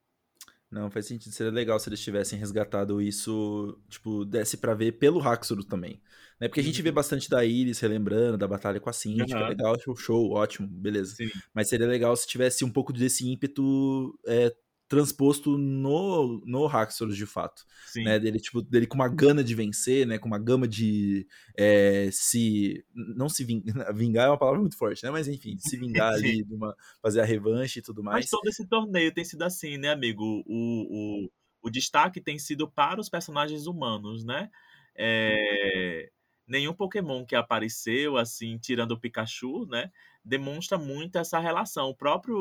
Não, 0.72 0.90
faz 0.90 1.08
sentido. 1.08 1.34
Seria 1.34 1.52
legal 1.52 1.78
se 1.78 1.90
eles 1.90 2.02
tivessem 2.02 2.40
resgatado 2.40 3.02
isso, 3.02 3.78
tipo, 3.90 4.24
desse 4.24 4.56
para 4.56 4.74
ver 4.74 4.94
pelo 4.94 5.22
Haxorus 5.22 5.66
também. 5.66 6.02
Né? 6.40 6.48
Porque 6.48 6.62
a 6.62 6.64
gente 6.64 6.82
vê 6.82 6.88
uhum. 6.88 6.96
bastante 6.96 7.30
da 7.30 7.44
Iris 7.44 7.82
relembrando, 7.82 8.38
da 8.38 8.48
batalha 8.48 8.80
com 8.80 8.90
a 8.90 8.94
Cintia, 8.94 9.38
uhum. 9.38 9.48
legal, 9.50 9.76
show, 9.98 10.32
ótimo, 10.32 10.68
beleza. 10.68 11.16
Sim. 11.16 11.30
Mas 11.54 11.68
seria 11.68 11.86
legal 11.86 12.16
se 12.16 12.26
tivesse 12.26 12.64
um 12.64 12.72
pouco 12.72 12.94
desse 12.94 13.30
ímpeto 13.30 14.18
é, 14.26 14.56
transposto 14.94 15.58
no, 15.58 16.40
no 16.46 16.68
Haxorus 16.68 17.18
de 17.18 17.26
fato. 17.26 17.66
Sim. 17.88 18.04
Né? 18.04 18.20
Dele, 18.20 18.40
tipo, 18.40 18.62
dele 18.62 18.86
com 18.86 18.96
uma 18.96 19.08
gana 19.08 19.44
de 19.44 19.56
vencer, 19.56 20.06
né? 20.06 20.20
Com 20.20 20.28
uma 20.28 20.38
gama 20.38 20.68
de 20.68 21.28
é, 21.58 22.10
se. 22.12 22.86
Não 22.94 23.28
se 23.28 23.44
vingar, 23.44 23.66
vingar 23.94 24.28
é 24.28 24.30
uma 24.30 24.38
palavra 24.38 24.60
muito 24.62 24.78
forte, 24.78 25.04
né? 25.04 25.10
Mas 25.10 25.28
enfim, 25.28 25.58
se 25.58 25.76
vingar 25.78 26.14
ali, 26.14 26.46
uma, 26.50 26.76
fazer 27.02 27.22
a 27.22 27.26
revanche 27.26 27.80
e 27.80 27.82
tudo 27.82 28.04
mais. 28.04 28.18
Mas 28.18 28.30
todo 28.30 28.48
esse 28.48 28.68
torneio 28.68 29.12
tem 29.12 29.26
sido 29.26 29.42
assim, 29.42 29.78
né, 29.78 29.90
amigo? 29.90 30.44
O, 30.46 31.26
o, 31.26 31.32
o 31.64 31.70
destaque 31.70 32.22
tem 32.22 32.38
sido 32.38 32.70
para 32.70 33.02
os 33.02 33.10
personagens 33.10 33.66
humanos, 33.66 34.24
né? 34.24 34.50
É, 34.96 36.12
nenhum 36.48 36.74
Pokémon 36.74 37.26
que 37.26 37.36
apareceu, 37.36 38.18
assim, 38.18 38.58
tirando 38.60 38.92
o 38.92 39.00
Pikachu, 39.00 39.66
né? 39.66 39.90
Demonstra 40.24 40.78
muito 40.78 41.18
essa 41.18 41.40
relação. 41.40 41.90
O 41.90 41.96
próprio. 41.96 42.38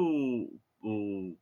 O, 0.83 1.37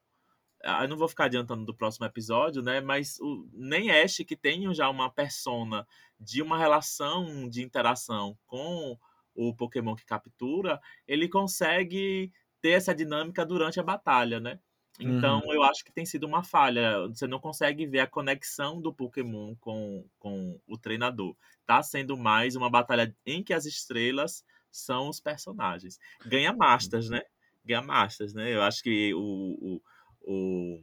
eu 0.62 0.88
não 0.88 0.96
vou 0.96 1.08
ficar 1.08 1.24
adiantando 1.24 1.64
do 1.64 1.74
próximo 1.74 2.06
episódio, 2.06 2.62
né? 2.62 2.80
Mas 2.80 3.18
o, 3.20 3.48
nem 3.52 3.90
Ash, 3.90 4.18
que 4.26 4.36
tem 4.36 4.72
já 4.74 4.88
uma 4.88 5.10
persona 5.10 5.86
de 6.18 6.42
uma 6.42 6.58
relação 6.58 7.48
de 7.48 7.62
interação 7.62 8.36
com 8.46 8.98
o 9.34 9.54
Pokémon 9.54 9.94
que 9.94 10.04
captura, 10.04 10.80
ele 11.06 11.28
consegue 11.28 12.32
ter 12.60 12.70
essa 12.70 12.94
dinâmica 12.94 13.44
durante 13.44 13.80
a 13.80 13.82
batalha, 13.82 14.38
né? 14.38 14.58
Então, 14.98 15.40
uhum. 15.46 15.54
eu 15.54 15.62
acho 15.62 15.82
que 15.82 15.92
tem 15.92 16.04
sido 16.04 16.24
uma 16.24 16.42
falha. 16.42 17.06
Você 17.08 17.26
não 17.26 17.38
consegue 17.38 17.86
ver 17.86 18.00
a 18.00 18.06
conexão 18.06 18.82
do 18.82 18.92
Pokémon 18.92 19.54
com, 19.56 20.04
com 20.18 20.60
o 20.66 20.76
treinador. 20.76 21.34
Tá 21.64 21.82
sendo 21.82 22.18
mais 22.18 22.54
uma 22.54 22.68
batalha 22.68 23.16
em 23.24 23.42
que 23.42 23.54
as 23.54 23.64
estrelas 23.64 24.44
são 24.70 25.08
os 25.08 25.18
personagens. 25.18 25.98
Ganha 26.26 26.52
Masters, 26.52 27.08
né? 27.08 27.22
ganhar 27.64 27.82
Masters, 27.82 28.34
né? 28.34 28.54
Eu 28.54 28.62
acho 28.62 28.82
que 28.82 29.14
o, 29.14 29.20
o, 29.20 29.82
o, 30.22 30.82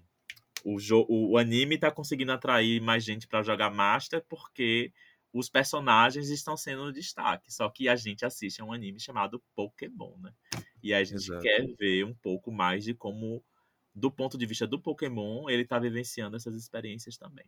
o, 0.64 1.32
o 1.32 1.38
anime 1.38 1.78
tá 1.78 1.92
conseguindo 1.92 2.32
atrair 2.32 2.82
mais 2.82 3.04
gente 3.04 3.28
para 3.28 3.44
jogar 3.44 3.70
Master 3.70 4.24
porque 4.28 4.92
os 5.34 5.50
personagens 5.50 6.30
estão 6.30 6.58
sendo 6.58 6.92
destaque. 6.92 7.52
Só 7.54 7.70
que 7.70 7.88
a 7.88 7.96
gente 7.96 8.26
assiste 8.26 8.62
a 8.62 8.66
um 8.66 8.74
anime 8.74 9.00
chamado 9.00 9.42
Pokémon, 9.56 10.18
né? 10.20 10.34
E 10.82 10.94
a 10.94 11.04
gente 11.04 11.26
Exato. 11.26 11.42
quer 11.42 11.66
ver 11.78 12.06
um 12.06 12.14
pouco 12.14 12.52
mais 12.52 12.84
de 12.84 12.94
como, 12.94 13.44
do 13.94 14.12
ponto 14.12 14.38
de 14.38 14.46
vista 14.46 14.66
do 14.66 14.80
Pokémon, 14.80 15.50
ele 15.50 15.66
tá 15.66 15.78
vivenciando 15.80 16.36
essas 16.36 16.56
experiências 16.56 17.18
também. 17.18 17.46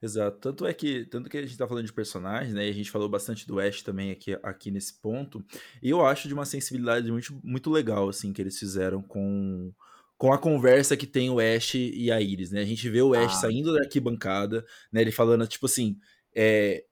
Exato. 0.00 0.38
Tanto 0.38 0.66
é 0.66 0.72
que, 0.72 1.04
tanto 1.06 1.28
que 1.28 1.38
a 1.38 1.42
gente 1.42 1.56
tá 1.56 1.66
falando 1.66 1.86
de 1.86 1.92
personagens, 1.92 2.54
né? 2.54 2.66
E 2.66 2.70
a 2.70 2.74
gente 2.74 2.90
falou 2.90 3.08
bastante 3.08 3.46
do 3.46 3.58
Ash 3.58 3.82
também 3.82 4.10
aqui, 4.10 4.38
aqui 4.42 4.70
nesse 4.70 5.00
ponto. 5.00 5.44
E 5.82 5.90
eu 5.90 6.04
acho 6.04 6.28
de 6.28 6.34
uma 6.34 6.44
sensibilidade 6.44 7.10
muito, 7.10 7.38
muito 7.42 7.70
legal, 7.70 8.08
assim, 8.08 8.32
que 8.32 8.40
eles 8.40 8.58
fizeram 8.58 9.02
com, 9.02 9.72
com 10.18 10.32
a 10.32 10.38
conversa 10.38 10.96
que 10.96 11.06
tem 11.06 11.30
o 11.30 11.38
Ash 11.38 11.74
e 11.76 12.10
a 12.10 12.20
Iris, 12.20 12.50
né? 12.50 12.60
A 12.60 12.64
gente 12.64 12.90
vê 12.90 13.00
o 13.00 13.14
Ash 13.14 13.36
ah. 13.36 13.40
saindo 13.40 13.72
da 13.72 13.80
arquibancada, 13.80 14.66
né? 14.92 15.00
Ele 15.00 15.12
falando, 15.12 15.46
tipo 15.46 15.66
assim, 15.66 15.96
é, 16.34 16.84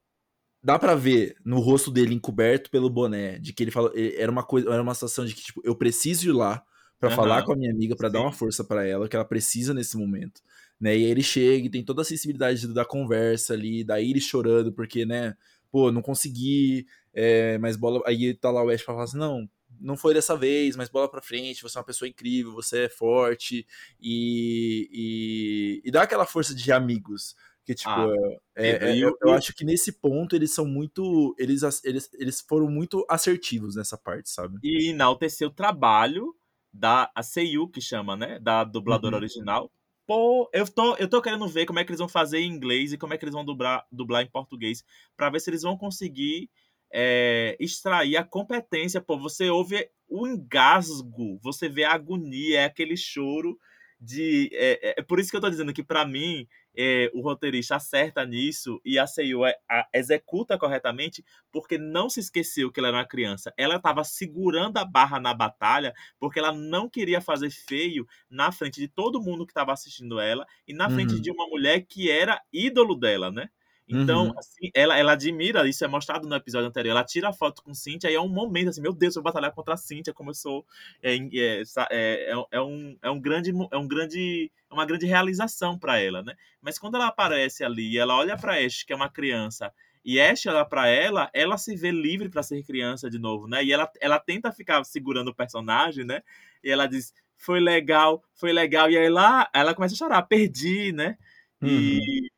dá 0.63 0.79
para 0.79 0.95
ver 0.95 1.37
no 1.45 1.59
rosto 1.59 1.91
dele 1.91 2.15
encoberto 2.15 2.71
pelo 2.71 2.89
boné, 2.89 3.39
de 3.41 3.53
que 3.53 3.65
ele 3.65 3.73
falou, 3.73 3.93
era 3.95 4.31
uma 4.31 4.45
coisa, 4.45 4.71
era 4.73 4.81
uma 4.81 4.95
situação 4.95 5.25
de 5.25 5.35
que 5.35 5.43
tipo, 5.43 5.61
eu 5.65 5.75
preciso 5.75 6.29
ir 6.29 6.33
lá 6.33 6.63
para 7.01 7.11
uhum. 7.11 7.17
falar 7.17 7.43
com 7.43 7.53
a 7.53 7.57
minha 7.57 7.71
amiga, 7.71 7.97
para 7.97 8.09
dar 8.09 8.21
uma 8.21 8.33
força 8.33 8.63
para 8.65 8.87
ela 8.87 9.09
que 9.09 9.17
ela 9.17 9.25
precisa 9.25 9.75
nesse 9.75 9.97
momento, 9.97 10.41
né? 10.81 10.97
E 10.97 11.05
aí 11.05 11.11
ele 11.11 11.23
chega 11.23 11.67
e 11.67 11.71
tem 11.71 11.85
toda 11.85 12.03
a 12.03 12.05
sensibilidade 12.05 12.67
da 12.73 12.85
conversa 12.85 13.55
ali, 13.55 13.83
da 13.83 14.01
Iris 14.01 14.25
chorando 14.25 14.73
porque, 14.73 15.05
né, 15.05 15.35
pô, 15.71 15.91
não 15.91 16.01
consegui, 16.01 16.87
é, 17.13 17.59
mas 17.59 17.77
bola, 17.77 18.01
aí 18.07 18.35
tá 18.35 18.51
lá 18.53 18.65
o 18.65 18.71
Ash 18.71 18.83
pra 18.83 18.95
falar 18.95 19.05
assim, 19.05 19.19
não, 19.19 19.49
não 19.81 19.97
foi 19.97 20.15
dessa 20.15 20.37
vez, 20.37 20.77
mas 20.77 20.89
bola 20.89 21.11
pra 21.11 21.23
frente, 21.23 21.63
você 21.63 21.77
é 21.77 21.81
uma 21.81 21.87
pessoa 21.87 22.09
incrível, 22.09 22.53
você 22.53 22.85
é 22.85 22.89
forte, 22.89 23.67
e, 24.01 24.89
e, 24.93 25.83
e 25.85 25.91
dá 25.91 26.03
aquela 26.03 26.27
força 26.27 26.55
de 26.55 26.73
amigos, 26.73 27.35
que, 27.67 27.75
tipo, 27.75 27.91
ah, 27.91 28.15
é, 28.55 28.69
é, 28.69 28.91
é 28.91 28.97
eu, 28.97 29.13
eu, 29.21 29.33
acho 29.33 29.53
que 29.53 29.65
nesse 29.65 29.91
ponto 29.91 30.37
eles 30.37 30.55
são 30.55 30.65
muito. 30.65 31.35
Eles, 31.37 31.63
eles, 31.83 32.09
eles 32.15 32.41
foram 32.41 32.71
muito 32.71 33.05
assertivos 33.11 33.75
nessa 33.75 33.99
parte, 33.99 34.31
sabe? 34.31 34.61
E 34.63 34.91
enaltecer 34.91 35.49
o 35.49 35.51
trabalho 35.51 36.33
da 36.73 37.11
a 37.13 37.25
Seiyu, 37.25 37.69
que 37.69 37.81
chama, 37.81 38.17
né? 38.17 38.39
Da 38.39 38.63
dubladora 38.63 39.17
uhum. 39.17 39.21
original. 39.21 39.73
Pô, 40.07 40.49
eu 40.53 40.65
tô, 40.69 40.95
eu 40.95 41.09
tô 41.09 41.21
querendo 41.21 41.49
ver 41.49 41.67
como 41.67 41.81
é 41.81 41.85
que 41.85 41.91
eles 41.91 41.99
vão 41.99 42.09
fazer 42.09 42.39
em 42.39 42.49
inglês 42.49 42.93
e 42.93 42.99
como 42.99 43.13
é 43.13 43.19
que 43.19 43.25
eles 43.25 43.35
vão 43.35 43.45
dublar, 43.45 43.85
dublar 43.91 44.23
em 44.23 44.31
português, 44.31 44.85
para 45.17 45.29
ver 45.31 45.41
se 45.41 45.51
eles 45.51 45.63
vão 45.63 45.77
conseguir 45.77 46.49
é, 46.93 47.57
extrair 47.59 48.17
a 48.17 48.25
competência. 48.25 49.01
Pô, 49.01 49.19
você 49.19 49.51
ouve 49.51 49.89
o 50.09 50.27
engasgo, 50.27 51.39
você 51.43 51.69
vê 51.69 51.85
a 51.85 51.93
agonia, 51.93 52.61
é 52.61 52.65
aquele 52.65 52.97
choro 52.97 53.59
de. 54.01 54.51
É, 54.53 55.01
é, 55.01 55.03
por 55.03 55.19
isso 55.19 55.31
que 55.31 55.37
eu 55.37 55.41
tô 55.41 55.51
dizendo 55.51 55.73
que, 55.73 55.83
para 55.83 56.07
mim, 56.07 56.47
é, 56.77 57.11
o 57.15 57.21
roteirista 57.21 57.77
acerta 57.77 58.25
nisso 58.25 58.81
e 58.85 58.99
a 58.99 59.07
Seiyu 59.07 59.45
é, 59.47 59.57
executa 59.95 60.59
corretamente 60.59 61.25
porque 61.51 61.79
não 61.79 62.09
se 62.09 62.21
esqueceu 62.21 62.71
que 62.71 62.79
ela 62.79 62.89
era 62.89 62.99
uma 62.99 63.07
criança. 63.07 63.53
Ela 63.57 63.77
estava 63.77 64.05
segurando 64.05 64.77
a 64.77 64.85
barra 64.85 65.19
na 65.19 65.33
batalha 65.33 65.95
porque 66.19 66.39
ela 66.39 66.53
não 66.53 66.89
queria 66.89 67.21
fazer 67.21 67.51
feio 67.51 68.07
na 68.29 68.53
frente 68.53 68.81
de 68.81 68.89
todo 68.89 69.23
mundo 69.23 69.47
que 69.47 69.53
estava 69.53 69.73
assistindo 69.73 70.21
ela 70.21 70.47
e 70.69 70.75
na 70.75 70.91
frente 70.91 71.15
uhum. 71.15 71.21
de 71.21 71.31
uma 71.31 71.49
mulher 71.49 71.81
que 71.87 72.11
era 72.11 72.41
ídolo 72.53 72.95
dela, 72.95 73.31
né? 73.31 73.49
Então, 73.89 74.27
uhum. 74.27 74.39
assim, 74.39 74.71
ela, 74.75 74.99
ela 74.99 75.13
admira, 75.13 75.69
isso 75.69 75.85
é 75.85 75.89
mostrado 75.89 76.29
no 76.29 76.35
episódio 76.35 76.69
anterior, 76.69 76.91
ela 76.91 77.05
tira 77.05 77.29
a 77.29 77.33
foto 77.33 77.63
com 77.63 77.73
Cynthia 77.73 78.11
e 78.11 78.15
é 78.15 78.21
um 78.21 78.29
momento 78.29 78.71
assim, 78.71 78.81
meu 78.81 78.93
Deus, 78.93 79.15
eu 79.15 79.23
vou 79.23 79.31
batalhar 79.31 79.53
contra 79.53 79.75
a 79.75 79.77
Cynthia, 79.77 80.13
como 80.13 80.31
eu 80.31 80.35
sou. 80.35 80.67
É, 81.03 81.15
é, 81.15 81.63
é, 81.91 82.33
é, 82.51 82.61
um, 82.61 82.97
é 83.01 83.11
um 83.11 83.21
grande. 83.21 83.53
É 83.71 83.77
um 83.77 83.87
grande 83.87 84.51
é 84.69 84.75
uma 84.75 84.85
grande 84.85 85.07
realização 85.07 85.79
para 85.79 85.99
ela, 85.99 86.23
né? 86.23 86.35
Mas 86.61 86.79
quando 86.79 86.97
ela 86.97 87.07
aparece 87.07 87.63
ali 87.63 87.93
e 87.93 87.99
ela 87.99 88.17
olha 88.17 88.37
para 88.37 88.59
Ash, 88.59 88.83
que 88.83 88.93
é 88.93 88.97
uma 88.97 89.09
criança, 89.09 89.73
e 90.05 90.21
Ash 90.21 90.47
olha 90.47 90.65
para 90.65 90.89
ela, 90.89 91.31
ela 91.33 91.57
se 91.57 91.77
vê 91.77 91.91
livre 91.91 92.29
para 92.29 92.43
ser 92.43 92.65
criança 92.65 93.09
de 93.09 93.19
novo, 93.19 93.47
né? 93.47 93.65
E 93.65 93.73
ela, 93.73 93.91
ela 94.01 94.19
tenta 94.19 94.53
ficar 94.53 94.83
segurando 94.85 95.29
o 95.29 95.35
personagem, 95.35 96.05
né? 96.05 96.23
E 96.63 96.71
ela 96.71 96.87
diz: 96.87 97.13
foi 97.37 97.61
legal, 97.61 98.23
foi 98.35 98.53
legal. 98.53 98.91
E 98.91 98.97
aí 98.97 99.09
lá 99.09 99.49
ela 99.53 99.75
começa 99.75 99.95
a 99.95 99.99
chorar, 99.99 100.23
perdi, 100.23 100.93
né? 100.93 101.17
Uhum. 101.61 101.69
E 101.69 102.31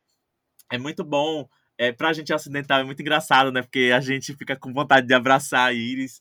é 0.70 0.78
muito 0.78 1.04
bom. 1.04 1.48
É, 1.76 1.92
pra 1.92 2.12
gente 2.12 2.32
ocidental 2.32 2.80
é 2.80 2.84
muito 2.84 3.00
engraçado, 3.00 3.52
né? 3.52 3.62
Porque 3.62 3.92
a 3.94 4.00
gente 4.00 4.34
fica 4.34 4.56
com 4.56 4.72
vontade 4.72 5.06
de 5.06 5.14
abraçar 5.14 5.68
a 5.68 5.72
Iris. 5.72 6.20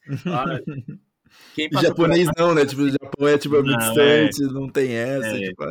Quem 1.56 1.68
japonês 1.82 2.30
não, 2.38 2.54
né? 2.54 2.64
Tipo, 2.64 2.84
o 2.84 2.90
Japão 2.90 3.28
é, 3.28 3.38
tipo, 3.40 3.56
é 3.56 3.64
muito 3.64 3.80
distante, 3.80 4.44
é. 4.44 4.48
não 4.48 4.70
tem 4.70 4.92
essa. 4.94 5.36
É. 5.36 5.50
Tipo, 5.50 5.66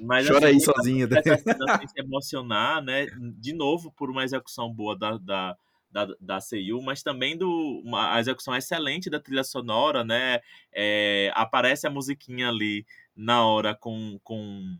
Mas, 0.00 0.28
chora 0.28 0.46
assim, 0.48 0.56
aí 0.56 0.60
sozinha. 0.60 1.06
Né? 1.06 1.22
se 1.22 1.24
emocionar, 1.98 2.82
né? 2.82 3.06
De 3.38 3.54
novo, 3.54 3.90
por 3.92 4.10
uma 4.10 4.22
execução 4.22 4.70
boa 4.70 4.94
da, 4.94 5.16
da, 5.16 5.56
da, 5.90 6.14
da 6.20 6.40
Seiyu, 6.40 6.82
mas 6.82 7.02
também 7.02 7.38
do 7.38 7.48
uma 7.84 8.14
a 8.14 8.20
execução 8.20 8.54
excelente 8.54 9.08
da 9.08 9.18
trilha 9.18 9.44
sonora, 9.44 10.04
né? 10.04 10.40
É, 10.70 11.32
aparece 11.34 11.86
a 11.86 11.90
musiquinha 11.90 12.48
ali 12.48 12.84
na 13.16 13.46
hora 13.46 13.74
com, 13.74 14.20
com 14.22 14.76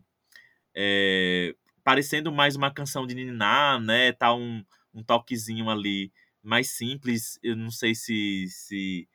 é, 0.75 1.55
parecendo 1.87 2.33
mais 2.33 2.57
uma 2.57 2.69
canção 2.69 3.07
de 3.07 3.15
Niná, 3.15 3.79
né? 3.79 4.11
Tá 4.11 4.35
um, 4.35 4.61
um 4.93 5.01
toquezinho 5.01 5.69
ali 5.69 6.11
mais 6.43 6.71
simples. 6.71 7.39
Eu 7.41 7.55
não 7.55 7.71
sei 7.71 7.95
se, 7.95 8.45
se 8.49 9.07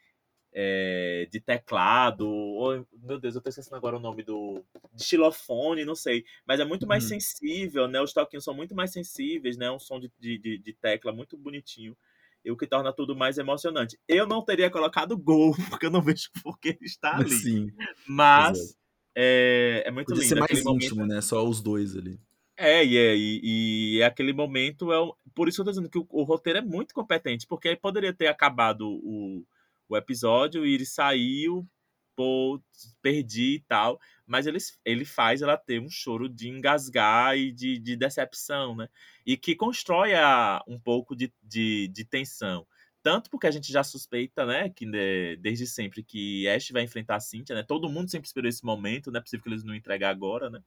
é, 0.54 1.28
de 1.30 1.38
teclado, 1.38 2.26
ou, 2.26 2.86
meu 3.02 3.20
Deus, 3.20 3.34
eu 3.34 3.42
tô 3.42 3.50
esquecendo 3.50 3.76
agora 3.76 3.98
o 3.98 4.00
nome 4.00 4.22
do. 4.22 4.64
de 4.94 5.04
xilofone, 5.04 5.84
não 5.84 5.94
sei. 5.94 6.24
Mas 6.46 6.60
é 6.60 6.64
muito 6.64 6.86
mais 6.86 7.02
uhum. 7.02 7.10
sensível, 7.10 7.86
né? 7.86 8.00
Os 8.00 8.14
toquinhos 8.14 8.42
são 8.42 8.54
muito 8.54 8.74
mais 8.74 8.90
sensíveis, 8.90 9.58
né? 9.58 9.70
Um 9.70 9.78
som 9.78 10.00
de, 10.00 10.10
de, 10.18 10.56
de 10.56 10.72
tecla 10.72 11.12
muito 11.12 11.36
bonitinho. 11.36 11.94
E 12.42 12.50
o 12.50 12.56
que 12.56 12.66
torna 12.66 12.90
tudo 12.90 13.14
mais 13.14 13.36
emocionante. 13.36 14.00
Eu 14.08 14.26
não 14.26 14.42
teria 14.42 14.70
colocado 14.70 15.14
gol, 15.14 15.54
porque 15.68 15.84
eu 15.84 15.90
não 15.90 16.00
vejo 16.00 16.30
por 16.42 16.58
que 16.58 16.70
ele 16.70 16.86
está 16.86 17.18
ali. 17.18 17.28
Sim. 17.28 17.70
Mas 18.08 18.78
é, 19.14 19.82
é, 19.84 19.90
muito 19.90 20.06
Podia 20.06 20.22
lindo. 20.22 20.34
ser 20.34 20.40
mais 20.40 20.58
íntimo, 20.58 21.00
momento... 21.00 21.14
né? 21.14 21.20
Só 21.20 21.46
os 21.46 21.60
dois 21.60 21.94
ali. 21.94 22.18
É, 22.56 22.84
e, 22.84 22.96
é, 22.96 23.16
e, 23.16 23.96
e 23.96 24.02
aquele 24.02 24.32
momento 24.32 24.92
é. 24.92 24.96
Por 25.34 25.48
isso 25.48 25.60
eu 25.60 25.64
tô 25.64 25.70
dizendo 25.70 25.88
que 25.88 25.98
o, 25.98 26.06
o, 26.10 26.22
roteiro 26.22 26.58
é 26.58 26.62
muito 26.62 26.94
competente, 26.94 27.46
porque 27.46 27.68
aí 27.68 27.76
poderia 27.76 28.12
ter 28.12 28.26
acabado 28.28 28.82
o, 28.88 29.44
o 29.88 29.96
episódio 29.96 30.66
e 30.66 30.74
ele 30.74 30.84
saiu, 30.84 31.66
pô, 32.14 32.62
perdi 33.00 33.56
e 33.56 33.60
tal. 33.60 33.98
Mas 34.26 34.46
ele, 34.46 34.58
ele 34.84 35.04
faz 35.04 35.42
ela 35.42 35.56
ter 35.56 35.80
um 35.80 35.90
choro 35.90 36.28
de 36.28 36.48
engasgar 36.48 37.36
e 37.36 37.50
de, 37.52 37.78
de 37.78 37.96
decepção, 37.96 38.76
né? 38.76 38.88
E 39.26 39.36
que 39.36 39.54
constrói 39.54 40.14
a, 40.14 40.62
um 40.68 40.78
pouco 40.78 41.16
de, 41.16 41.32
de, 41.42 41.88
de 41.88 42.04
tensão 42.04 42.66
tanto 43.02 43.28
porque 43.28 43.46
a 43.46 43.50
gente 43.50 43.72
já 43.72 43.82
suspeita, 43.82 44.46
né, 44.46 44.68
que 44.70 44.86
né, 44.86 45.36
desde 45.36 45.66
sempre 45.66 46.02
que 46.02 46.48
Ash 46.48 46.70
vai 46.70 46.84
enfrentar 46.84 47.16
a 47.16 47.20
Cynthia, 47.20 47.56
né? 47.56 47.62
Todo 47.62 47.88
mundo 47.88 48.10
sempre 48.10 48.26
esperou 48.28 48.48
esse 48.48 48.64
momento, 48.64 49.10
não 49.10 49.18
é 49.18 49.20
possível 49.20 49.42
que 49.42 49.48
eles 49.48 49.64
não 49.64 49.74
entregar 49.74 50.10
agora, 50.10 50.48
né? 50.48 50.62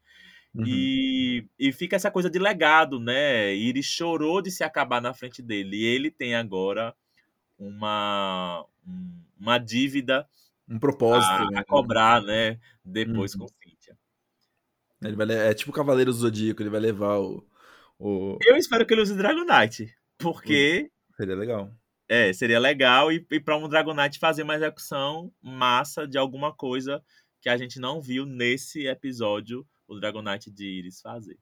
Uhum. 0.55 0.63
E, 0.65 1.45
e 1.59 1.71
fica 1.73 1.97
essa 1.97 2.09
coisa 2.09 2.29
de 2.29 2.39
legado, 2.39 2.99
né? 2.99 3.53
Iris 3.53 3.85
chorou 3.85 4.41
de 4.41 4.49
se 4.49 4.63
acabar 4.63 5.01
na 5.01 5.13
frente 5.13 5.41
dele. 5.41 5.75
E 5.75 5.85
ele 5.85 6.09
tem 6.09 6.33
agora 6.33 6.95
uma, 7.59 8.65
uma 9.37 9.57
dívida 9.57 10.25
um 10.67 10.79
propósito 10.79 11.31
a, 11.31 11.51
né? 11.51 11.59
a 11.59 11.63
cobrar, 11.63 12.21
né? 12.21 12.57
Depois 12.83 13.33
uhum. 13.33 13.41
com 13.41 13.47
Cynthia. 13.47 13.97
Ele 15.01 15.15
vai, 15.15 15.29
é 15.29 15.53
tipo 15.53 15.71
o 15.71 15.73
Cavaleiro 15.73 16.11
do 16.11 16.17
Zodíaco, 16.17 16.61
ele 16.61 16.69
vai 16.69 16.79
levar 16.79 17.19
o, 17.19 17.45
o... 17.99 18.37
Eu 18.41 18.55
espero 18.55 18.85
que 18.85 18.93
ele 18.93 19.01
use 19.01 19.15
Dragonite, 19.15 19.93
porque... 20.17 20.89
Seria 21.15 21.35
legal. 21.35 21.71
É, 22.07 22.31
seria 22.33 22.59
legal 22.59 23.11
e, 23.11 23.25
e 23.29 23.39
para 23.39 23.57
um 23.57 23.67
Dragonite 23.67 24.19
fazer 24.19 24.43
uma 24.43 24.55
execução 24.55 25.31
massa 25.41 26.07
de 26.07 26.17
alguma 26.17 26.53
coisa 26.53 27.03
que 27.41 27.49
a 27.49 27.57
gente 27.57 27.79
não 27.79 28.01
viu 28.01 28.25
nesse 28.25 28.87
episódio 28.87 29.67
o 29.87 29.99
Dragonite 29.99 30.51
de 30.51 30.65
Iris 30.65 31.01
fazer. 31.01 31.37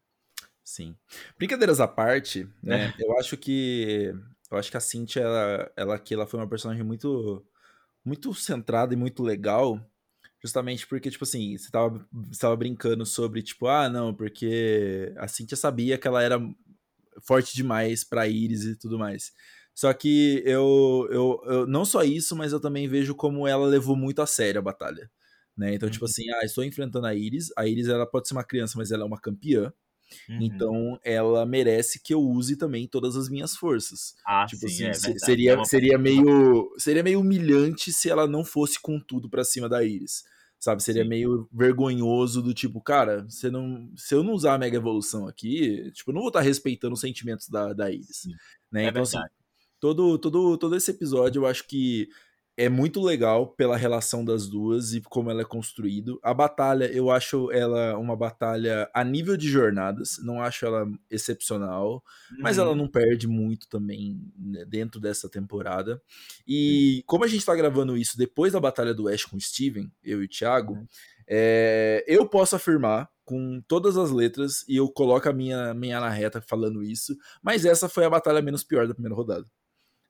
Sim. 0.63 0.95
Brincadeiras 1.37 1.79
à 1.79 1.87
parte, 1.87 2.47
né? 2.61 2.93
É. 2.97 3.03
Eu 3.03 3.17
acho 3.19 3.35
que 3.37 4.13
eu 4.49 4.57
acho 4.57 4.71
que 4.71 4.77
a 4.77 4.79
Cintia 4.79 5.23
ela, 5.23 5.71
ela 5.75 5.95
aqui 5.95 6.13
ela 6.13 6.27
foi 6.27 6.39
uma 6.39 6.47
personagem 6.47 6.83
muito 6.83 7.45
muito 8.05 8.33
centrada 8.33 8.93
e 8.93 8.97
muito 8.97 9.23
legal, 9.23 9.79
justamente 10.41 10.85
porque 10.85 11.09
tipo 11.09 11.23
assim, 11.23 11.57
você 11.57 11.71
tava, 11.71 12.05
você 12.11 12.41
tava 12.41 12.55
brincando 12.55 13.05
sobre 13.05 13.41
tipo, 13.41 13.67
ah, 13.67 13.89
não, 13.89 14.13
porque 14.13 15.13
a 15.17 15.27
Cintia 15.27 15.57
sabia 15.57 15.97
que 15.97 16.07
ela 16.07 16.21
era 16.21 16.39
forte 17.21 17.55
demais 17.55 18.03
para 18.03 18.27
Iris 18.27 18.63
e 18.63 18.75
tudo 18.75 18.99
mais. 18.99 19.31
Só 19.73 19.91
que 19.93 20.43
eu, 20.45 21.07
eu, 21.09 21.41
eu, 21.45 21.67
não 21.67 21.83
só 21.83 22.03
isso, 22.03 22.35
mas 22.35 22.51
eu 22.51 22.59
também 22.59 22.87
vejo 22.87 23.15
como 23.15 23.47
ela 23.47 23.65
levou 23.65 23.95
muito 23.95 24.21
a 24.21 24.27
sério 24.27 24.59
a 24.59 24.63
batalha. 24.63 25.09
Né? 25.55 25.75
Então, 25.75 25.89
tipo 25.89 26.05
uhum. 26.05 26.11
tipo 26.11 26.23
assim, 26.23 26.31
ah, 26.31 26.45
estou 26.45 26.63
enfrentando 26.63 27.05
a 27.05 27.13
Iris. 27.13 27.51
A 27.57 27.67
Iris 27.67 27.87
ela 27.87 28.05
pode 28.05 28.27
ser 28.27 28.33
uma 28.33 28.43
criança, 28.43 28.77
mas 28.77 28.91
ela 28.91 29.03
é 29.03 29.05
uma 29.05 29.19
campeã. 29.19 29.71
Uhum. 30.29 30.39
Então, 30.41 30.99
ela 31.03 31.45
merece 31.45 31.99
que 32.01 32.13
eu 32.13 32.21
use 32.21 32.55
também 32.55 32.87
todas 32.87 33.15
as 33.15 33.29
minhas 33.29 33.55
forças. 33.55 34.15
Ah, 34.25 34.45
tipo 34.47 34.67
sim, 34.67 34.87
assim, 34.87 35.11
é 35.11 35.19
seria, 35.19 35.65
seria 35.65 35.97
meio 35.97 36.73
seria 36.77 37.03
meio 37.03 37.19
humilhante 37.19 37.91
se 37.91 38.09
ela 38.09 38.27
não 38.27 38.45
fosse 38.45 38.79
com 38.79 38.99
tudo 38.99 39.29
para 39.29 39.43
cima 39.43 39.67
da 39.67 39.83
Iris. 39.83 40.23
sabe? 40.63 40.81
Seria 40.81 41.03
Sim. 41.03 41.09
meio 41.09 41.49
vergonhoso 41.51 42.41
do 42.41 42.53
tipo, 42.53 42.79
cara, 42.79 43.25
você 43.27 43.51
não, 43.51 43.91
se 43.97 44.15
eu 44.15 44.23
não 44.23 44.33
usar 44.33 44.53
a 44.53 44.57
Mega 44.57 44.77
Evolução 44.77 45.27
aqui, 45.27 45.91
tipo, 45.91 46.11
eu 46.11 46.13
não 46.13 46.21
vou 46.21 46.29
estar 46.29 46.39
respeitando 46.39 46.93
os 46.93 47.01
sentimentos 47.01 47.49
da, 47.49 47.73
da 47.73 47.91
Iris, 47.91 48.23
né? 48.71 48.85
É 48.85 48.87
então, 48.87 49.01
assim, 49.01 49.17
verdade. 49.17 49.33
assim, 49.35 49.67
todo, 49.79 50.17
todo, 50.17 50.57
todo 50.57 50.75
esse 50.75 50.89
episódio 50.91 51.41
eu 51.41 51.45
acho 51.45 51.67
que 51.67 52.07
é 52.55 52.69
muito 52.69 53.01
legal 53.01 53.47
pela 53.47 53.75
relação 53.75 54.23
das 54.23 54.47
duas 54.47 54.93
e 54.93 55.01
como 55.01 55.31
ela 55.31 55.41
é 55.41 55.45
construído. 55.45 56.19
A 56.21 56.33
batalha, 56.33 56.85
eu 56.85 57.09
acho 57.09 57.51
ela 57.51 57.97
uma 57.97 58.15
batalha 58.15 58.89
a 58.93 59.03
nível 59.03 59.35
de 59.35 59.49
jornadas, 59.49 60.17
não 60.23 60.41
acho 60.41 60.65
ela 60.65 60.85
excepcional, 61.09 62.03
uhum. 62.31 62.37
mas 62.39 62.59
ela 62.59 62.69
uhum. 62.69 62.75
não 62.75 62.87
perde 62.87 63.27
muito 63.27 63.67
também 63.67 64.21
né, 64.37 64.65
dentro 64.65 65.01
dessa 65.01 65.27
temporada. 65.27 66.01
E 66.47 66.97
uhum. 66.97 67.03
como 67.07 67.23
a 67.23 67.27
gente 67.27 67.45
tá 67.45 67.55
gravando 67.55 67.97
isso 67.97 68.17
depois 68.17 68.53
da 68.53 68.59
batalha 68.59 68.93
do 68.93 69.07
Ash 69.07 69.25
com 69.25 69.37
o 69.37 69.41
Steven, 69.41 69.91
eu 70.03 70.21
e 70.21 70.25
o 70.25 70.29
Thiago, 70.29 70.73
uhum. 70.73 70.87
é, 71.27 72.03
eu 72.07 72.27
posso 72.27 72.55
afirmar 72.55 73.09
com 73.25 73.63
todas 73.67 73.97
as 73.97 74.11
letras 74.11 74.63
e 74.67 74.75
eu 74.75 74.87
coloco 74.89 75.27
a 75.27 75.33
minha, 75.33 75.73
minha 75.73 75.99
na 75.99 76.09
reta 76.09 76.41
falando 76.41 76.83
isso, 76.83 77.17
mas 77.41 77.65
essa 77.65 77.89
foi 77.89 78.05
a 78.05 78.09
batalha 78.09 78.41
menos 78.41 78.63
pior 78.63 78.87
da 78.87 78.93
primeira 78.93 79.15
rodada. 79.15 79.45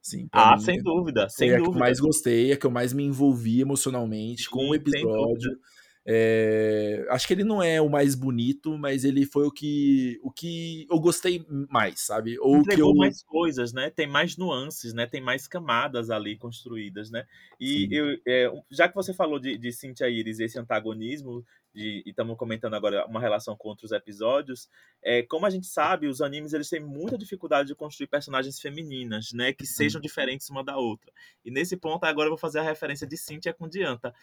Sim, 0.04 0.28
ah, 0.34 0.58
mim, 0.58 0.62
sem 0.62 0.84
dúvida, 0.84 1.30
sem 1.30 1.50
é 1.50 1.56
dúvida. 1.56 1.70
a 1.70 1.74
que 1.74 1.80
mais 1.80 2.00
gostei, 2.02 2.52
é 2.52 2.54
a 2.56 2.58
que 2.58 2.66
eu 2.66 2.72
mais 2.72 2.92
me 2.92 3.06
envolvi 3.06 3.62
emocionalmente 3.62 4.50
com 4.50 4.70
o 4.70 4.76
episódio. 4.76 5.58
É, 6.06 7.06
acho 7.10 7.26
que 7.26 7.34
ele 7.34 7.46
não 7.46 7.64
é 7.64 7.80
o 7.82 7.90
mais 7.90 8.14
bonito, 8.14 8.78
mas 8.78 9.06
ele 9.06 9.26
foi 9.26 9.46
o 9.48 9.52
que, 9.52 10.20
o 10.22 10.30
que 10.30 10.86
eu 10.92 11.00
gostei 11.00 11.46
mais, 11.70 12.02
sabe? 12.02 12.38
Ou 12.40 12.58
Entregou 12.58 12.92
que 12.92 12.98
eu... 12.98 13.00
mais 13.00 13.24
coisas, 13.24 13.72
né? 13.72 13.90
Tem 13.90 14.06
mais 14.06 14.36
nuances, 14.36 14.94
né? 14.94 15.08
Tem 15.08 15.22
mais 15.22 15.48
camadas 15.48 16.10
ali 16.10 16.38
construídas, 16.38 17.10
né? 17.10 17.26
E 17.58 17.88
eu, 17.90 18.18
é, 18.28 18.52
já 18.70 18.90
que 18.90 18.96
você 18.96 19.14
falou 19.14 19.40
de, 19.40 19.58
de 19.58 19.72
Cynthia 19.72 20.10
Iris 20.10 20.40
esse 20.40 20.60
antagonismo, 20.60 21.46
de, 21.74 22.04
e 22.06 22.10
estamos 22.10 22.38
comentando 22.38 22.74
agora 22.74 23.06
uma 23.08 23.22
relação 23.22 23.56
com 23.56 23.70
outros 23.70 23.94
episódios, 23.94 24.70
é, 25.02 25.24
como 25.24 25.46
a 25.46 25.50
gente 25.50 25.68
sabe, 25.68 26.08
os 26.08 26.22
animes 26.22 26.52
eles 26.52 26.70
têm 26.70 26.82
muita 26.82 27.18
dificuldade 27.18 27.70
de 27.70 27.76
construir 27.76 28.08
personagens 28.08 28.60
femininas, 28.60 29.32
né? 29.32 29.54
Que 29.54 29.66
sejam 29.66 30.02
diferentes 30.02 30.50
uma 30.50 30.66
da 30.66 30.76
outra. 30.76 31.10
E 31.46 31.50
nesse 31.50 31.78
ponto, 31.78 32.04
agora 32.04 32.28
eu 32.28 32.32
vou 32.32 32.38
fazer 32.38 32.60
a 32.60 32.64
referência 32.64 33.08
de 33.08 33.16
Cynthia 33.16 33.54
com 33.54 33.70
Dianta 33.70 34.14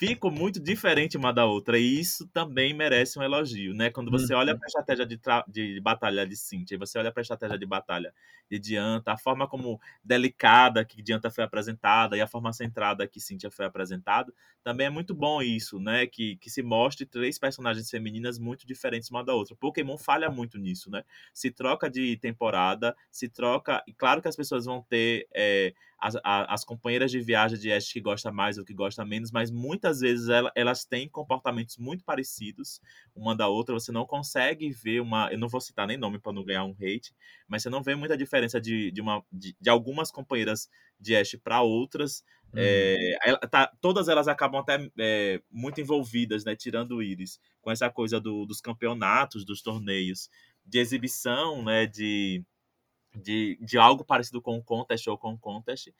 ficam 0.00 0.30
muito 0.30 0.58
diferente 0.58 1.18
uma 1.18 1.30
da 1.30 1.44
outra. 1.44 1.78
E 1.78 2.00
isso 2.00 2.26
também 2.28 2.72
merece 2.72 3.18
um 3.18 3.22
elogio, 3.22 3.74
né? 3.74 3.90
Quando 3.90 4.10
você 4.10 4.32
olha 4.32 4.54
uhum. 4.54 4.58
para 4.58 4.66
a 4.66 4.68
estratégia 4.68 5.06
de, 5.06 5.20
de 5.46 5.80
batalha 5.82 6.26
de 6.26 6.34
Cynthia, 6.36 6.78
você 6.78 6.98
olha 6.98 7.12
para 7.12 7.20
a 7.20 7.22
estratégia 7.22 7.58
de 7.58 7.66
batalha 7.66 8.14
de 8.50 8.58
Dianta, 8.58 9.12
a 9.12 9.18
forma 9.18 9.46
como 9.46 9.78
delicada 10.02 10.82
que 10.86 11.02
Dianta 11.02 11.30
foi 11.30 11.44
apresentada 11.44 12.16
e 12.16 12.20
a 12.22 12.26
forma 12.26 12.50
centrada 12.50 13.06
que 13.06 13.20
Cynthia 13.20 13.50
foi 13.50 13.66
apresentada, 13.66 14.32
também 14.64 14.86
é 14.86 14.90
muito 14.90 15.14
bom 15.14 15.42
isso, 15.42 15.78
né? 15.78 16.06
Que, 16.06 16.36
que 16.36 16.48
se 16.48 16.62
mostre 16.62 17.04
três 17.04 17.38
personagens 17.38 17.90
femininas 17.90 18.38
muito 18.38 18.66
diferentes 18.66 19.10
uma 19.10 19.22
da 19.22 19.34
outra. 19.34 19.54
Pokémon 19.54 19.98
falha 19.98 20.30
muito 20.30 20.58
nisso, 20.58 20.90
né? 20.90 21.04
Se 21.34 21.50
troca 21.50 21.90
de 21.90 22.16
temporada, 22.16 22.96
se 23.10 23.28
troca. 23.28 23.82
E 23.86 23.92
claro 23.92 24.22
que 24.22 24.28
as 24.28 24.36
pessoas 24.36 24.64
vão 24.64 24.80
ter. 24.80 25.28
É, 25.34 25.74
as, 26.00 26.16
as 26.24 26.64
companheiras 26.64 27.10
de 27.10 27.20
viagem 27.20 27.58
de 27.58 27.70
Ash 27.70 27.92
que 27.92 28.00
gosta 28.00 28.32
mais 28.32 28.56
ou 28.56 28.64
que 28.64 28.72
gosta 28.72 29.04
menos, 29.04 29.30
mas 29.30 29.50
muitas 29.50 30.00
vezes 30.00 30.28
ela, 30.30 30.50
elas 30.54 30.84
têm 30.84 31.06
comportamentos 31.06 31.76
muito 31.76 32.02
parecidos 32.04 32.80
uma 33.14 33.36
da 33.36 33.48
outra. 33.48 33.74
Você 33.74 33.92
não 33.92 34.06
consegue 34.06 34.70
ver 34.70 35.00
uma. 35.00 35.30
Eu 35.30 35.38
não 35.38 35.48
vou 35.48 35.60
citar 35.60 35.86
nem 35.86 35.98
nome 35.98 36.18
para 36.18 36.32
não 36.32 36.42
ganhar 36.42 36.64
um 36.64 36.74
hate, 36.80 37.14
mas 37.46 37.62
você 37.62 37.68
não 37.68 37.82
vê 37.82 37.94
muita 37.94 38.16
diferença 38.16 38.58
de, 38.58 38.90
de, 38.90 39.00
uma, 39.00 39.22
de, 39.30 39.54
de 39.60 39.68
algumas 39.68 40.10
companheiras 40.10 40.70
de 40.98 41.14
Ash 41.14 41.36
para 41.44 41.60
outras. 41.60 42.24
Uhum. 42.52 42.58
É, 42.58 43.18
ela, 43.22 43.38
tá, 43.38 43.70
todas 43.80 44.08
elas 44.08 44.26
acabam 44.26 44.60
até 44.60 44.90
é, 44.98 45.42
muito 45.50 45.82
envolvidas, 45.82 46.44
né? 46.44 46.56
Tirando 46.56 46.96
o 46.96 47.02
Iris, 47.02 47.38
com 47.60 47.70
essa 47.70 47.90
coisa 47.90 48.18
do, 48.18 48.46
dos 48.46 48.62
campeonatos, 48.62 49.44
dos 49.44 49.60
torneios, 49.60 50.30
de 50.64 50.78
exibição, 50.78 51.62
né? 51.62 51.86
De 51.86 52.42
de, 53.14 53.58
de 53.60 53.78
algo 53.78 54.04
parecido 54.04 54.40
com 54.40 54.56
o 54.56 54.62
Contest 54.62 55.08
ou 55.08 55.18
com 55.18 55.32
o 55.32 55.38
Contest. 55.38 55.92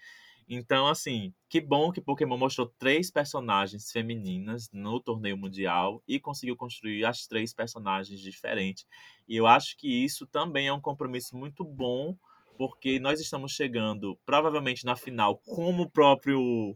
Então, 0.53 0.89
assim, 0.89 1.33
que 1.49 1.61
bom 1.61 1.93
que 1.93 2.01
Pokémon 2.01 2.37
mostrou 2.37 2.67
três 2.67 3.09
personagens 3.09 3.93
femininas 3.93 4.69
no 4.73 4.99
torneio 4.99 5.37
mundial 5.37 6.03
e 6.09 6.19
conseguiu 6.19 6.57
construir 6.57 7.05
as 7.05 7.25
três 7.25 7.55
personagens 7.55 8.19
diferentes. 8.21 8.85
E 9.29 9.37
eu 9.37 9.47
acho 9.47 9.77
que 9.77 10.05
isso 10.05 10.27
também 10.27 10.67
é 10.67 10.73
um 10.73 10.81
compromisso 10.81 11.37
muito 11.37 11.63
bom, 11.63 12.17
porque 12.59 12.99
nós 12.99 13.21
estamos 13.21 13.53
chegando, 13.53 14.19
provavelmente 14.27 14.85
na 14.85 14.97
final, 14.97 15.37
como 15.39 15.85
o 15.85 15.91
próprio 15.91 16.75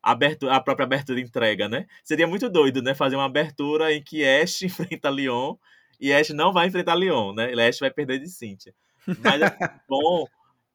abertura, 0.00 0.54
a 0.54 0.60
própria 0.60 0.84
abertura 0.84 1.20
entrega, 1.20 1.68
né? 1.68 1.86
Seria 2.04 2.28
muito 2.28 2.48
doido, 2.48 2.80
né? 2.80 2.94
Fazer 2.94 3.16
uma 3.16 3.24
abertura 3.24 3.92
em 3.92 4.00
que 4.00 4.24
Ash 4.24 4.62
enfrenta 4.62 5.10
Leon 5.10 5.56
e 6.00 6.12
Ash 6.12 6.30
não 6.30 6.52
vai 6.52 6.68
enfrentar 6.68 6.94
Leon, 6.94 7.34
né? 7.34 7.52
Ash 7.66 7.80
vai 7.80 7.90
perder 7.90 8.20
de 8.20 8.28
Cynthia. 8.28 8.72
Mas 9.22 9.42
é 9.42 9.80
bom 9.88 10.26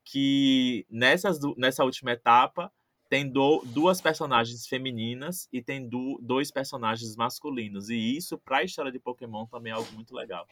que 0.03 0.85
nessas, 0.89 1.39
nessa 1.57 1.83
última 1.83 2.11
etapa 2.11 2.71
tem 3.09 3.29
do, 3.29 3.61
duas 3.65 3.99
personagens 3.99 4.65
femininas 4.67 5.49
e 5.51 5.61
tem 5.61 5.85
do, 5.87 6.17
dois 6.21 6.49
personagens 6.49 7.15
masculinos. 7.15 7.89
E 7.89 8.15
isso, 8.15 8.37
para 8.37 8.59
a 8.59 8.63
história 8.63 8.91
de 8.91 8.99
Pokémon, 8.99 9.45
também 9.45 9.71
é 9.71 9.75
algo 9.75 9.91
muito 9.93 10.15
legal. 10.15 10.47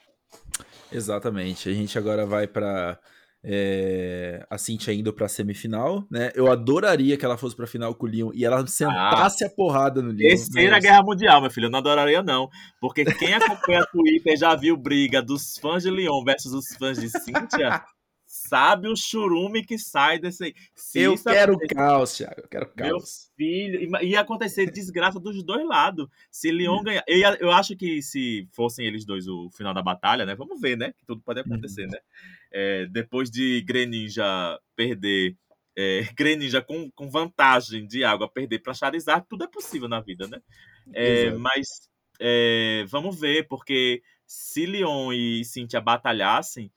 Exatamente. 0.91 1.69
A 1.69 1.73
gente 1.73 1.97
agora 1.97 2.25
vai 2.25 2.47
para 2.47 2.99
é, 3.43 4.45
a 4.49 4.57
Cintia 4.57 4.93
indo 4.93 5.13
pra 5.13 5.27
semifinal, 5.27 6.05
né? 6.11 6.31
Eu 6.35 6.51
adoraria 6.51 7.17
que 7.17 7.23
ela 7.23 7.37
fosse 7.37 7.55
pra 7.55 7.67
final 7.67 7.95
com 7.95 8.05
o 8.05 8.09
Leon 8.09 8.31
e 8.33 8.43
ela 8.43 8.65
sentasse 8.67 9.43
ah, 9.43 9.47
a 9.47 9.49
porrada 9.49 10.01
no 10.01 10.09
Leon. 10.09 10.29
Terceira 10.29 10.73
mas... 10.73 10.83
Guerra 10.83 11.03
Mundial, 11.03 11.41
meu 11.41 11.51
filho, 11.51 11.67
eu 11.67 11.71
não 11.71 11.79
adoraria 11.79 12.21
não. 12.21 12.49
Porque 12.81 13.05
quem 13.05 13.33
acompanha 13.33 13.81
a 13.81 13.85
Twitter 13.85 14.37
já 14.37 14.55
viu 14.55 14.75
briga 14.75 15.21
dos 15.21 15.57
fãs 15.61 15.83
de 15.83 15.89
Leon 15.89 16.23
versus 16.23 16.53
os 16.53 16.67
fãs 16.77 16.99
de 16.99 17.09
Cynthia 17.09 17.81
sabe 18.49 18.87
o 18.87 18.95
churume 18.95 19.63
que 19.63 19.77
sai 19.77 20.19
desse 20.19 20.45
aí. 20.45 20.55
Se 20.75 20.99
eu 20.99 21.15
quero 21.21 21.57
caos, 21.67 22.17
Thiago. 22.17 22.41
Eu 22.41 22.47
quero 22.47 22.67
caos. 22.73 22.89
Meu 22.91 22.99
filho. 23.37 24.03
Ia 24.03 24.21
acontecer 24.21 24.71
desgraça 24.71 25.19
dos 25.19 25.43
dois 25.43 25.65
lados. 25.67 26.07
Se 26.31 26.51
Leon 26.51 26.79
hum. 26.79 26.83
ganhar. 26.83 27.03
Eu, 27.07 27.19
eu 27.35 27.51
acho 27.51 27.75
que 27.75 28.01
se 28.01 28.47
fossem 28.51 28.85
eles 28.85 29.05
dois 29.05 29.27
o 29.27 29.49
final 29.51 29.73
da 29.73 29.81
batalha, 29.81 30.25
né? 30.25 30.35
Vamos 30.35 30.59
ver, 30.59 30.75
né? 30.75 30.93
Que 30.97 31.05
tudo 31.05 31.21
pode 31.21 31.39
acontecer, 31.39 31.85
hum. 31.85 31.91
né? 31.91 31.99
É, 32.51 32.85
depois 32.87 33.29
de 33.29 33.61
Greninja 33.61 34.59
perder. 34.75 35.35
É, 35.77 36.01
Greninja 36.17 36.61
com, 36.61 36.89
com 36.91 37.09
vantagem 37.09 37.85
de 37.85 38.03
água 38.03 38.27
perder 38.27 38.59
para 38.59 38.73
Charizard, 38.73 39.25
tudo 39.29 39.43
é 39.43 39.47
possível 39.47 39.87
na 39.87 40.01
vida, 40.01 40.27
né? 40.27 40.41
É, 40.91 41.29
mas 41.31 41.87
é, 42.19 42.83
vamos 42.87 43.19
ver, 43.19 43.47
porque 43.47 44.01
se 44.25 44.65
Leon 44.65 45.13
e 45.13 45.45
Cynthia 45.45 45.79
batalhassem, 45.79 46.71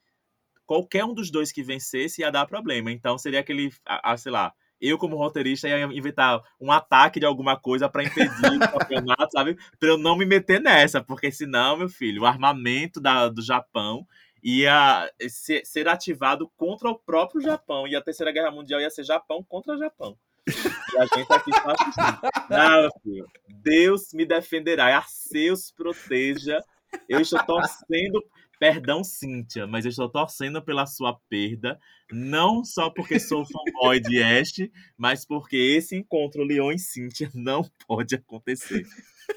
qualquer 0.65 1.05
um 1.05 1.13
dos 1.13 1.31
dois 1.31 1.51
que 1.51 1.63
vencesse 1.63 2.21
ia 2.21 2.31
dar 2.31 2.45
problema. 2.45 2.91
Então 2.91 3.17
seria 3.17 3.39
aquele, 3.39 3.71
a, 3.85 4.13
a, 4.13 4.17
sei 4.17 4.31
lá, 4.31 4.53
eu 4.81 4.97
como 4.97 5.15
roteirista 5.15 5.67
ia 5.67 5.83
inventar 5.85 6.41
um 6.59 6.71
ataque 6.71 7.19
de 7.19 7.25
alguma 7.25 7.57
coisa 7.57 7.87
para 7.87 8.03
impedir 8.03 8.29
o 8.29 8.59
campeonato, 8.79 9.31
sabe? 9.31 9.57
Para 9.79 9.89
eu 9.89 9.97
não 9.97 10.17
me 10.17 10.25
meter 10.25 10.59
nessa, 10.59 11.01
porque 11.01 11.31
senão, 11.31 11.77
meu 11.77 11.89
filho, 11.89 12.23
o 12.23 12.25
armamento 12.25 12.99
da, 12.99 13.29
do 13.29 13.41
Japão 13.41 14.05
ia 14.43 15.09
ser, 15.29 15.65
ser 15.65 15.87
ativado 15.87 16.51
contra 16.57 16.89
o 16.89 16.99
próprio 16.99 17.41
Japão. 17.41 17.87
E 17.87 17.95
a 17.95 18.01
Terceira 18.01 18.31
Guerra 18.31 18.51
Mundial 18.51 18.81
ia 18.81 18.89
ser 18.89 19.05
Japão 19.05 19.41
contra 19.41 19.77
Japão. 19.77 20.17
E 20.45 20.97
a 20.97 21.05
gente 21.05 21.31
aqui 21.31 21.51
só 21.53 21.71
assistindo. 21.71 22.21
Não, 22.49 22.89
filho. 23.01 23.25
Deus 23.47 24.13
me 24.13 24.25
defenderá. 24.25 24.97
A 24.97 25.03
Seus 25.03 25.71
proteja. 25.71 26.61
Eu 27.07 27.21
estou 27.21 27.41
torcendo 27.43 28.21
Perdão, 28.63 29.03
Cíntia, 29.03 29.67
mas 29.67 29.83
eu 29.83 29.89
estou 29.89 30.07
torcendo 30.07 30.63
pela 30.63 30.85
sua 30.85 31.19
perda, 31.29 31.77
não 32.09 32.63
só 32.63 32.89
porque 32.89 33.19
sou 33.19 33.43
fanboy 33.51 33.99
de 33.99 34.23
Ash, 34.23 34.53
mas 34.97 35.25
porque 35.25 35.57
esse 35.57 35.97
encontro 35.97 36.45
Leon 36.45 36.71
e 36.71 36.79
Cíntia 36.79 37.29
não 37.33 37.69
pode 37.85 38.15
acontecer 38.15 38.85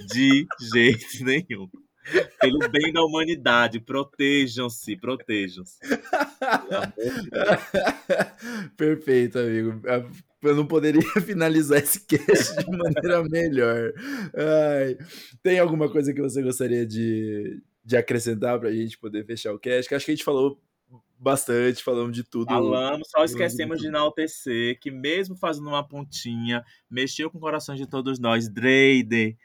de 0.07 0.47
jeito 0.71 1.25
nenhum. 1.25 1.69
Pelo 2.41 2.69
bem 2.71 2.93
da 2.93 3.03
humanidade, 3.03 3.81
protejam-se, 3.81 4.97
protejam-se. 4.97 5.77
Perfeito, 8.77 9.41
amigo. 9.41 9.83
Eu 10.41 10.55
não 10.55 10.69
poderia 10.69 11.03
finalizar 11.27 11.79
esse 11.79 12.07
cast 12.07 12.65
de 12.65 12.71
maneira 12.71 13.25
melhor. 13.25 13.93
Ai, 14.37 14.97
tem 15.43 15.59
alguma 15.59 15.91
coisa 15.91 16.15
que 16.15 16.23
você 16.23 16.41
gostaria 16.41 16.87
de, 16.87 17.61
de 17.87 17.97
acrescentar 17.97 18.59
para 18.59 18.69
a 18.69 18.73
gente 18.73 18.99
poder 18.99 19.25
fechar 19.25 19.55
o 19.55 19.59
cast? 19.59 19.89
Que 19.89 19.95
acho 19.95 20.05
que 20.05 20.11
a 20.11 20.15
gente 20.15 20.25
falou 20.25 20.61
bastante, 21.17 21.85
falamos 21.85 22.13
de 22.13 22.25
tudo. 22.25 22.49
Falamos, 22.49 23.09
só 23.09 23.25
esquecemos 23.25 23.81
de 23.81 23.87
enaltecer 23.87 24.79
que 24.81 24.91
mesmo 24.91 25.37
fazendo 25.37 25.69
uma 25.69 25.87
pontinha, 25.87 26.65
mexeu 26.91 27.31
com 27.31 27.39
o 27.39 27.41
coração 27.41 27.77
de 27.77 27.87
todos 27.87 28.19
nós. 28.19 28.49
Dreide, 28.49 29.39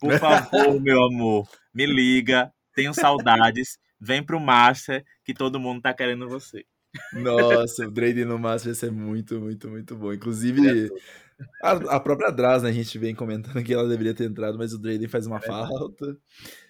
por 0.00 0.10
favor, 0.18 0.80
meu 0.80 1.04
amor, 1.04 1.48
me 1.72 1.86
liga, 1.86 2.52
tenho 2.74 2.92
saudades, 2.92 3.78
vem 4.00 4.22
pro 4.22 4.40
Master 4.40 5.04
que 5.24 5.32
todo 5.32 5.60
mundo 5.60 5.80
tá 5.80 5.94
querendo 5.94 6.28
você. 6.28 6.66
Nossa, 7.12 7.88
o 7.88 7.90
Drayden 7.90 8.24
no 8.24 8.38
Master 8.38 8.72
vai 8.72 8.74
ser 8.78 8.92
muito, 8.92 9.40
muito, 9.40 9.68
muito 9.68 9.96
bom. 9.96 10.12
Inclusive, 10.12 10.90
A, 11.62 11.96
a 11.96 12.00
própria 12.00 12.30
Draz, 12.30 12.62
né? 12.62 12.70
A 12.70 12.72
gente 12.72 12.96
vem 12.98 13.14
comentando 13.14 13.62
que 13.64 13.74
ela 13.74 13.88
deveria 13.88 14.14
ter 14.14 14.24
entrado, 14.24 14.56
mas 14.58 14.72
o 14.72 14.78
Drayden 14.78 15.08
faz 15.08 15.26
uma 15.26 15.38
é 15.38 15.40
falta. 15.40 16.16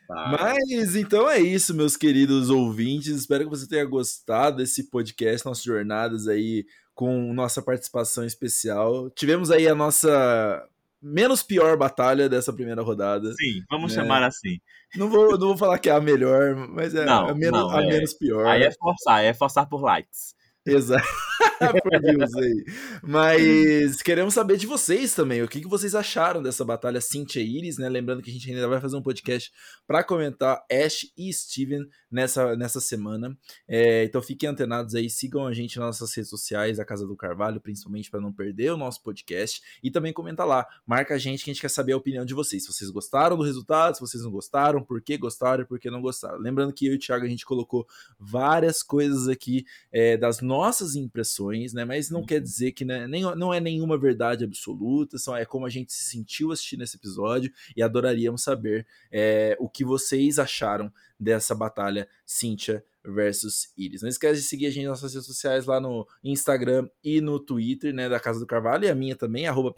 Mas 0.09 0.97
então 0.97 1.29
é 1.31 1.41
isso, 1.41 1.75
meus 1.75 1.97
queridos 1.97 2.51
ouvintes. 2.51 3.09
Espero 3.09 3.45
que 3.45 3.51
você 3.51 3.69
tenha 3.69 3.85
gostado 3.85 4.59
desse 4.59 4.91
podcast, 4.91 5.47
nossas 5.47 5.65
jornadas 5.65 6.29
aí 6.29 6.65
com 6.95 7.33
nossa 7.33 7.63
participação 7.63 8.25
especial. 8.25 9.11
Tivemos 9.11 9.51
aí 9.51 9.67
a 9.67 9.75
nossa 9.75 10.67
menos 11.03 11.43
pior 11.43 11.77
batalha 11.77 12.29
dessa 12.29 12.53
primeira 12.53 12.83
rodada. 12.83 13.31
Sim, 13.33 13.63
vamos 13.71 13.95
né? 13.95 14.03
chamar 14.03 14.23
assim. 14.23 14.59
Não 14.97 15.11
vou, 15.11 15.33
não 15.33 15.49
vou 15.49 15.57
falar 15.57 15.79
que 15.79 15.91
é 15.91 15.93
a 15.93 16.01
melhor, 16.01 16.55
mas 16.55 16.95
é 16.95 17.05
não, 17.05 17.29
a, 17.29 17.35
menos, 17.35 17.61
não, 17.61 17.71
a 17.71 17.83
é, 17.83 17.87
menos 17.87 18.15
pior. 18.15 18.47
Aí 18.47 18.63
é 18.63 18.71
forçar, 18.73 19.25
é 19.25 19.35
forçar 19.35 19.69
por 19.69 19.83
likes. 19.83 20.35
Exato. 20.67 21.05
Mas 23.03 24.03
queremos 24.03 24.35
saber 24.35 24.57
de 24.57 24.67
vocês 24.67 25.15
também. 25.15 25.43
O 25.43 25.49
que, 25.49 25.61
que 25.61 25.69
vocês 25.69 25.95
acharam 25.95 26.43
dessa 26.43 26.65
batalha 26.65 27.01
Cynthia 27.01 27.43
Iris, 27.43 27.77
né? 27.77 27.89
Lembrando 27.89 28.23
que 28.23 28.31
a 28.31 28.33
gente 28.33 28.51
ainda 28.51 28.67
vai 28.67 28.81
fazer 28.81 28.97
um 28.97 29.03
podcast 29.03 29.53
para 29.87 30.03
comentar 30.03 30.65
Ash 30.71 31.07
e 31.17 31.33
Steven 31.33 31.87
nessa, 32.11 32.57
nessa 32.57 32.81
semana. 32.81 33.37
É, 33.69 34.05
então 34.05 34.23
fiquem 34.23 34.49
antenados 34.49 34.95
aí, 34.95 35.11
sigam 35.11 35.47
a 35.47 35.53
gente 35.53 35.79
nas 35.79 36.01
nossas 36.01 36.15
redes 36.15 36.31
sociais, 36.31 36.81
a 36.81 36.85
Casa 36.85 37.07
do 37.07 37.17
Carvalho, 37.17 37.61
principalmente 37.61 38.11
para 38.11 38.21
não 38.21 38.33
perder 38.33 38.73
o 38.73 38.77
nosso 38.77 39.03
podcast. 39.03 39.61
E 39.83 39.91
também 39.91 40.13
comenta 40.13 40.45
lá, 40.45 40.67
marca 40.87 41.15
a 41.15 41.19
gente 41.19 41.45
que 41.45 41.51
a 41.51 41.53
gente 41.53 41.61
quer 41.61 41.71
saber 41.71 41.93
a 41.93 41.97
opinião 41.97 42.25
de 42.25 42.35
vocês. 42.35 42.65
Se 42.65 42.73
vocês 42.73 42.91
gostaram 42.91 43.37
do 43.37 43.45
resultado, 43.45 43.97
se 43.97 44.01
vocês 44.01 44.23
não 44.23 44.31
gostaram, 44.31 44.83
por 44.83 45.03
que 45.03 45.19
gostaram 45.19 45.63
e 45.63 45.67
por 45.67 45.79
que 45.79 45.91
não 45.91 46.01
gostaram. 46.01 46.39
Lembrando 46.39 46.73
que 46.73 46.87
eu 46.87 46.95
e 46.95 46.97
o 46.97 46.99
Thiago 46.99 47.27
a 47.27 47.29
gente 47.29 47.45
colocou 47.45 47.87
várias 48.19 48.83
coisas 48.83 49.29
aqui 49.29 49.67
é, 49.93 50.17
das 50.17 50.41
nossas 50.41 50.54
impressões, 50.95 51.73
né? 51.73 51.85
Mas 51.85 52.11
não 52.11 52.21
uhum. 52.21 52.27
quer 52.27 52.41
dizer 52.41 52.73
que 52.73 52.85
né, 52.85 53.07
nem, 53.07 53.23
não 53.37 53.53
é 53.53 53.61
nenhuma 53.61 53.99
verdade 53.99 54.45
absoluta, 54.45 55.19
só 55.19 55.37
é 55.37 55.45
como 55.45 55.67
a 55.67 55.71
gente 55.71 55.93
se 55.93 56.05
sentiu 56.05 56.53
assistindo 56.53 56.83
esse 56.83 56.97
episódio 56.97 57.53
e 57.77 57.83
adoraríamos 57.83 58.43
saber 58.43 58.87
é, 59.11 59.57
o 59.59 59.69
que 59.69 59.85
vocês 59.85 60.39
acharam 60.39 60.93
dessa 61.19 61.55
batalha 61.55 62.09
Cynthia 62.27 62.85
versus 63.05 63.69
Iris. 63.77 64.03
Não 64.03 64.09
esquece 64.09 64.41
de 64.41 64.47
seguir 64.47 64.67
a 64.67 64.71
gente 64.71 64.87
nas 64.87 65.03
nossas 65.03 65.15
redes 65.15 65.27
sociais 65.27 65.67
lá 65.67 65.81
no 65.81 66.07
Instagram 66.23 66.89
e 67.03 67.21
no 67.21 67.39
Twitter, 67.39 67.93
né, 67.93 68.09
da 68.09 68.19
Casa 68.19 68.41
do 68.41 68.47
Carvalho, 68.47 68.85
e 68.85 68.91
a 68.91 68.95
minha 68.95 69.15
também, 69.15 69.47
arroba 69.47 69.75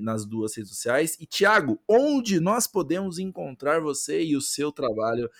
nas 0.00 0.24
duas 0.24 0.56
redes 0.56 0.70
sociais. 0.70 1.16
E, 1.20 1.26
Thiago, 1.26 1.80
onde 1.86 2.40
nós 2.40 2.66
podemos 2.66 3.18
encontrar 3.18 3.80
você 3.80 4.22
e 4.22 4.34
o 4.34 4.40
seu 4.40 4.72
trabalho 4.72 5.30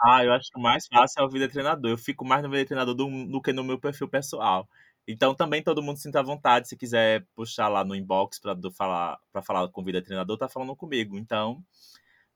ah, 0.00 0.24
eu 0.24 0.32
acho 0.32 0.50
que 0.50 0.58
o 0.58 0.62
mais 0.62 0.86
fácil 0.86 1.22
é 1.22 1.24
o 1.24 1.28
Vida 1.28 1.48
Treinador. 1.48 1.90
Eu 1.90 1.98
fico 1.98 2.24
mais 2.24 2.42
no 2.42 2.50
Vida 2.50 2.64
Treinador 2.64 2.94
do, 2.94 3.26
do 3.26 3.42
que 3.42 3.52
no 3.52 3.64
meu 3.64 3.78
perfil 3.78 4.08
pessoal. 4.08 4.68
Então 5.06 5.34
também 5.34 5.62
todo 5.62 5.82
mundo 5.82 5.98
sinta 5.98 6.22
vontade, 6.22 6.68
se 6.68 6.76
quiser 6.76 7.26
puxar 7.34 7.68
lá 7.68 7.82
no 7.84 7.94
inbox 7.94 8.38
para 8.38 8.54
falar, 8.72 9.18
pra 9.32 9.42
falar 9.42 9.68
com 9.68 9.82
Vida 9.82 10.02
Treinador, 10.02 10.36
tá 10.38 10.48
falando 10.48 10.76
comigo. 10.76 11.18
Então, 11.18 11.62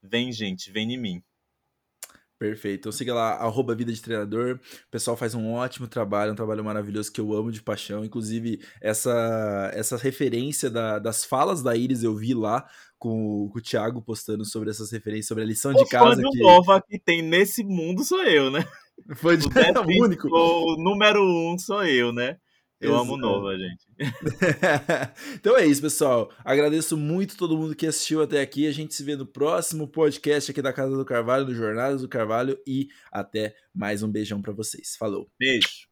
vem 0.02 0.32
gente, 0.32 0.72
vem 0.72 0.92
em 0.92 0.98
mim. 0.98 1.22
Perfeito. 2.42 2.80
Então 2.80 2.90
siga 2.90 3.14
lá, 3.14 3.34
arroba 3.34 3.72
Vida 3.72 3.92
de 3.92 4.02
Treinador. 4.02 4.56
O 4.56 4.90
pessoal 4.90 5.16
faz 5.16 5.32
um 5.32 5.52
ótimo 5.52 5.86
trabalho, 5.86 6.32
um 6.32 6.34
trabalho 6.34 6.64
maravilhoso 6.64 7.12
que 7.12 7.20
eu 7.20 7.32
amo 7.32 7.52
de 7.52 7.62
paixão. 7.62 8.04
Inclusive, 8.04 8.60
essa, 8.80 9.70
essa 9.72 9.96
referência 9.96 10.68
da, 10.68 10.98
das 10.98 11.24
falas 11.24 11.62
da 11.62 11.76
Iris 11.76 12.02
eu 12.02 12.16
vi 12.16 12.34
lá 12.34 12.68
com, 12.98 13.48
com, 13.48 13.60
o 13.60 13.62
Thiago 13.62 14.02
postando 14.02 14.44
sobre 14.44 14.70
essas 14.70 14.90
referências, 14.90 15.28
sobre 15.28 15.44
a 15.44 15.46
lição 15.46 15.70
o 15.70 15.76
de 15.76 15.88
casa. 15.88 16.20
O 16.20 16.30
que... 16.32 16.40
nova 16.40 16.82
que 16.82 16.98
tem 16.98 17.22
nesse 17.22 17.62
mundo 17.62 18.02
sou 18.02 18.24
eu, 18.24 18.50
né? 18.50 18.66
Foi 19.14 19.36
de... 19.36 19.46
o 19.46 20.02
único. 20.02 20.26
O 20.28 20.82
número 20.82 21.22
um 21.22 21.56
sou 21.56 21.84
eu, 21.84 22.12
né? 22.12 22.38
Eu 22.82 22.90
Exato. 22.90 23.02
amo 23.04 23.16
Nova, 23.16 23.56
gente. 23.56 23.86
então 25.38 25.56
é 25.56 25.64
isso, 25.64 25.80
pessoal. 25.80 26.32
Agradeço 26.44 26.96
muito 26.96 27.36
todo 27.36 27.56
mundo 27.56 27.76
que 27.76 27.86
assistiu 27.86 28.20
até 28.20 28.40
aqui. 28.40 28.66
A 28.66 28.72
gente 28.72 28.92
se 28.92 29.04
vê 29.04 29.14
no 29.14 29.24
próximo 29.24 29.86
podcast 29.86 30.50
aqui 30.50 30.60
da 30.60 30.72
Casa 30.72 30.96
do 30.96 31.04
Carvalho, 31.04 31.46
do 31.46 31.54
Jornadas 31.54 32.02
do 32.02 32.08
Carvalho. 32.08 32.58
E 32.66 32.88
até 33.12 33.54
mais 33.72 34.02
um 34.02 34.10
beijão 34.10 34.42
para 34.42 34.52
vocês. 34.52 34.96
Falou. 34.98 35.30
Beijo. 35.38 35.91